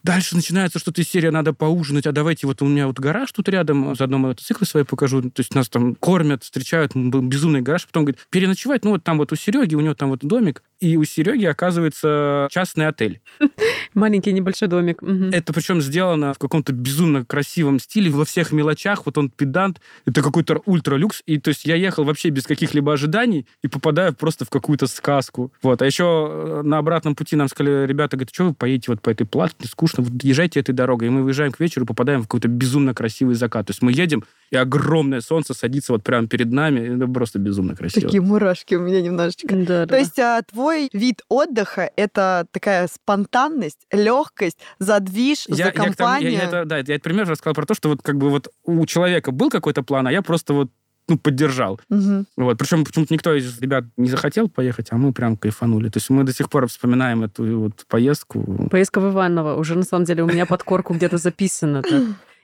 Дальше 0.07 0.37
начинается 0.37 0.79
что-то 0.79 1.03
из 1.03 1.09
серии, 1.09 1.31
надо 1.31 1.53
поужинать, 1.53 2.07
а 2.07 2.13
давайте 2.13 2.47
вот 2.47 2.63
у 2.63 2.67
меня 2.67 2.87
вот 2.87 3.01
гараж 3.01 3.33
тут 3.33 3.49
рядом, 3.49 3.97
заодно 3.97 4.19
мотоциклы 4.19 4.65
свои 4.65 4.85
покажу. 4.85 5.21
То 5.21 5.41
есть 5.41 5.53
нас 5.57 5.69
там 5.69 5.97
кормят, 5.97 6.45
встречают, 6.45 6.95
безумный 6.95 7.61
гараж. 7.61 7.87
Потом 7.87 8.05
говорит, 8.05 8.21
переночевать, 8.31 8.85
ну 8.85 8.93
вот 8.93 9.03
там 9.03 9.19
вот 9.19 9.33
у 9.33 9.37
Сереги, 9.37 9.75
у 9.75 9.81
него 9.81 9.95
там 9.95 10.11
вот 10.11 10.21
домик. 10.21 10.63
И 10.79 10.97
у 10.97 11.05
Сереги 11.05 11.47
оказывается 11.47 12.47
частный 12.53 12.87
отель. 12.87 13.21
Маленький 13.95 14.33
небольшой 14.33 14.69
домик. 14.69 15.03
Это 15.03 15.53
причем 15.53 15.81
сделано 15.81 16.35
в 16.35 16.39
каком-то 16.39 16.73
безумно 16.73 17.25
красивом 17.25 17.81
стиле, 17.81 18.11
во 18.11 18.25
всех 18.25 18.53
мелочах. 18.53 19.07
Вот 19.07 19.19
он 19.19 19.29
педант, 19.29 19.81
это 20.05 20.23
какой-то 20.23 20.63
ультралюкс. 20.67 21.23
И 21.27 21.39
то 21.39 21.49
есть 21.49 21.65
я 21.65 21.75
ехал 21.75 22.05
вообще 22.05 22.29
без 22.29 22.45
каких-либо 22.45 22.93
ожиданий 22.93 23.47
и 23.63 23.67
попадаю 23.67 24.15
просто 24.15 24.45
в 24.45 24.51
какую-то 24.51 24.87
сказку. 24.87 25.53
Вот. 25.63 25.83
А 25.83 25.87
еще 25.87 26.29
э, 26.31 26.63
на 26.63 26.79
обратном 26.79 27.17
пути 27.17 27.35
нам 27.35 27.49
сказали, 27.49 27.87
ребята, 27.87 28.17
говорят, 28.17 28.33
что 28.33 28.45
вы 28.45 28.55
поедете 28.55 28.93
вот 28.93 29.01
по 29.01 29.11
этой 29.11 29.27
платке, 29.27 29.67
скучно, 29.67 29.96
вот 30.03 30.23
езжайте 30.23 30.61
этой 30.61 30.73
дорогой. 30.73 31.09
И 31.09 31.11
мы 31.11 31.23
выезжаем 31.23 31.53
к 31.53 31.61
вечеру, 31.61 31.87
попадаем 31.87 32.21
в 32.21 32.25
какой-то 32.25 32.49
безумно 32.49 32.95
красивый 32.95 33.35
закат. 33.35 33.67
То 33.67 33.71
есть 33.73 33.83
мы 33.83 33.93
едем, 33.93 34.25
и 34.51 34.57
огромное 34.57 35.21
солнце 35.21 35.55
садится 35.55 35.93
вот 35.93 36.03
прямо 36.03 36.29
перед 36.29 36.53
нами. 36.53 36.81
и 36.81 36.97
Это 36.97 37.07
просто 37.07 37.39
безумно 37.39 37.75
красиво. 37.77 38.03
Такие 38.07 38.21
мурашки 38.23 38.75
у 38.75 38.81
меня 38.81 39.01
немножечко. 39.03 39.49
Да, 39.57 39.87
То 39.87 39.97
есть 39.99 40.19
а, 40.19 40.43
твой 40.43 40.89
вид 40.93 41.23
отдыха— 41.29 41.91
это 41.97 42.47
такая 42.51 42.89
спонтанность, 42.93 43.87
легкость, 43.93 44.59
задвиж, 44.79 45.47
Я, 45.49 45.55
за 45.57 45.63
я 45.65 45.71
к 45.71 45.75
тому- 45.75 45.89
я- 45.89 45.95
компанию. 45.95 46.33
я 46.33 46.43
это, 46.45 46.65
да, 46.65 46.77
я 46.77 46.83
этот 46.83 47.03
пример 47.03 47.29
рассказал 47.29 47.55
про 47.55 47.67
то, 47.67 47.75
что 47.75 47.89
вот 47.89 48.03
как 48.03 48.17
бы 48.19 48.31
вот 48.31 48.49
у 48.65 48.85
человека 48.87 49.33
был 49.33 49.51
какой-то 49.51 49.83
план, 49.83 50.07
а 50.07 50.13
я 50.13 50.23
просто 50.23 50.53
вот 50.55 50.71
ну, 51.09 51.19
поддержал. 51.19 51.81
Мгм. 51.89 52.27
Вот. 52.37 52.59
Причем 52.59 52.85
почему-то 52.85 53.15
никто 53.15 53.35
из 53.35 53.61
ребят 53.61 53.85
не 53.97 54.09
захотел 54.09 54.49
поехать, 54.49 54.89
а 54.91 54.97
мы 54.97 55.13
прям 55.13 55.37
кайфанули. 55.37 55.89
То 55.89 55.99
есть 55.99 56.11
мы 56.11 56.25
до 56.25 56.33
сих 56.33 56.51
пор 56.51 56.67
вспоминаем 56.67 57.23
эту 57.23 57.61
вот 57.61 57.87
поездку. 57.89 58.69
Поездка 58.71 59.01
в 59.01 59.13
Иваново. 59.13 59.55
Уже 59.55 59.77
на 59.77 59.85
самом 59.85 60.05
деле 60.05 60.23
у 60.23 60.27
меня 60.27 60.47
под 60.47 60.63
корку 60.63 60.95
где-то 60.95 61.19
записано. 61.19 61.83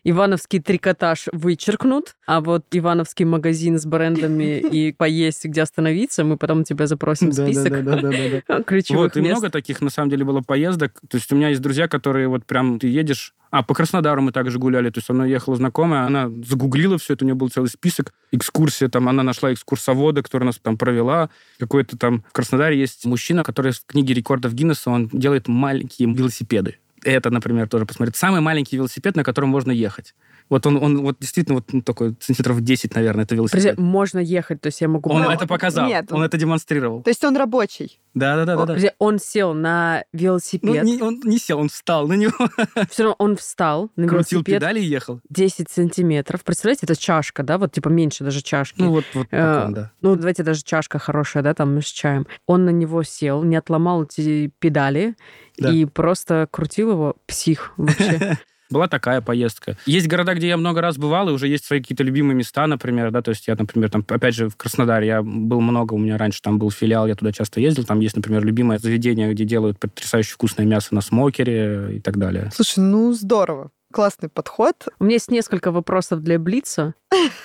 Ивановский 0.05 0.61
трикотаж 0.61 1.29
вычеркнут, 1.33 2.17
а 2.27 2.41
вот 2.41 2.65
Ивановский 2.73 3.25
магазин 3.25 3.79
с 3.79 3.87
брендами 3.87 4.59
и 4.59 4.93
поесть, 4.97 5.45
где 5.45 5.63
остановиться, 5.63 6.25
мы 6.25 6.37
потом 6.37 6.65
тебя 6.65 6.87
запросим 6.87 7.31
в 7.31 7.35
список 7.35 7.73
ключевых 8.67 9.03
Вот, 9.03 9.17
и 9.17 9.21
много 9.21 9.51
таких, 9.51 9.81
на 9.81 9.91
самом 9.91 10.11
деле, 10.11 10.25
было 10.25 10.41
поездок. 10.41 11.01
То 11.09 11.17
есть 11.19 11.33
у 11.33 11.37
меня 11.37 11.51
есть 11.51 11.61
друзья, 11.61 11.87
которые 11.87 12.29
вот 12.29 12.45
прям 12.45 12.79
ты 12.79 12.89
едешь... 12.89 13.35
А, 13.51 13.63
по 13.63 13.75
Краснодару 13.75 14.23
мы 14.23 14.33
также 14.33 14.59
гуляли. 14.59 14.89
То 14.89 14.99
есть 14.99 15.11
она 15.11 15.27
ехала 15.27 15.57
знакомая, 15.57 16.07
она 16.07 16.31
загуглила 16.43 16.97
все 16.97 17.15
это, 17.15 17.25
у 17.25 17.27
нее 17.27 17.35
был 17.35 17.51
целый 17.51 17.69
список. 17.69 18.15
Экскурсия, 18.33 18.89
там, 18.89 19.09
она 19.11 19.23
нашла 19.23 19.53
экскурсовода, 19.53 20.23
который 20.23 20.45
нас 20.45 20.59
там 20.61 20.79
провела. 20.79 21.29
Какой-то 21.59 21.99
там... 21.99 22.25
В 22.31 22.33
Краснодаре 22.33 22.81
есть 22.81 23.05
мужчина, 23.05 23.45
который 23.45 23.73
в 23.73 23.85
книге 23.87 24.15
рекордов 24.15 24.55
Гиннесса, 24.55 24.91
он 24.91 25.09
делает 25.13 25.49
маленькие 25.49 26.13
велосипеды. 26.13 26.79
Это, 27.05 27.31
например, 27.31 27.69
тоже 27.69 27.87
посмотреть. 27.87 28.17
Самый 28.17 28.41
маленький 28.41 28.77
велосипед, 28.77 29.17
на 29.17 29.25
котором 29.25 29.49
можно 29.49 29.71
ехать. 29.71 30.15
Вот 30.53 30.67
он, 30.67 30.77
он 30.77 31.01
вот 31.01 31.17
действительно 31.19 31.55
вот 31.57 31.73
ну, 31.73 31.81
такой 31.81 32.15
сантиметров 32.21 32.61
10, 32.61 32.95
наверное, 32.95 33.25
это 33.25 33.35
Подожди, 33.35 33.57
велосипед. 33.69 33.79
можно 33.79 34.19
ехать, 34.19 34.61
то 34.61 34.67
есть 34.67 34.83
я 34.83 34.89
могу... 34.89 35.09
Он 35.11 35.23
Ну, 35.23 35.31
это 35.31 35.47
показал, 35.47 35.87
нет, 35.89 36.13
он 36.13 36.19
он- 36.19 36.25
это 36.25 36.37
демонстрировал. 36.37 37.03
То 37.03 37.09
есть 37.09 37.25
он 37.25 37.37
рабочий. 37.39 37.99
Да-да-да. 38.13 38.59
Подожди, 38.59 38.91
он 38.99 39.19
сел 39.19 39.55
на 39.55 40.05
Ну, 40.13 40.19
велосипед, 40.19 40.85
не- 40.85 41.01
он 41.01 41.21
не 41.25 41.39
сел, 41.39 41.59
он 41.59 41.71
встал 41.71 42.07
на 42.07 42.13
него, 42.13 42.33
все 42.91 43.05
равно 43.05 43.17
он 43.19 43.37
встал 43.37 43.91
на 43.97 44.07
крутил 44.07 44.41
велосипед 44.41 44.61
педали 44.61 44.81
и 44.81 44.85
ехал. 44.85 45.21
10 45.31 45.71
сантиметров. 45.71 46.45
Представляете, 46.45 46.85
это 46.85 46.97
чашка, 47.01 47.43
да, 47.43 47.57
вот 47.57 47.73
типа 47.73 47.89
меньше 47.89 48.23
даже 48.23 48.43
чашки. 48.43 48.75
Ну, 48.83 48.91
вот, 48.91 49.05
вот 49.15 49.29
Э, 49.31 49.55
таком, 49.55 49.73
да. 49.75 49.93
Ну, 50.03 50.17
давайте 50.17 50.43
даже 50.43 50.63
чашка 50.63 50.99
хорошая, 50.99 51.43
да, 51.43 51.55
там 51.55 51.81
с 51.81 51.87
чаем. 51.87 52.27
Он 52.47 52.67
на 52.67 52.71
него 52.71 53.03
сел, 53.05 53.43
не 53.43 53.57
отломал 53.57 54.03
эти 54.05 54.53
педали 54.59 55.17
Да. 55.59 55.71
и 55.73 55.87
просто 55.87 56.47
крутил 56.51 56.91
его 56.91 57.17
псих 57.27 57.73
вообще. 57.79 58.39
Была 58.73 58.89
такая 58.89 59.21
поездка. 59.21 59.77
Есть 59.87 60.09
города, 60.09 60.35
где 60.35 60.49
я 60.49 60.57
много 60.57 60.81
раз 60.81 60.97
бывал, 60.97 61.29
и 61.29 61.33
уже 61.33 61.47
есть 61.47 61.65
свои 61.65 61.81
какие-то 61.81 62.03
любимые 62.03 62.35
места, 62.35 62.67
например, 62.67 63.11
да, 63.11 63.23
то 63.23 63.31
есть 63.31 63.47
я, 63.47 63.55
например, 63.55 63.91
там, 63.91 64.05
опять 64.09 64.35
же, 64.35 64.49
в 64.49 64.57
Краснодаре 64.57 65.07
я 65.07 65.23
был 65.23 65.61
много, 65.61 65.95
у 65.95 65.99
меня 65.99 66.17
раньше 66.17 66.41
там 66.43 66.59
был 66.59 66.71
филиал, 66.71 67.07
я 67.07 67.15
туда 67.15 67.33
часто 67.33 67.61
ездил, 67.61 67.85
там 67.85 68.01
есть, 68.01 68.17
например, 68.17 68.45
любимое 68.45 68.79
заведение, 68.79 69.33
где 69.33 69.45
делают 69.45 69.79
потрясающе 69.79 70.33
вкусное 70.33 70.67
мясо 70.67 70.95
на 70.95 71.01
смокере 71.01 71.97
и 71.97 72.01
так 72.01 72.17
далее. 72.17 72.51
Слушай, 72.55 72.81
ну 72.81 73.13
здорово. 73.13 73.71
Классный 73.93 74.31
подход. 74.31 74.89
У 74.99 75.05
меня 75.05 75.17
есть 75.17 75.31
несколько 75.31 75.71
вопросов 75.71 76.23
для 76.23 76.39
Блица, 76.39 76.95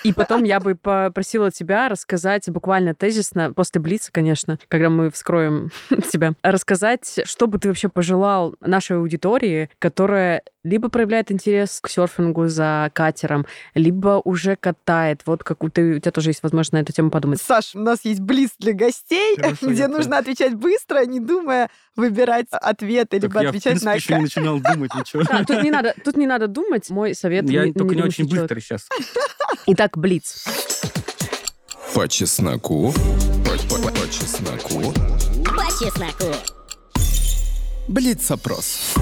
и 0.03 0.13
потом 0.13 0.43
я 0.43 0.59
бы 0.59 0.75
попросила 0.75 1.51
тебя 1.51 1.89
рассказать 1.89 2.49
буквально 2.49 2.93
тезисно, 2.93 3.53
после 3.53 3.81
Блица, 3.81 4.11
конечно, 4.11 4.59
когда 4.67 4.89
мы 4.89 5.11
вскроем 5.11 5.71
тебя, 6.11 6.33
рассказать, 6.43 7.19
что 7.25 7.47
бы 7.47 7.59
ты 7.59 7.67
вообще 7.67 7.89
пожелал 7.89 8.55
нашей 8.61 8.97
аудитории, 8.97 9.69
которая 9.79 10.43
либо 10.67 10.89
проявляет 10.89 11.31
интерес 11.31 11.79
к 11.81 11.89
серфингу 11.89 12.47
за 12.47 12.91
катером, 12.93 13.45
либо 13.73 14.21
уже 14.23 14.55
катает. 14.55 15.21
Вот 15.25 15.43
как 15.43 15.63
у, 15.63 15.69
ты, 15.69 15.95
у 15.95 15.99
тебя 15.99 16.11
тоже 16.11 16.31
есть 16.31 16.43
возможность 16.43 16.73
на 16.73 16.77
эту 16.77 16.91
тему 16.91 17.09
подумать. 17.09 17.41
Саш, 17.41 17.75
у 17.75 17.79
нас 17.79 17.99
есть 18.03 18.19
близ 18.19 18.51
для 18.59 18.73
гостей, 18.73 19.37
Хорошо, 19.37 19.69
где 19.69 19.87
нужно 19.87 20.17
отвечать 20.17 20.55
быстро, 20.55 21.05
не 21.05 21.19
думая 21.19 21.69
выбирать 21.95 22.47
ответы, 22.51 23.19
Так 23.19 23.29
либо 23.29 23.41
я, 23.41 23.45
в 23.47 23.49
отвечать 23.49 23.81
принципе, 23.81 23.89
на... 23.89 23.95
еще 23.95 24.15
не 24.15 24.21
начинал 24.21 24.59
думать 24.59 24.93
ничего. 24.93 25.23
Тут 25.45 25.63
не 25.63 25.71
надо, 25.71 25.95
тут 26.03 26.17
не 26.17 26.27
надо 26.27 26.47
думать. 26.47 26.89
Мой 26.89 27.15
совет. 27.15 27.49
Я 27.49 27.65
не- 27.65 27.73
только 27.73 27.95
не 27.95 28.01
очень 28.01 28.27
быстрый 28.27 28.59
сейчас. 28.59 28.87
Итак, 29.67 29.97
Блиц. 29.97 30.45
По 31.93 32.07
чесноку. 32.07 32.93
По, 33.43 33.75
по- 33.75 33.91
по 33.91 34.09
чесноку. 34.09 34.93
По 35.43 35.65
чесноку. 35.79 36.33
Блиц-опрос. 37.87 38.93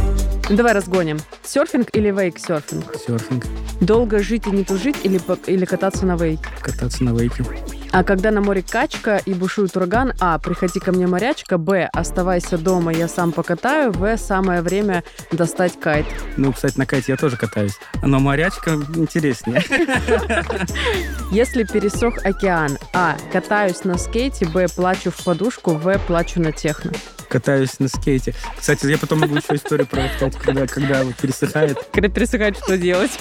Давай 0.50 0.74
разгоним. 0.74 1.20
Серфинг 1.44 1.90
или 1.96 2.10
вейк-серфинг? 2.12 2.96
Серфинг, 3.06 3.46
Долго 3.82 4.20
жить 4.22 4.46
и 4.48 4.52
не 4.52 4.64
тужить 4.64 4.98
или, 5.04 5.20
или 5.48 5.66
кататься 5.66 6.06
на 6.06 6.16
вейке? 6.16 6.46
кататься 6.62 7.04
на 7.04 7.18
вейке. 7.18 7.44
А 7.96 8.04
когда 8.04 8.30
на 8.30 8.42
море 8.42 8.62
качка 8.62 9.22
и 9.26 9.34
бушует 9.34 9.78
ураган, 9.78 10.12
а, 10.20 10.38
приходи 10.38 10.82
ко 10.82 10.92
мне 10.92 11.08
морячка, 11.08 11.58
б, 11.58 11.90
оставайся 11.94 12.58
дома, 12.58 12.92
я 12.92 13.08
сам 13.08 13.32
покатаю, 13.32 13.94
в, 13.94 14.18
самое 14.18 14.62
время 14.62 15.06
достать 15.32 15.80
кайт. 15.80 16.06
Ну, 16.36 16.52
кстати, 16.52 16.78
на 16.78 16.86
кайте 16.86 17.14
я 17.14 17.18
тоже 17.18 17.38
катаюсь. 17.38 17.80
Но 18.04 18.20
морячка 18.20 18.72
интереснее. 18.96 19.64
Если 21.32 21.64
пересох 21.64 22.18
океан, 22.26 22.78
а, 22.94 23.16
катаюсь 23.32 23.86
на 23.86 23.98
скейте, 23.98 24.46
б, 24.46 24.68
плачу 24.68 25.10
в 25.10 25.24
подушку, 25.24 25.72
в, 25.72 25.98
плачу 26.00 26.42
на 26.42 26.52
техно. 26.52 26.92
Катаюсь 27.30 27.80
на 27.80 27.88
скейте. 27.88 28.36
Кстати, 28.58 28.88
я 28.88 28.98
потом 28.98 29.20
могу 29.22 29.38
еще 29.38 29.56
историю 29.56 29.88
про 29.88 30.02
когда, 30.44 30.68
когда 30.68 31.02
пересыхает. 31.22 31.78
Когда 31.94 32.10
пересыхает, 32.10 32.58
что 32.58 32.78
делать? 32.78 33.18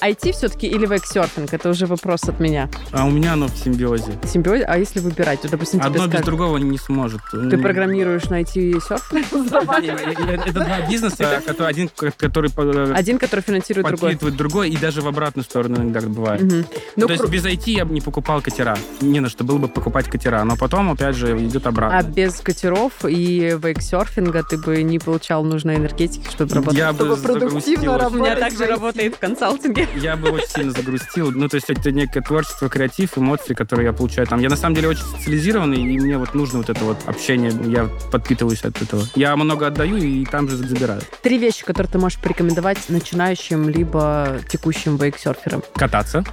IT 0.00 0.32
все-таки 0.32 0.66
или 0.66 0.86
вейксерфинг? 0.86 1.52
Это 1.52 1.70
уже 1.70 1.86
вопрос 1.86 2.24
от 2.24 2.40
меня. 2.40 2.68
А 2.92 3.04
у 3.06 3.10
меня 3.10 3.34
оно 3.34 3.46
в 3.48 3.56
симбиозе. 3.56 4.18
Симбиоз, 4.24 4.62
а 4.66 4.78
если 4.78 5.00
выбирать? 5.00 5.40
То, 5.40 5.48
допустим, 5.48 5.80
Одно 5.80 5.94
без 6.04 6.08
скажут, 6.10 6.26
другого 6.26 6.56
не 6.58 6.78
сможет. 6.78 7.20
ты 7.30 7.58
программируешь 7.58 8.24
на 8.24 8.40
IT-серфинг? 8.42 9.26
Это 10.46 10.52
два 10.52 10.80
бизнеса, 10.88 11.42
который- 11.46 11.68
один, 11.70 11.90
который 12.16 12.50
э, 12.56 12.92
Один, 12.94 13.18
который 13.18 13.40
финансирует 13.40 13.86
другой. 13.86 14.10
подпитывает 14.10 14.36
другой, 14.36 14.70
и 14.70 14.76
даже 14.76 15.00
в 15.02 15.08
обратную 15.08 15.44
сторону 15.44 15.76
иногда 15.76 16.00
бывает. 16.02 16.42
Мгм. 16.42 16.66
Ну, 16.96 17.06
То 17.06 17.12
есть 17.12 17.28
без 17.28 17.44
IT 17.44 17.70
я 17.70 17.84
бы 17.84 17.94
не 17.94 18.00
покупал 18.00 18.40
катера. 18.40 18.76
Не 19.00 19.20
на 19.20 19.28
что 19.28 19.44
было 19.44 19.58
бы 19.58 19.68
покупать 19.68 20.06
катера. 20.08 20.44
Но 20.44 20.56
потом, 20.56 20.90
опять 20.92 21.16
же, 21.16 21.36
идет 21.38 21.66
обратно. 21.66 21.98
А 21.98 22.02
без 22.02 22.34
катеров 22.40 22.92
и 23.04 23.56
вейксерфинга 23.60 24.42
ты 24.42 24.58
бы 24.58 24.82
не 24.82 24.98
получал 24.98 25.44
нужной 25.44 25.76
энергетики, 25.76 26.28
чтобы 26.30 26.54
работать. 26.54 26.78
я 26.78 26.92
бы 26.92 26.98
Чтобы 27.16 27.16
продуктивно 27.16 27.98
работать. 27.98 28.12
У 28.20 28.22
меня 28.22 28.36
также 28.36 28.64
IT. 28.64 28.68
работает 28.68 29.14
в 29.14 29.18
консалтинге. 29.18 29.83
Я 29.96 30.16
бы 30.16 30.30
очень 30.30 30.48
сильно 30.48 30.72
загрустил. 30.72 31.30
Ну, 31.30 31.48
то 31.48 31.56
есть 31.56 31.70
это 31.70 31.90
некое 31.92 32.20
творчество, 32.20 32.68
креатив, 32.68 33.16
эмоции, 33.16 33.54
которые 33.54 33.86
я 33.86 33.92
получаю 33.92 34.26
там. 34.26 34.40
Я 34.40 34.48
на 34.48 34.56
самом 34.56 34.74
деле 34.74 34.88
очень 34.88 35.02
специализированный, 35.02 35.80
и 35.80 35.98
мне 35.98 36.18
вот 36.18 36.34
нужно 36.34 36.58
вот 36.58 36.70
это 36.70 36.84
вот 36.84 36.98
общение. 37.06 37.52
Я 37.66 37.88
подпитываюсь 38.10 38.64
от 38.64 38.80
этого. 38.80 39.06
Я 39.14 39.36
много 39.36 39.66
отдаю 39.66 39.96
и 39.96 40.24
там 40.24 40.48
же 40.48 40.56
забираю. 40.56 41.00
Три 41.22 41.38
вещи, 41.38 41.64
которые 41.64 41.90
ты 41.90 41.98
можешь 41.98 42.18
порекомендовать 42.18 42.78
начинающим 42.88 43.68
либо 43.68 44.40
текущим 44.48 44.96
вейксерферам. 44.96 45.62
Кататься. 45.74 46.24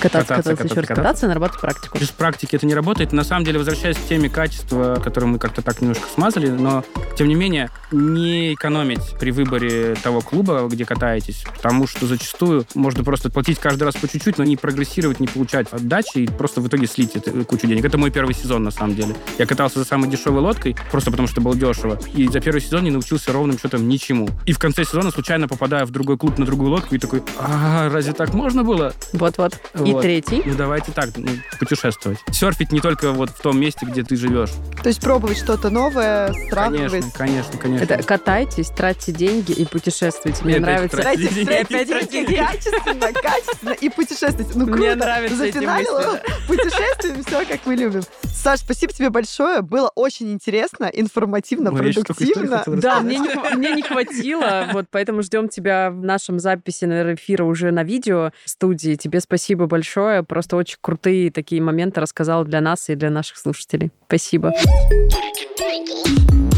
Кататься, 0.00 0.34
Кататься, 0.34 0.50
кататься, 0.50 0.64
еще 0.64 0.74
кататься, 0.74 0.80
раз 0.80 0.86
кататься. 0.86 1.02
кататься 1.02 1.26
и 1.26 1.28
нарабатывать 1.28 1.60
практику. 1.60 1.98
Без 1.98 2.08
практики 2.10 2.56
это 2.56 2.66
не 2.66 2.74
работает. 2.74 3.12
На 3.12 3.24
самом 3.24 3.44
деле, 3.44 3.58
возвращаясь 3.58 3.96
к 3.96 4.06
теме 4.06 4.28
качества, 4.28 5.00
которую 5.02 5.32
мы 5.32 5.38
как-то 5.38 5.62
так 5.62 5.80
немножко 5.80 6.04
смазали, 6.12 6.48
но, 6.48 6.84
тем 7.16 7.28
не 7.28 7.34
менее, 7.34 7.70
не 7.90 8.54
экономить 8.54 9.16
при 9.18 9.30
выборе 9.30 9.94
того 10.02 10.20
клуба, 10.20 10.66
где 10.68 10.84
катаетесь, 10.84 11.44
потому 11.56 11.86
что 11.86 12.06
зачастую 12.06 12.66
можно 12.74 13.04
просто 13.04 13.30
платить 13.30 13.58
каждый 13.58 13.84
раз 13.84 13.94
по 13.94 14.08
чуть-чуть, 14.08 14.38
но 14.38 14.44
не 14.44 14.56
прогрессировать, 14.56 15.20
не 15.20 15.26
получать 15.26 15.68
отдачи 15.72 16.18
и 16.18 16.26
просто 16.26 16.60
в 16.60 16.68
итоге 16.68 16.86
слить 16.86 17.16
эту 17.16 17.44
кучу 17.44 17.66
денег. 17.66 17.84
Это 17.84 17.96
мой 17.98 18.10
первый 18.10 18.34
сезон, 18.34 18.62
на 18.64 18.70
самом 18.70 18.94
деле. 18.94 19.14
Я 19.38 19.46
катался 19.46 19.78
за 19.78 19.84
самой 19.84 20.10
дешевой 20.10 20.42
лодкой, 20.42 20.76
просто 20.90 21.10
потому 21.10 21.28
что 21.28 21.40
было 21.40 21.54
дешево, 21.56 21.98
и 22.14 22.28
за 22.28 22.40
первый 22.40 22.60
сезон 22.60 22.84
не 22.84 22.90
научился 22.90 23.32
ровным 23.32 23.58
счетом 23.58 23.88
ничему. 23.88 24.28
И 24.46 24.52
в 24.52 24.58
конце 24.58 24.84
сезона 24.84 25.10
случайно 25.10 25.48
попадаю 25.48 25.86
в 25.86 25.90
другой 25.90 26.18
клуб 26.18 26.38
на 26.38 26.46
другую 26.46 26.70
лодку 26.70 26.94
и 26.94 26.98
такой, 26.98 27.22
а 27.38 27.88
разве 27.90 28.12
так 28.12 28.34
можно 28.34 28.64
было? 28.64 28.92
Вот-вот. 29.12 29.60
И 29.84 29.92
Вот. 29.92 30.02
третий. 30.02 30.42
Ну, 30.44 30.54
давайте 30.56 30.92
так, 30.92 31.10
ну, 31.16 31.28
путешествовать. 31.58 32.18
Серфить 32.30 32.72
не 32.72 32.80
только 32.80 33.12
вот 33.12 33.30
в 33.30 33.40
том 33.40 33.58
месте, 33.60 33.86
где 33.86 34.02
ты 34.02 34.16
живешь. 34.16 34.50
То 34.82 34.88
есть 34.88 35.00
пробовать 35.00 35.38
что-то 35.38 35.70
новое, 35.70 36.32
сравнивать. 36.50 37.12
Конечно, 37.12 37.58
конечно, 37.58 37.58
конечно. 37.58 37.84
Это 37.84 38.02
катайтесь, 38.02 38.68
тратьте 38.68 39.12
деньги 39.12 39.52
и 39.52 39.64
путешествуйте. 39.64 40.44
Мне 40.44 40.54
Нет, 40.54 40.62
нравится. 40.62 40.96
это 40.98 41.04
Тратить, 41.04 42.10
Деньги, 42.10 42.34
качественно, 42.36 43.12
качественно 43.12 43.70
и 43.72 43.88
путешествовать. 43.88 44.54
Ну, 44.54 44.66
круто. 44.66 44.80
Мне 44.80 44.94
нравятся 44.94 45.44
эти 45.44 45.54
Зафиналила 45.54 45.98
мысли, 45.98 46.20
путешествием, 46.46 47.24
все 47.24 47.44
как 47.46 47.60
мы 47.66 47.74
любим. 47.74 48.02
Саш, 48.24 48.60
спасибо 48.60 48.92
тебе 48.92 49.10
большое. 49.10 49.62
Было 49.62 49.90
очень 49.94 50.32
интересно, 50.32 50.90
информативно, 50.92 51.70
Ой, 51.72 51.92
продуктивно. 51.92 52.62
Да, 52.66 53.00
мне 53.00 53.18
не, 53.18 53.56
мне 53.56 53.72
не 53.72 53.82
хватило, 53.82 54.68
вот 54.72 54.86
поэтому 54.90 55.22
ждем 55.22 55.48
тебя 55.48 55.90
в 55.90 56.02
нашем 56.04 56.38
записи, 56.38 56.84
наверное, 56.84 57.14
эфира 57.14 57.44
уже 57.44 57.70
на 57.70 57.82
видео 57.84 58.32
студии. 58.44 58.96
Тебе 58.96 59.20
спасибо 59.20 59.66
большое, 59.74 60.22
просто 60.22 60.54
очень 60.56 60.76
крутые 60.80 61.32
такие 61.32 61.60
моменты 61.60 62.00
рассказал 62.00 62.44
для 62.44 62.60
нас 62.60 62.88
и 62.90 62.94
для 62.94 63.10
наших 63.10 63.38
слушателей. 63.38 63.90
Спасибо. 64.06 64.52
Дурики. 65.00 66.53